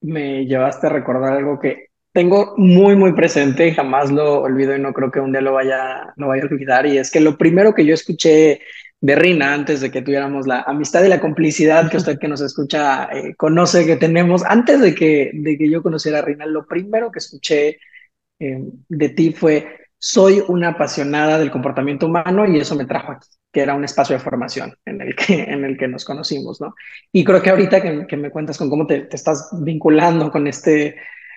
Me 0.00 0.46
llevaste 0.46 0.86
a 0.86 0.90
recordar 0.90 1.36
algo 1.36 1.60
que 1.60 1.88
tengo 2.12 2.54
muy, 2.56 2.96
muy 2.96 3.12
presente 3.12 3.68
y 3.68 3.74
jamás 3.74 4.10
lo 4.10 4.42
olvido 4.42 4.76
y 4.76 4.80
no 4.80 4.92
creo 4.92 5.10
que 5.10 5.20
un 5.20 5.32
día 5.32 5.40
lo 5.40 5.52
vaya, 5.52 6.12
lo 6.16 6.28
vaya 6.28 6.42
a 6.42 6.46
olvidar, 6.46 6.86
y 6.86 6.98
es 6.98 7.10
que 7.10 7.20
lo 7.20 7.38
primero 7.38 7.74
que 7.74 7.86
yo 7.86 7.94
escuché 7.94 8.60
de 9.02 9.16
Rina 9.16 9.52
antes 9.52 9.80
de 9.80 9.90
que 9.90 10.00
tuviéramos 10.00 10.46
la 10.46 10.60
amistad 10.60 11.02
y 11.02 11.08
la 11.08 11.20
complicidad 11.20 11.90
que 11.90 11.96
usted 11.96 12.20
que 12.20 12.28
nos 12.28 12.40
escucha 12.40 13.08
eh, 13.12 13.34
conoce 13.34 13.84
que 13.84 13.96
tenemos. 13.96 14.44
Antes 14.44 14.80
de 14.80 14.94
que, 14.94 15.32
de 15.34 15.58
que 15.58 15.68
yo 15.68 15.82
conociera 15.82 16.20
a 16.20 16.22
Rina, 16.22 16.46
lo 16.46 16.64
primero 16.64 17.10
que 17.10 17.18
escuché 17.18 17.80
eh, 18.38 18.60
de 18.88 19.08
ti 19.08 19.32
fue, 19.32 19.88
soy 19.98 20.40
una 20.46 20.68
apasionada 20.68 21.36
del 21.36 21.50
comportamiento 21.50 22.06
humano 22.06 22.46
y 22.46 22.60
eso 22.60 22.76
me 22.76 22.84
trajo 22.84 23.10
aquí, 23.10 23.26
que 23.52 23.62
era 23.62 23.74
un 23.74 23.82
espacio 23.84 24.16
de 24.16 24.22
formación 24.22 24.72
en 24.84 25.00
el 25.00 25.16
que, 25.16 25.34
en 25.48 25.64
el 25.64 25.76
que 25.76 25.88
nos 25.88 26.04
conocimos, 26.04 26.60
¿no? 26.60 26.76
Y 27.10 27.24
creo 27.24 27.42
que 27.42 27.50
ahorita 27.50 28.06
que, 28.06 28.16
me 28.16 28.30
cuentas 28.30 28.56
con 28.56 28.70
cómo 28.70 28.86
te, 28.86 29.00
te 29.00 29.16
estás 29.16 29.50
vinculando 29.60 30.30
con 30.30 30.46
este 30.46 30.94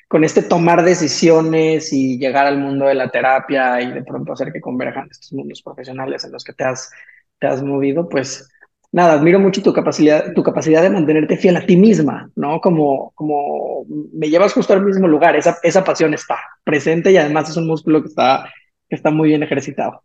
con 0.07 0.23
este 0.23 0.43
tomar 0.43 0.83
decisiones 0.83 1.91
y 1.91 2.19
llegar 2.19 2.45
al 2.45 2.59
mundo 2.59 2.85
de 2.85 2.93
la 2.93 3.09
terapia 3.09 3.81
y 3.81 3.91
de 3.91 4.03
pronto 4.03 4.33
hacer 4.33 4.53
que 4.53 4.61
converjan 4.61 5.07
estos 5.09 5.33
mundos 5.33 5.63
profesionales 5.63 6.23
en 6.23 6.31
los 6.31 6.43
que 6.43 6.53
te 6.53 6.63
has 6.63 6.91
te 7.39 7.47
has 7.47 7.61
movido, 7.63 8.07
pues 8.09 8.49
nada, 8.91 9.13
admiro 9.13 9.39
mucho 9.39 9.61
tu 9.61 9.73
capacidad, 9.73 10.33
tu 10.33 10.41
capacidad 10.41 10.81
de 10.81 10.89
mantenerte 10.89 11.35
fiel 11.37 11.57
a 11.57 11.65
ti 11.65 11.75
misma, 11.75 12.31
¿no? 12.35 12.61
Como, 12.61 13.11
como 13.15 13.85
me 14.13 14.29
llevas 14.29 14.53
justo 14.53 14.73
al 14.73 14.85
mismo 14.85 15.07
lugar, 15.07 15.35
esa, 15.35 15.57
esa 15.63 15.83
pasión 15.83 16.13
está 16.13 16.37
presente 16.63 17.11
y 17.11 17.17
además 17.17 17.49
es 17.49 17.57
un 17.57 17.67
músculo 17.67 18.01
que 18.01 18.07
está, 18.07 18.49
que 18.87 18.95
está 18.95 19.11
muy 19.11 19.29
bien 19.29 19.43
ejercitado. 19.43 20.01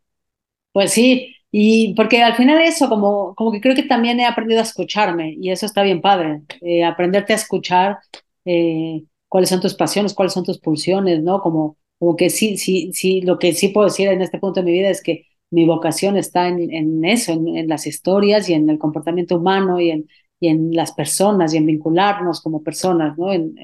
Pues 0.72 0.92
sí, 0.92 1.36
y 1.52 1.94
porque 1.94 2.22
al 2.22 2.34
final 2.34 2.60
eso, 2.62 2.88
como, 2.88 3.34
como 3.36 3.52
que 3.52 3.60
creo 3.60 3.76
que 3.76 3.84
también 3.84 4.20
he 4.20 4.26
aprendido 4.26 4.60
a 4.60 4.64
escucharme 4.64 5.36
y 5.40 5.50
eso 5.50 5.66
está 5.66 5.82
bien 5.82 6.00
padre, 6.00 6.42
eh, 6.60 6.84
aprenderte 6.84 7.32
a 7.32 7.36
escuchar 7.36 7.98
eh, 8.44 9.04
cuáles 9.28 9.50
son 9.50 9.60
tus 9.60 9.74
pasiones, 9.74 10.14
cuáles 10.14 10.32
son 10.32 10.44
tus 10.44 10.58
pulsiones, 10.58 11.22
¿no? 11.22 11.40
Como, 11.40 11.76
como 11.98 12.16
que 12.16 12.30
sí, 12.30 12.56
sí, 12.56 12.90
sí, 12.92 13.20
lo 13.22 13.38
que 13.38 13.52
sí 13.52 13.68
puedo 13.68 13.86
decir 13.86 14.08
en 14.08 14.22
este 14.22 14.38
punto 14.38 14.60
de 14.60 14.66
mi 14.66 14.72
vida 14.72 14.90
es 14.90 15.02
que 15.02 15.26
mi 15.50 15.66
vocación 15.66 16.16
está 16.16 16.48
en, 16.48 16.72
en 16.72 17.04
eso, 17.04 17.32
en, 17.32 17.48
en, 17.56 17.68
las 17.68 17.86
historias 17.86 18.48
y 18.48 18.54
en 18.54 18.70
el 18.70 18.78
comportamiento 18.78 19.36
humano 19.36 19.80
y 19.80 19.90
en, 19.90 20.08
y 20.40 20.48
en 20.48 20.72
las 20.74 20.92
personas 20.92 21.52
y 21.52 21.58
en 21.58 21.66
vincularnos 21.66 22.40
como 22.40 22.62
personas, 22.62 23.16
¿no? 23.18 23.32
En, 23.32 23.54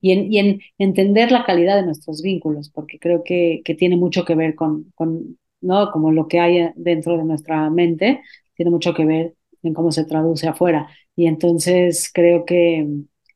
y, 0.00 0.38
en, 0.38 0.60
entender 0.78 1.32
la 1.32 1.44
calidad 1.44 1.76
de 1.76 1.86
nuestros 1.86 2.22
vínculos, 2.22 2.70
porque 2.70 2.98
creo 2.98 3.22
que, 3.24 3.62
que 3.64 3.74
tiene 3.74 3.96
mucho 3.96 4.24
que 4.24 4.34
ver 4.34 4.54
con, 4.54 4.92
con, 4.94 5.38
¿no? 5.62 5.90
Como 5.90 6.12
lo 6.12 6.28
que 6.28 6.40
hay 6.40 6.70
dentro 6.76 7.16
de 7.16 7.24
nuestra 7.24 7.70
mente, 7.70 8.22
tiene 8.54 8.70
mucho 8.70 8.92
que 8.94 9.04
ver 9.06 9.34
en 9.62 9.74
cómo 9.74 9.90
se 9.90 10.04
traduce 10.04 10.46
afuera. 10.46 10.88
Y 11.16 11.26
entonces 11.26 12.10
creo 12.12 12.44
que 12.44 12.86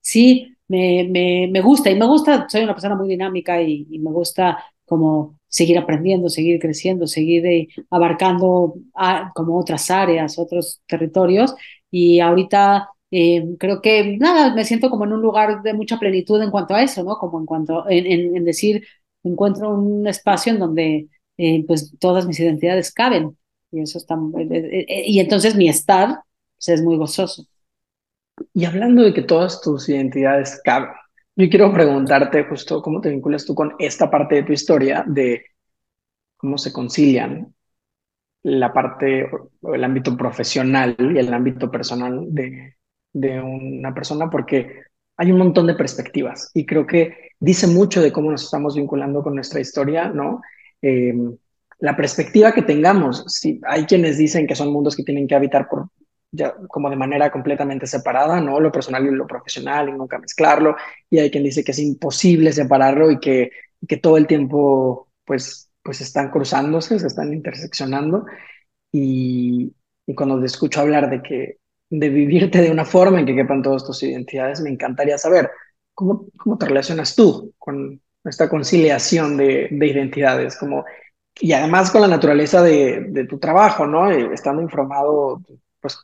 sí, 0.00 0.54
me, 0.68 1.08
me, 1.10 1.48
me 1.50 1.60
gusta, 1.62 1.90
y 1.90 1.96
me 1.98 2.06
gusta, 2.06 2.46
soy 2.48 2.64
una 2.64 2.74
persona 2.74 2.96
muy 2.96 3.08
dinámica 3.08 3.60
y 3.62 3.98
me 3.98 4.10
gusta 4.10 4.62
como 4.84 5.38
seguir 5.52 5.78
aprendiendo, 5.78 6.30
seguir 6.30 6.58
creciendo, 6.58 7.06
seguir 7.06 7.44
eh, 7.46 7.68
abarcando 7.90 8.74
a, 8.94 9.32
como 9.34 9.58
otras 9.58 9.90
áreas, 9.90 10.38
otros 10.38 10.80
territorios. 10.86 11.54
Y 11.90 12.20
ahorita 12.20 12.88
eh, 13.10 13.56
creo 13.58 13.82
que, 13.82 14.16
nada, 14.18 14.54
me 14.54 14.64
siento 14.64 14.88
como 14.88 15.04
en 15.04 15.12
un 15.12 15.20
lugar 15.20 15.62
de 15.62 15.74
mucha 15.74 15.98
plenitud 15.98 16.40
en 16.42 16.50
cuanto 16.50 16.74
a 16.74 16.82
eso, 16.82 17.04
¿no? 17.04 17.18
Como 17.18 17.38
en 17.38 17.46
cuanto, 17.46 17.84
en, 17.88 18.42
decir, 18.44 18.86
encuentro 19.22 19.74
un 19.74 20.06
espacio 20.06 20.54
en 20.54 20.58
donde 20.58 21.08
eh, 21.36 21.64
pues 21.66 21.94
todas 22.00 22.26
mis 22.26 22.40
identidades 22.40 22.90
caben. 22.90 23.36
Y 23.70 23.82
eso 23.82 23.98
está, 23.98 24.16
eh, 24.40 25.04
y 25.06 25.20
entonces 25.20 25.54
mi 25.54 25.68
estar 25.68 26.20
pues, 26.56 26.68
es 26.70 26.82
muy 26.82 26.96
gozoso. 26.96 27.46
Y 28.54 28.64
hablando 28.64 29.02
de 29.02 29.12
que 29.12 29.22
todas 29.22 29.60
tus 29.60 29.90
identidades 29.90 30.58
caben, 30.64 30.88
yo 31.36 31.48
quiero 31.48 31.72
preguntarte 31.72 32.44
justo 32.44 32.82
cómo 32.82 33.00
te 33.00 33.10
vinculas 33.10 33.44
tú 33.44 33.54
con 33.54 33.74
esta 33.78 34.10
parte 34.10 34.36
de 34.36 34.42
tu 34.42 34.52
historia 34.52 35.04
de 35.06 35.44
cómo 36.36 36.58
se 36.58 36.72
concilian 36.72 37.54
la 38.42 38.72
parte 38.72 39.30
el 39.62 39.84
ámbito 39.84 40.16
profesional 40.16 40.96
y 40.98 41.18
el 41.18 41.32
ámbito 41.32 41.70
personal 41.70 42.26
de, 42.28 42.74
de 43.12 43.40
una 43.40 43.94
persona, 43.94 44.28
porque 44.28 44.82
hay 45.16 45.30
un 45.30 45.38
montón 45.38 45.66
de 45.66 45.74
perspectivas 45.74 46.50
y 46.54 46.66
creo 46.66 46.86
que 46.86 47.30
dice 47.38 47.66
mucho 47.66 48.02
de 48.02 48.12
cómo 48.12 48.30
nos 48.30 48.44
estamos 48.44 48.76
vinculando 48.76 49.22
con 49.22 49.34
nuestra 49.34 49.60
historia, 49.60 50.08
¿no? 50.08 50.40
Eh, 50.80 51.14
la 51.78 51.96
perspectiva 51.96 52.52
que 52.52 52.62
tengamos, 52.62 53.24
si 53.26 53.60
hay 53.66 53.84
quienes 53.84 54.16
dicen 54.18 54.46
que 54.46 54.54
son 54.54 54.72
mundos 54.72 54.96
que 54.96 55.02
tienen 55.02 55.26
que 55.26 55.34
habitar 55.34 55.68
por, 55.68 55.88
ya, 56.32 56.54
como 56.68 56.90
de 56.90 56.96
manera 56.96 57.30
completamente 57.30 57.86
separada, 57.86 58.40
¿no? 58.40 58.58
Lo 58.60 58.72
personal 58.72 59.06
y 59.06 59.10
lo 59.10 59.26
profesional 59.26 59.88
y 59.88 59.92
nunca 59.92 60.18
mezclarlo, 60.18 60.76
y 61.10 61.18
hay 61.18 61.30
quien 61.30 61.44
dice 61.44 61.62
que 61.64 61.72
es 61.72 61.78
imposible 61.78 62.52
separarlo 62.52 63.10
y 63.10 63.20
que, 63.20 63.50
que 63.86 63.98
todo 63.98 64.16
el 64.16 64.26
tiempo, 64.26 65.08
pues, 65.24 65.70
pues 65.82 66.00
están 66.00 66.30
cruzándose, 66.30 66.98
se 66.98 67.06
están 67.06 67.32
interseccionando, 67.32 68.26
y, 68.92 69.74
y 70.06 70.14
cuando 70.14 70.40
te 70.40 70.46
escucho 70.46 70.80
hablar 70.80 71.10
de 71.10 71.22
que 71.22 71.58
de 71.90 72.08
vivirte 72.08 72.62
de 72.62 72.70
una 72.70 72.84
forma 72.86 73.20
en 73.20 73.26
que 73.26 73.34
quepan 73.36 73.62
todas 73.62 73.84
tus 73.84 74.02
identidades, 74.02 74.60
me 74.62 74.70
encantaría 74.70 75.18
saber 75.18 75.50
cómo, 75.94 76.26
cómo 76.38 76.56
te 76.58 76.66
relacionas 76.66 77.14
tú 77.14 77.52
con 77.58 78.00
esta 78.24 78.48
conciliación 78.48 79.36
de, 79.36 79.68
de 79.70 79.86
identidades, 79.86 80.56
como, 80.56 80.84
y 81.40 81.52
además 81.52 81.90
con 81.90 82.00
la 82.02 82.08
naturaleza 82.08 82.62
de, 82.62 83.06
de 83.10 83.26
tu 83.26 83.38
trabajo, 83.38 83.86
¿no? 83.86 84.10
Eh, 84.10 84.30
estando 84.32 84.62
informado, 84.62 85.42
pues 85.80 85.98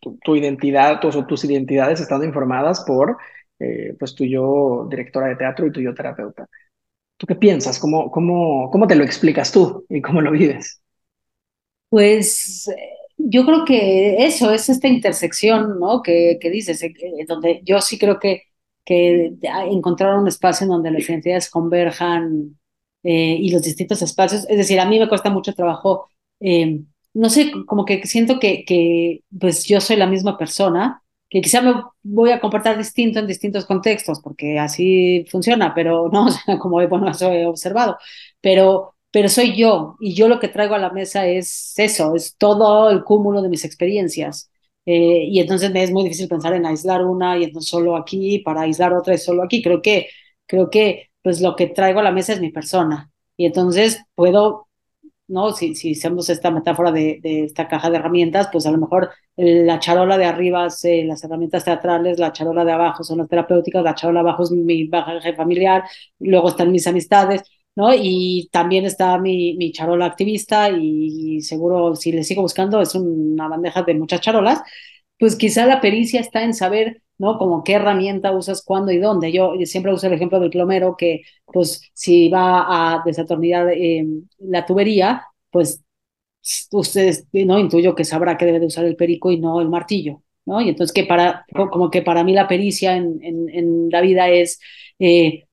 tu, 0.00 0.18
tu 0.22 0.36
identidad, 0.36 1.00
tus, 1.00 1.26
tus 1.26 1.44
identidades 1.44 2.00
estando 2.00 2.24
informadas 2.24 2.84
por, 2.86 3.16
eh, 3.58 3.94
pues 3.98 4.14
tu 4.14 4.24
yo 4.24 4.86
directora 4.90 5.28
de 5.28 5.36
teatro 5.36 5.66
y 5.66 5.72
tu 5.72 5.80
yo 5.80 5.94
terapeuta. 5.94 6.48
¿Tú 7.16 7.26
qué 7.26 7.34
piensas? 7.34 7.78
¿Cómo, 7.78 8.10
cómo, 8.10 8.70
cómo 8.70 8.86
te 8.86 8.94
lo 8.94 9.04
explicas 9.04 9.50
tú 9.52 9.84
y 9.88 10.00
cómo 10.00 10.20
lo 10.20 10.30
vives? 10.30 10.80
Pues 11.88 12.70
yo 13.16 13.44
creo 13.44 13.64
que 13.64 14.24
eso 14.24 14.52
es 14.52 14.68
esta 14.68 14.88
intersección, 14.88 15.80
¿no? 15.80 16.02
Que, 16.02 16.38
que 16.40 16.50
dices, 16.50 16.82
eh, 16.82 16.94
donde 17.26 17.60
yo 17.64 17.80
sí 17.80 17.98
creo 17.98 18.18
que, 18.20 18.42
que 18.84 19.32
encontrar 19.70 20.18
un 20.18 20.28
espacio 20.28 20.64
en 20.64 20.70
donde 20.70 20.90
las 20.90 21.08
identidades 21.08 21.50
converjan 21.50 22.58
eh, 23.02 23.36
y 23.40 23.50
los 23.50 23.62
distintos 23.62 24.02
espacios, 24.02 24.46
es 24.48 24.56
decir, 24.56 24.78
a 24.80 24.86
mí 24.86 24.98
me 24.98 25.08
cuesta 25.08 25.30
mucho 25.30 25.52
trabajo, 25.54 26.08
eh, 26.40 26.80
no 27.18 27.30
sé, 27.30 27.52
como 27.66 27.84
que 27.84 28.06
siento 28.06 28.38
que, 28.38 28.64
que 28.64 29.22
pues 29.38 29.64
yo 29.66 29.80
soy 29.80 29.96
la 29.96 30.06
misma 30.06 30.38
persona, 30.38 31.02
que 31.28 31.40
quizá 31.40 31.60
me 31.62 31.74
voy 32.02 32.30
a 32.32 32.40
comportar 32.40 32.78
distinto 32.78 33.18
en 33.18 33.26
distintos 33.26 33.66
contextos, 33.66 34.20
porque 34.20 34.58
así 34.58 35.24
funciona, 35.30 35.74
pero 35.74 36.08
no, 36.12 36.26
como 36.60 36.86
bueno, 36.88 37.10
eso 37.10 37.30
he 37.32 37.46
observado, 37.46 37.98
pero 38.40 38.94
pero 39.10 39.28
soy 39.30 39.56
yo 39.56 39.96
y 40.00 40.14
yo 40.14 40.28
lo 40.28 40.38
que 40.38 40.48
traigo 40.48 40.74
a 40.74 40.78
la 40.78 40.90
mesa 40.90 41.26
es 41.26 41.72
eso, 41.78 42.14
es 42.14 42.36
todo 42.36 42.90
el 42.90 43.04
cúmulo 43.04 43.40
de 43.42 43.48
mis 43.48 43.64
experiencias. 43.64 44.50
Eh, 44.86 45.24
y 45.28 45.40
entonces 45.40 45.70
me 45.72 45.82
es 45.82 45.90
muy 45.90 46.04
difícil 46.04 46.28
pensar 46.28 46.54
en 46.54 46.66
aislar 46.66 47.04
una 47.04 47.36
y 47.38 47.44
entonces 47.44 47.70
solo 47.70 47.96
aquí, 47.96 48.38
para 48.40 48.62
aislar 48.62 48.92
otra 48.94 49.14
es 49.14 49.24
solo 49.24 49.42
aquí. 49.42 49.62
Creo 49.62 49.80
que, 49.82 50.08
creo 50.46 50.70
que 50.70 51.10
pues 51.22 51.40
lo 51.40 51.56
que 51.56 51.66
traigo 51.68 52.00
a 52.00 52.02
la 52.02 52.12
mesa 52.12 52.32
es 52.34 52.40
mi 52.40 52.50
persona. 52.50 53.10
Y 53.36 53.46
entonces 53.46 54.02
puedo, 54.14 54.67
¿no? 55.28 55.52
Si, 55.52 55.74
si 55.74 55.92
hacemos 55.92 56.28
esta 56.30 56.50
metáfora 56.50 56.90
de, 56.92 57.20
de 57.22 57.44
esta 57.44 57.68
caja 57.68 57.90
de 57.90 57.96
herramientas, 57.98 58.48
pues 58.52 58.66
a 58.66 58.70
lo 58.70 58.78
mejor 58.78 59.10
la 59.36 59.78
charola 59.78 60.18
de 60.18 60.24
arriba 60.24 60.66
es 60.66 60.84
eh, 60.84 61.04
las 61.06 61.22
herramientas 61.24 61.64
teatrales, 61.64 62.18
la 62.18 62.32
charola 62.32 62.64
de 62.64 62.72
abajo 62.72 63.04
son 63.04 63.18
las 63.18 63.28
terapéuticas, 63.28 63.82
la 63.84 63.94
charola 63.94 64.20
abajo 64.20 64.42
es 64.42 64.50
mi 64.50 64.84
bagaje 64.88 65.34
familiar, 65.34 65.84
luego 66.18 66.48
están 66.48 66.72
mis 66.72 66.86
amistades 66.86 67.42
¿no? 67.76 67.90
Y 67.94 68.48
también 68.50 68.84
está 68.86 69.18
mi, 69.18 69.54
mi 69.56 69.70
charola 69.72 70.06
activista 70.06 70.68
y 70.70 71.40
seguro 71.42 71.94
si 71.94 72.10
le 72.12 72.24
sigo 72.24 72.42
buscando 72.42 72.80
es 72.80 72.94
una 72.96 73.46
bandeja 73.48 73.82
de 73.82 73.94
muchas 73.94 74.20
charolas, 74.20 74.60
pues 75.18 75.36
quizá 75.36 75.66
la 75.66 75.80
pericia 75.80 76.20
está 76.20 76.42
en 76.44 76.54
saber, 76.54 77.02
¿no? 77.18 77.38
Como 77.38 77.64
qué 77.64 77.74
herramienta 77.74 78.32
usas, 78.32 78.62
cuándo 78.64 78.92
y 78.92 78.98
dónde. 78.98 79.32
Yo 79.32 79.54
siempre 79.64 79.92
uso 79.92 80.06
el 80.06 80.14
ejemplo 80.14 80.40
del 80.40 80.50
plomero 80.50 80.96
que, 80.96 81.22
pues, 81.46 81.90
si 81.94 82.28
va 82.28 82.96
a 82.96 83.02
desatornillar 83.04 83.70
eh, 83.70 84.06
la 84.38 84.66
tubería, 84.66 85.26
pues 85.50 85.82
ustedes, 86.72 87.26
¿no? 87.32 87.58
Intuyo 87.58 87.94
que 87.94 88.04
sabrá 88.04 88.36
que 88.38 88.46
debe 88.46 88.60
de 88.60 88.66
usar 88.66 88.84
el 88.84 88.96
perico 88.96 89.30
y 89.30 89.38
no 89.38 89.60
el 89.60 89.68
martillo, 89.68 90.22
¿no? 90.46 90.60
Y 90.60 90.68
entonces 90.70 90.94
que 90.94 91.04
para, 91.04 91.44
como 91.70 91.90
que 91.90 92.02
para 92.02 92.24
mí 92.24 92.32
la 92.34 92.48
pericia 92.48 92.96
en, 92.96 93.20
en, 93.22 93.90
la 93.90 94.00
vida 94.00 94.28
es... 94.28 94.60
Eh, 94.98 95.44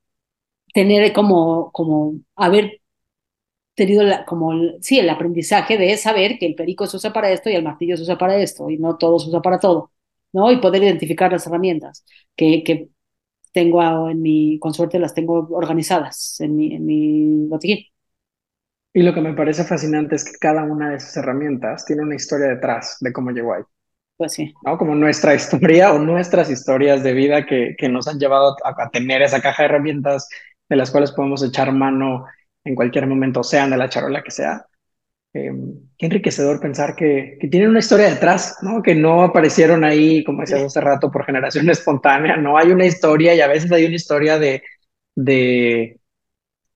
tener 0.75 1.13
como, 1.13 1.71
como 1.71 2.15
haber 2.35 2.81
tenido 3.75 4.03
la, 4.03 4.25
como, 4.25 4.53
sí, 4.81 4.99
el 4.99 5.09
aprendizaje 5.09 5.77
de 5.77 5.95
saber 5.97 6.39
que 6.39 6.47
el 6.47 6.55
perico 6.55 6.87
se 6.87 6.97
usa 6.97 7.13
para 7.13 7.29
esto 7.31 7.49
y 7.49 7.55
el 7.55 7.63
martillo 7.63 7.97
se 7.97 8.03
usa 8.03 8.17
para 8.17 8.37
esto 8.37 8.69
y 8.69 8.77
no 8.77 8.97
todo 8.97 9.19
se 9.19 9.29
usa 9.29 9.41
para 9.41 9.59
todo, 9.59 9.91
¿no? 10.33 10.51
Y 10.51 10.57
poder 10.57 10.83
identificar 10.83 11.31
las 11.31 11.45
herramientas 11.45 12.05
que, 12.35 12.63
que 12.63 12.89
tengo 13.51 14.09
en 14.09 14.21
mi, 14.21 14.59
con 14.59 14.73
suerte 14.73 14.99
las 14.99 15.13
tengo 15.13 15.47
organizadas 15.51 16.39
en 16.39 16.55
mi, 16.55 16.73
en 16.75 16.85
mi 16.85 17.47
botiquín. 17.47 17.85
Y 18.93 19.03
lo 19.03 19.13
que 19.13 19.21
me 19.21 19.33
parece 19.33 19.65
fascinante 19.65 20.15
es 20.15 20.23
que 20.23 20.37
cada 20.39 20.63
una 20.63 20.89
de 20.89 20.95
esas 20.95 21.17
herramientas 21.17 21.85
tiene 21.85 22.03
una 22.03 22.15
historia 22.15 22.47
detrás 22.47 22.97
de 23.01 23.11
cómo 23.11 23.31
llegó 23.31 23.53
ahí. 23.53 23.63
Pues 24.15 24.31
sí. 24.31 24.53
¿no? 24.65 24.77
Como 24.77 24.95
nuestra 24.95 25.35
historia 25.35 25.91
o 25.91 25.99
nuestras 25.99 26.49
historias 26.49 27.03
de 27.03 27.13
vida 27.13 27.45
que, 27.45 27.75
que 27.77 27.89
nos 27.89 28.07
han 28.07 28.19
llevado 28.19 28.55
a, 28.63 28.83
a, 28.83 28.89
tener 28.89 29.21
esa 29.21 29.41
caja 29.41 29.63
de 29.63 29.69
herramientas 29.69 30.29
de 30.69 30.77
las 30.77 30.91
cuales 30.91 31.11
podemos 31.11 31.43
echar 31.43 31.73
mano 31.73 32.25
en 32.65 32.75
cualquier 32.75 33.07
momento, 33.07 33.43
sean 33.43 33.69
de 33.69 33.77
la 33.77 33.89
charola 33.89 34.23
que 34.23 34.31
sea. 34.31 34.65
Eh, 35.33 35.51
qué 35.97 36.05
enriquecedor 36.05 36.59
pensar 36.59 36.95
que, 36.95 37.37
que, 37.39 37.47
tienen 37.47 37.69
una 37.69 37.79
historia 37.79 38.09
detrás, 38.09 38.57
¿no? 38.61 38.81
Que 38.81 38.95
no 38.95 39.23
aparecieron 39.23 39.83
ahí, 39.83 40.23
como 40.23 40.41
decías 40.41 40.63
hace 40.63 40.81
rato, 40.81 41.11
por 41.11 41.25
generación 41.25 41.69
espontánea, 41.71 42.37
no 42.37 42.57
hay 42.57 42.71
una 42.71 42.85
historia 42.85 43.35
y 43.35 43.41
a 43.41 43.47
veces 43.47 43.71
hay 43.71 43.85
una 43.85 43.95
historia 43.95 44.39
de, 44.39 44.63
de, 45.15 45.99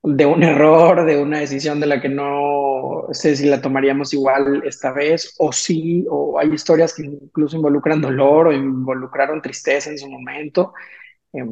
de 0.04 0.26
un 0.26 0.44
error, 0.44 1.06
de 1.06 1.22
una 1.22 1.40
decisión 1.40 1.80
de 1.80 1.88
la 1.88 2.02
que 2.02 2.10
no 2.10 3.08
sé 3.12 3.36
si 3.36 3.48
la 3.48 3.62
tomaríamos 3.62 4.14
igual 4.14 4.62
esta 4.66 4.92
vez 4.92 5.36
o 5.40 5.52
sí, 5.52 6.06
o 6.10 6.40
hay 6.40 6.52
historias 6.54 6.94
que 6.94 7.04
incluso 7.04 7.58
involucran 7.58 8.02
dolor 8.02 8.48
o 8.48 8.54
involucraron 8.54 9.42
tristeza 9.42 9.90
en 9.90 9.98
su 9.98 10.10
momento. 10.10 10.74
Eh, 11.34 11.46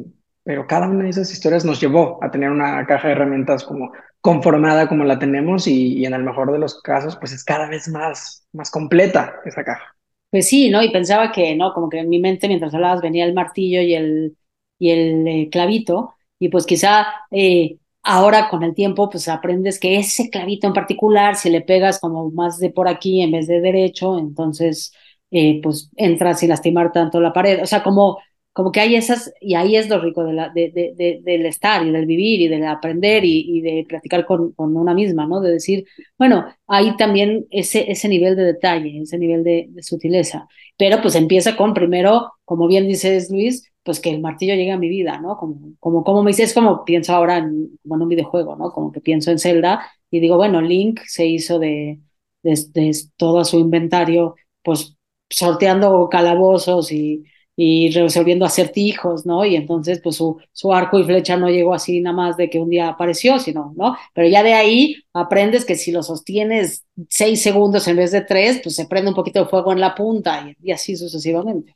pero 0.44 0.66
cada 0.66 0.88
una 0.88 1.04
de 1.04 1.10
esas 1.10 1.30
historias 1.32 1.64
nos 1.64 1.80
llevó 1.80 2.22
a 2.24 2.30
tener 2.30 2.50
una 2.50 2.86
caja 2.86 3.08
de 3.08 3.12
herramientas 3.14 3.64
como 3.64 3.92
conformada 4.20 4.88
como 4.88 5.04
la 5.04 5.18
tenemos 5.18 5.66
y, 5.66 6.04
en 6.04 6.14
el 6.14 6.22
mejor 6.22 6.52
de 6.52 6.58
los 6.58 6.80
casos 6.82 7.16
pues 7.16 7.32
es 7.32 7.44
cada 7.44 7.68
vez 7.68 7.88
más, 7.88 8.46
más 8.52 8.70
completa 8.70 9.36
esa 9.44 9.64
caja. 9.64 9.96
Pues 10.30 10.48
sí, 10.48 10.70
¿no? 10.70 10.82
Y 10.82 10.90
pensaba 10.90 11.32
que, 11.32 11.56
¿no? 11.56 11.72
Como 11.72 11.88
que 11.88 12.00
en 12.00 12.08
mi 12.08 12.18
mente 12.20 12.48
mientras 12.48 12.74
hablabas 12.74 13.00
venía 13.00 13.24
el 13.24 13.34
martillo 13.34 13.80
y 13.80 13.94
el, 13.94 14.36
y 14.78 14.90
el 14.90 15.28
eh, 15.28 15.48
clavito 15.50 16.14
y 16.38 16.48
pues 16.50 16.66
quizá 16.66 17.06
eh, 17.30 17.78
ahora 18.02 18.48
con 18.48 18.62
el 18.62 18.74
tiempo 18.74 19.08
pues 19.08 19.28
aprendes 19.28 19.78
que 19.78 19.98
ese 19.98 20.30
clavito 20.30 20.66
en 20.66 20.72
particular, 20.72 21.36
si 21.36 21.50
le 21.50 21.60
pegas 21.62 22.00
como 22.00 22.30
más 22.30 22.58
de 22.58 22.70
por 22.70 22.88
aquí 22.88 23.22
en 23.22 23.32
vez 23.32 23.46
de 23.46 23.60
derecho, 23.60 24.18
entonces 24.18 24.92
eh, 25.30 25.60
pues 25.62 25.90
entras 25.96 26.40
sin 26.40 26.50
lastimar 26.50 26.92
tanto 26.92 27.20
la 27.20 27.32
pared. 27.32 27.62
O 27.62 27.66
sea, 27.66 27.82
como 27.82 28.18
como 28.58 28.72
que 28.72 28.80
hay 28.80 28.96
esas, 28.96 29.32
y 29.40 29.54
ahí 29.54 29.76
es 29.76 29.88
lo 29.88 30.00
rico 30.00 30.24
de 30.24 31.22
del 31.22 31.46
estar 31.46 31.86
y 31.86 31.92
del 31.92 32.06
vivir 32.06 32.40
y 32.40 32.48
del 32.48 32.66
aprender 32.66 33.24
y, 33.24 33.60
de 33.60 33.86
practicar 33.88 34.26
con, 34.26 34.52
una 34.56 34.94
misma, 34.94 35.28
¿no? 35.28 35.40
De 35.40 35.52
decir, 35.52 35.86
bueno, 36.18 36.44
hay 36.66 36.96
también 36.96 37.46
ese, 37.52 37.88
ese 37.88 38.08
nivel 38.08 38.34
de 38.34 38.42
detalle, 38.42 39.00
ese 39.00 39.16
nivel 39.16 39.44
de, 39.44 39.70
sutileza, 39.80 40.48
pero 40.76 41.00
pues 41.00 41.14
empieza 41.14 41.56
con 41.56 41.72
primero, 41.72 42.32
como 42.44 42.66
bien 42.66 42.88
dices 42.88 43.30
Luis, 43.30 43.70
pues 43.84 44.00
que 44.00 44.10
el 44.10 44.20
martillo 44.20 44.56
llegue 44.56 44.72
a 44.72 44.76
mi 44.76 44.88
vida, 44.88 45.20
¿no? 45.20 45.36
Como, 45.36 45.74
como, 45.78 46.02
como 46.02 46.24
me 46.24 46.32
dices, 46.32 46.52
como 46.52 46.84
pienso 46.84 47.14
ahora 47.14 47.38
en, 47.38 47.78
como 47.84 47.94
en 47.94 48.02
un 48.02 48.08
videojuego, 48.08 48.56
¿no? 48.56 48.72
Como 48.72 48.90
que 48.90 49.00
pienso 49.00 49.30
en 49.30 49.38
Zelda 49.38 49.88
y 50.10 50.18
digo, 50.18 50.36
bueno, 50.36 50.60
Link 50.60 50.98
se 51.06 51.26
hizo 51.26 51.60
de, 51.60 52.00
de 52.42 52.92
todo 53.16 53.44
su 53.44 53.60
inventario, 53.60 54.34
pues 54.64 54.96
sorteando 55.30 56.08
calabozos 56.10 56.90
y 56.90 57.22
y 57.60 57.90
resolviendo 57.90 58.46
acertijos, 58.46 59.26
¿no? 59.26 59.44
Y 59.44 59.56
entonces, 59.56 60.00
pues 60.00 60.14
su, 60.14 60.40
su 60.52 60.72
arco 60.72 60.96
y 61.00 61.02
flecha 61.02 61.36
no 61.36 61.48
llegó 61.50 61.74
así 61.74 62.00
nada 62.00 62.14
más 62.14 62.36
de 62.36 62.48
que 62.48 62.60
un 62.60 62.70
día 62.70 62.86
apareció, 62.86 63.40
sino, 63.40 63.74
¿no? 63.76 63.96
Pero 64.14 64.28
ya 64.28 64.44
de 64.44 64.54
ahí 64.54 65.02
aprendes 65.12 65.64
que 65.64 65.74
si 65.74 65.90
lo 65.90 66.04
sostienes 66.04 66.86
seis 67.08 67.42
segundos 67.42 67.88
en 67.88 67.96
vez 67.96 68.12
de 68.12 68.20
tres, 68.20 68.60
pues 68.62 68.76
se 68.76 68.86
prende 68.86 69.08
un 69.08 69.16
poquito 69.16 69.40
de 69.40 69.50
fuego 69.50 69.72
en 69.72 69.80
la 69.80 69.96
punta 69.96 70.48
y, 70.62 70.70
así 70.70 70.96
sucesivamente. 70.96 71.74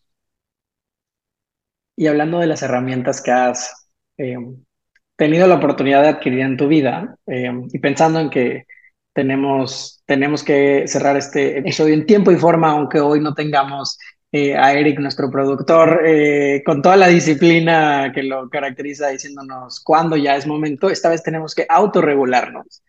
Y 1.97 2.07
hablando 2.07 2.39
de 2.39 2.47
las 2.47 2.63
herramientas 2.63 3.21
que 3.21 3.33
has 3.33 3.89
eh, 4.19 4.37
tenido 5.17 5.49
la 5.49 5.57
oportunidad 5.57 6.03
de 6.03 6.11
adquirir 6.11 6.43
en 6.43 6.57
tu 6.57 6.69
vida 6.69 7.17
eh, 7.27 7.51
y 7.73 7.79
pensando 7.81 8.21
en 8.21 8.31
que 8.31 8.67
tenemos, 9.13 10.01
tenemos 10.07 10.45
que 10.45 10.87
cerrar 10.87 11.17
este 11.17 11.59
episodio 11.59 11.95
en 11.95 12.07
tiempo 12.07 12.31
y 12.31 12.37
forma, 12.37 12.71
aunque 12.71 13.01
hoy 13.01 13.19
no 13.19 13.35
tengamos 13.35 13.99
eh, 14.33 14.57
a 14.57 14.73
Eric, 14.73 14.99
nuestro 14.99 15.31
productor, 15.31 16.03
eh, 16.07 16.63
con 16.65 16.81
toda 16.81 16.97
la 16.97 17.09
disciplina 17.09 18.13
que 18.15 18.23
lo 18.23 18.49
caracteriza, 18.49 19.09
diciéndonos 19.09 19.81
cuándo 19.81 20.17
ya 20.17 20.37
es 20.37 20.47
momento. 20.47 20.89
Esta 20.89 21.11
vez 21.11 21.23
tenemos 21.23 21.55
que 21.55 21.67
autorregularnos. 21.69 22.83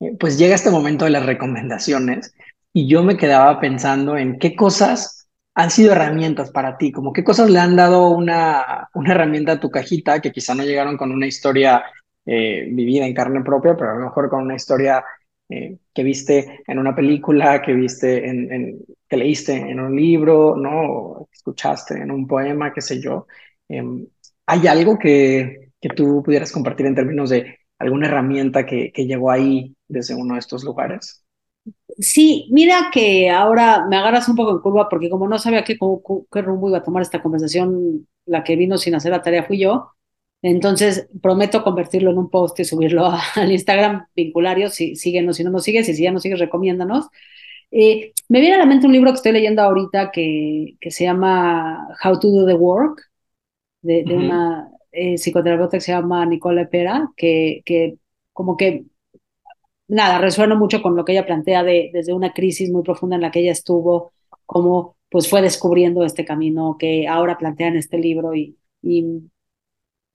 Eh, 0.00 0.16
pues 0.18 0.38
llega 0.38 0.54
este 0.54 0.70
momento 0.70 1.04
de 1.04 1.10
las 1.10 1.26
recomendaciones 1.26 2.32
y 2.72 2.88
yo 2.88 3.02
me 3.02 3.16
quedaba 3.16 3.60
pensando 3.60 4.16
en 4.16 4.38
qué 4.38 4.54
cosas 4.56 5.24
han 5.54 5.70
sido 5.70 5.92
herramientas 5.92 6.50
para 6.50 6.76
ti? 6.76 6.92
Como 6.92 7.12
qué 7.12 7.24
cosas 7.24 7.48
le 7.50 7.58
han 7.60 7.76
dado 7.76 8.08
una, 8.08 8.88
una 8.94 9.12
herramienta 9.12 9.52
a 9.52 9.60
tu 9.60 9.70
cajita 9.70 10.20
que 10.20 10.32
quizá 10.32 10.54
no 10.54 10.64
llegaron 10.64 10.96
con 10.96 11.12
una 11.12 11.26
historia 11.26 11.84
eh, 12.26 12.68
vivida 12.72 13.06
en 13.06 13.14
carne 13.14 13.42
propia, 13.42 13.76
pero 13.76 13.92
a 13.92 13.94
lo 13.94 14.04
mejor 14.06 14.28
con 14.28 14.42
una 14.42 14.56
historia 14.56 15.04
eh, 15.48 15.78
que 15.92 16.02
viste 16.02 16.62
en 16.66 16.78
una 16.78 16.94
película, 16.94 17.62
que 17.62 17.72
viste 17.74 18.28
en, 18.28 18.78
que 19.08 19.16
leíste 19.16 19.54
en 19.54 19.80
un 19.80 19.94
libro, 19.96 20.56
¿no? 20.56 21.28
escuchaste 21.32 21.94
en 21.98 22.10
un 22.10 22.26
poema, 22.26 22.72
qué 22.72 22.80
sé 22.80 23.00
yo. 23.00 23.26
Em, 23.68 24.06
¿Hay 24.46 24.66
algo 24.66 24.98
que, 24.98 25.70
que 25.80 25.88
tú 25.90 26.22
pudieras 26.24 26.52
compartir 26.52 26.86
en 26.86 26.94
términos 26.94 27.30
de 27.30 27.58
alguna 27.78 28.06
herramienta 28.08 28.66
que, 28.66 28.92
que 28.92 29.06
llegó 29.06 29.30
ahí 29.30 29.74
desde 29.88 30.14
uno 30.14 30.34
de 30.34 30.40
estos 30.40 30.64
lugares? 30.64 31.24
Sí, 31.98 32.48
mira 32.50 32.90
que 32.92 33.30
ahora 33.30 33.86
me 33.88 33.96
agarras 33.96 34.28
un 34.28 34.34
poco 34.36 34.50
en 34.52 34.58
curva 34.60 34.88
porque 34.88 35.08
como 35.10 35.28
no 35.28 35.38
sabía 35.38 35.62
qué, 35.64 35.76
qué 36.32 36.42
rumbo 36.42 36.68
iba 36.68 36.78
a 36.78 36.82
tomar 36.82 37.02
esta 37.02 37.22
conversación, 37.22 38.06
la 38.26 38.42
que 38.42 38.56
vino 38.56 38.78
sin 38.78 38.94
hacer 38.94 39.12
la 39.12 39.22
tarea 39.22 39.44
fui 39.44 39.58
yo. 39.60 39.92
Entonces 40.46 41.08
prometo 41.22 41.64
convertirlo 41.64 42.10
en 42.10 42.18
un 42.18 42.28
post 42.28 42.60
y 42.60 42.64
subirlo 42.66 43.10
al 43.34 43.50
Instagram 43.50 44.08
vinculario, 44.14 44.68
si 44.68 44.94
síguenos, 44.94 45.38
si 45.38 45.44
no 45.44 45.50
nos 45.50 45.64
sigues, 45.64 45.88
y 45.88 45.94
si 45.94 46.02
ya 46.02 46.12
nos 46.12 46.20
sigues, 46.20 46.38
recomiéndanos. 46.38 47.06
Eh, 47.70 48.12
me 48.28 48.40
viene 48.40 48.56
a 48.56 48.58
la 48.58 48.66
mente 48.66 48.86
un 48.86 48.92
libro 48.92 49.10
que 49.10 49.16
estoy 49.16 49.32
leyendo 49.32 49.62
ahorita 49.62 50.10
que, 50.12 50.76
que 50.78 50.90
se 50.90 51.04
llama 51.04 51.88
How 52.04 52.20
to 52.20 52.28
Do 52.28 52.46
the 52.46 52.52
Work, 52.54 53.10
de, 53.80 54.04
una 54.14 54.68
eh, 54.92 55.16
psicoterapeuta 55.16 55.78
que 55.78 55.80
se 55.80 55.92
llama 55.92 56.26
Nicole 56.26 56.66
Pera, 56.66 57.10
que, 57.16 57.62
que 57.64 57.96
como 58.34 58.58
que 58.58 58.84
nada, 59.88 60.18
resueno 60.18 60.56
mucho 60.56 60.82
con 60.82 60.94
lo 60.94 61.06
que 61.06 61.12
ella 61.12 61.24
plantea 61.24 61.62
de, 61.62 61.90
desde 61.92 62.12
una 62.12 62.34
crisis 62.34 62.70
muy 62.70 62.82
profunda 62.82 63.16
en 63.16 63.22
la 63.22 63.30
que 63.30 63.40
ella 63.40 63.52
estuvo, 63.52 64.12
cómo 64.44 64.96
pues 65.08 65.26
fue 65.28 65.40
descubriendo 65.40 66.04
este 66.04 66.26
camino 66.26 66.76
que 66.78 67.08
ahora 67.08 67.38
plantea 67.38 67.68
en 67.68 67.76
este 67.76 67.96
libro 67.98 68.34
y, 68.34 68.58
y 68.82 69.22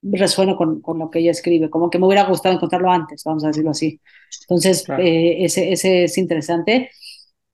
resueno 0.02 0.56
con, 0.56 0.82
con, 0.82 1.00
lo 1.00 1.10
que 1.10 1.20
ella 1.20 1.32
escribe, 1.32 1.70
como 1.70 1.90
que 1.90 2.00
me 2.00 2.08
hubiera 2.08 2.26
gustado 2.26 2.56
encontrarlo 2.56 2.92
antes, 2.92 3.24
vamos 3.24 3.44
a 3.44 3.48
decirlo 3.48 3.72
así. 3.72 4.00
Entonces, 4.42 4.86
eh, 5.00 5.44
ese, 5.44 5.72
ese, 5.72 6.06
es 6.06 6.18
interesante. 6.18 6.92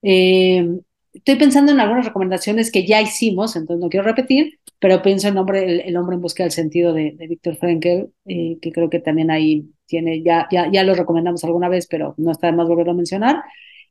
Eh, 0.01 0.67
estoy 1.13 1.35
pensando 1.37 1.71
en 1.71 1.79
algunas 1.79 2.05
recomendaciones 2.05 2.71
que 2.71 2.85
ya 2.85 3.01
hicimos, 3.01 3.55
entonces 3.55 3.81
no 3.81 3.89
quiero 3.89 4.05
repetir, 4.05 4.59
pero 4.79 5.01
pienso 5.01 5.27
en 5.27 5.37
hombre, 5.37 5.87
el, 5.87 5.97
hombre 5.97 6.15
en 6.15 6.21
busca 6.21 6.43
del 6.43 6.51
sentido 6.51 6.93
de, 6.93 7.13
de 7.17 7.27
Víctor 7.27 7.57
Frankel, 7.57 8.09
eh, 8.25 8.57
que 8.61 8.71
creo 8.71 8.89
que 8.89 8.99
también 8.99 9.31
ahí 9.31 9.65
tiene, 9.87 10.21
ya, 10.23 10.47
ya, 10.51 10.69
ya 10.71 10.83
lo 10.83 10.93
recomendamos 10.95 11.43
alguna 11.43 11.69
vez, 11.69 11.87
pero 11.87 12.13
no 12.17 12.31
está 12.31 12.47
de 12.47 12.53
más 12.53 12.67
volverlo 12.67 12.91
a 12.91 12.95
mencionar. 12.95 13.43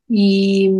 Y, 0.09 0.71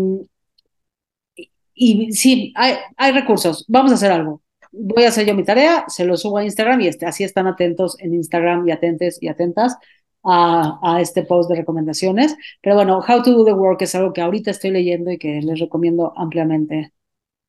y, 1.75 2.13
sí, 2.13 2.53
hay, 2.57 2.75
hay 2.97 3.13
recursos, 3.13 3.65
vamos 3.69 3.93
a 3.93 3.95
hacer 3.97 4.13
algo. 4.13 4.44
Voy 4.77 5.05
a 5.05 5.09
hacer 5.09 5.27
yo 5.27 5.35
mi 5.35 5.45
tarea, 5.45 5.85
se 5.89 6.05
lo 6.05 6.17
subo 6.17 6.39
a 6.39 6.45
Instagram 6.45 6.81
y 6.81 6.89
este, 6.89 7.07
así 7.07 7.25
están 7.25 7.47
atentos 7.47 7.97
en 8.01 8.15
Instagram 8.15 8.67
y 8.69 8.73
atentes 8.73 9.23
y 9.23 9.29
atentas 9.29 9.77
a, 10.25 10.79
a, 10.83 11.01
este 11.01 11.23
post 11.23 11.51
de 11.51 11.57
recomendaciones. 11.57 12.37
Pero 12.61 12.75
bueno, 12.77 12.99
How 12.99 13.23
to 13.23 13.33
Do 13.33 13.45
the 13.45 13.53
Work 13.53 13.83
es 13.83 13.95
algo 13.95 14.13
que 14.13 14.21
ahorita 14.21 14.51
estoy 14.51 14.71
leyendo 14.71 15.11
y 15.11 15.19
que 15.19 15.41
les 15.43 15.61
recomiendo 15.61 16.13
ampliamente. 16.17 16.93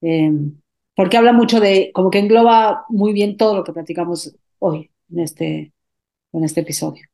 Eh, 0.01 0.31
porque 0.95 1.17
habla 1.17 1.33
mucho 1.33 1.59
de, 1.59 1.91
como 1.93 2.09
que 2.09 2.19
engloba 2.19 2.85
muy 2.89 3.13
bien 3.13 3.37
todo 3.37 3.55
lo 3.55 3.63
que 3.63 3.73
platicamos 3.73 4.35
hoy 4.59 4.91
en 5.11 5.19
este, 5.19 5.73
en 6.31 6.43
este 6.43 6.61
episodio. 6.61 7.05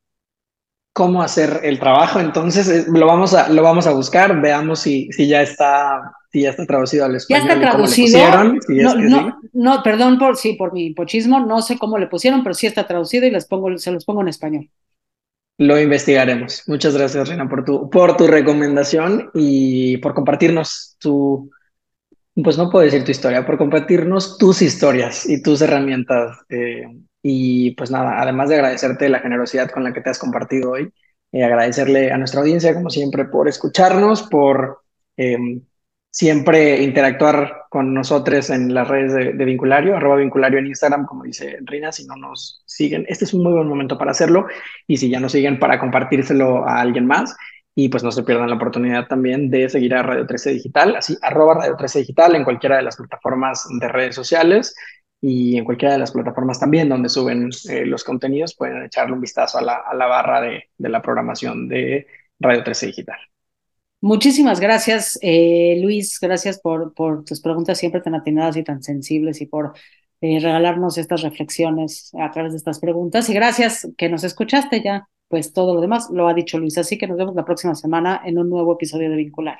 ¿Cómo 0.93 1.21
hacer 1.21 1.61
el 1.63 1.79
trabajo? 1.79 2.19
Entonces, 2.19 2.67
eh, 2.67 2.85
lo 2.87 3.07
vamos 3.07 3.33
a, 3.33 3.49
lo 3.49 3.63
vamos 3.63 3.87
a 3.87 3.93
buscar, 3.93 4.39
veamos 4.41 4.79
si, 4.79 5.11
si 5.11 5.27
ya 5.27 5.41
está 5.41 6.13
si 6.31 6.41
ya 6.41 6.51
está 6.51 6.65
traducido 6.65 7.05
al 7.05 7.15
español. 7.15 7.47
Ya 7.47 7.53
está 7.53 7.71
traducido. 7.71 8.19
no, 8.69 8.95
no, 8.95 9.39
no, 9.53 9.83
perdón 9.83 10.17
por, 10.17 10.37
sí, 10.37 10.53
por 10.53 10.73
mi 10.73 10.93
pochismo, 10.93 11.39
no 11.39 11.61
sé 11.61 11.77
cómo 11.77 11.97
le 11.97 12.07
pusieron, 12.07 12.43
pero 12.43 12.53
sí 12.53 12.67
está 12.67 12.87
traducido 12.87 13.25
y 13.25 13.31
les 13.31 13.45
pongo, 13.45 13.77
se 13.77 13.91
los 13.91 14.05
pongo 14.05 14.21
en 14.21 14.29
español. 14.29 14.69
Lo 15.57 15.79
investigaremos. 15.79 16.63
Muchas 16.67 16.95
gracias, 16.95 17.27
Reina, 17.27 17.47
por 17.47 17.65
tu, 17.65 17.89
por 17.89 18.17
tu 18.17 18.27
recomendación 18.27 19.29
y 19.33 19.97
por 19.97 20.13
compartirnos 20.13 20.95
tu, 20.99 21.51
pues 22.33 22.57
no 22.57 22.69
puedo 22.69 22.85
decir 22.85 23.03
tu 23.03 23.11
historia, 23.11 23.45
por 23.45 23.57
compartirnos 23.57 24.37
tus 24.37 24.61
historias 24.61 25.29
y 25.29 25.43
tus 25.43 25.61
herramientas. 25.61 26.37
Eh, 26.49 26.85
y 27.21 27.71
pues 27.71 27.91
nada, 27.91 28.21
además 28.21 28.49
de 28.49 28.55
agradecerte 28.55 29.09
la 29.09 29.19
generosidad 29.19 29.69
con 29.69 29.83
la 29.83 29.93
que 29.93 30.01
te 30.01 30.09
has 30.09 30.17
compartido 30.17 30.71
hoy, 30.71 30.91
eh, 31.31 31.43
agradecerle 31.43 32.11
a 32.11 32.17
nuestra 32.17 32.41
audiencia, 32.41 32.73
como 32.73 32.89
siempre, 32.89 33.25
por 33.25 33.47
escucharnos, 33.47 34.23
por 34.23 34.81
em, 35.17 35.61
siempre 36.11 36.83
interactuar 36.83 37.63
con 37.69 37.93
nosotros 37.93 38.49
en 38.49 38.73
las 38.73 38.87
redes 38.87 39.13
de, 39.13 39.45
Vinculario, 39.45 39.95
arroba 39.95 40.17
Vinculario 40.17 40.59
en 40.59 40.67
Instagram, 40.67 41.05
como 41.05 41.23
dice 41.23 41.57
Rina, 41.61 41.93
si 41.93 42.05
no 42.05 42.17
nos 42.17 42.63
siguen, 42.65 43.05
este 43.07 43.23
es 43.23 43.33
un 43.33 43.43
muy 43.43 43.53
buen 43.53 43.67
momento 43.67 43.97
para 43.97 44.11
hacerlo 44.11 44.45
y 44.85 44.97
si 44.97 45.09
ya 45.09 45.21
nos 45.21 45.31
siguen 45.31 45.57
para 45.57 45.79
compartírselo 45.79 46.67
a 46.67 46.81
alguien 46.81 47.07
más 47.07 47.35
y 47.73 47.87
pues 47.87 48.03
no 48.03 48.11
se 48.11 48.23
pierdan 48.23 48.49
la 48.49 48.57
oportunidad 48.57 49.07
también 49.07 49.49
de 49.49 49.69
seguir 49.69 49.95
a 49.95 50.03
Radio 50.03 50.27
13 50.27 50.51
Digital, 50.51 50.97
así 50.97 51.17
arroba 51.21 51.53
Radio 51.53 51.77
13 51.77 51.99
Digital 51.99 52.35
en 52.35 52.43
cualquiera 52.43 52.75
de 52.75 52.83
las 52.83 52.97
plataformas 52.97 53.65
de 53.79 53.87
redes 53.87 54.13
sociales 54.13 54.75
y 55.21 55.57
en 55.57 55.63
cualquiera 55.63 55.93
de 55.93 55.99
las 55.99 56.11
plataformas 56.11 56.59
también 56.59 56.89
donde 56.89 57.07
suben 57.07 57.49
eh, 57.69 57.85
los 57.85 58.03
contenidos 58.03 58.53
pueden 58.53 58.83
echarle 58.83 59.13
un 59.13 59.21
vistazo 59.21 59.59
a 59.59 59.61
la, 59.61 59.75
a 59.75 59.93
la 59.93 60.07
barra 60.07 60.41
de, 60.41 60.65
de, 60.77 60.89
la 60.89 61.01
programación 61.01 61.69
de 61.69 62.05
Radio 62.39 62.63
13 62.63 62.87
Digital. 62.87 63.19
Muchísimas 64.01 64.59
gracias, 64.59 65.19
eh, 65.21 65.79
Luis. 65.81 66.17
Gracias 66.19 66.59
por, 66.59 66.93
tus 67.23 67.39
preguntas 67.39 67.77
siempre 67.77 68.01
tan 68.01 68.15
atinadas 68.15 68.57
y 68.57 68.63
tan 68.63 68.81
sensibles 68.81 69.41
y 69.41 69.45
por 69.45 69.73
eh, 70.21 70.39
regalarnos 70.39 70.97
estas 70.97 71.21
reflexiones 71.21 72.11
a 72.19 72.31
través 72.31 72.53
de 72.53 72.57
estas 72.57 72.79
preguntas. 72.79 73.29
Y 73.29 73.33
gracias 73.33 73.87
que 73.97 74.09
nos 74.09 74.23
escuchaste 74.23 74.81
ya 74.83 75.07
pues 75.31 75.53
todo 75.53 75.73
lo 75.73 75.81
demás 75.81 76.09
lo 76.11 76.27
ha 76.27 76.33
dicho 76.33 76.59
Luis. 76.59 76.77
Así 76.77 76.97
que 76.97 77.07
nos 77.07 77.17
vemos 77.17 77.33
la 77.35 77.45
próxima 77.45 77.73
semana 77.73 78.21
en 78.25 78.37
un 78.37 78.49
nuevo 78.49 78.73
episodio 78.73 79.09
de 79.09 79.15
Vincular. 79.15 79.59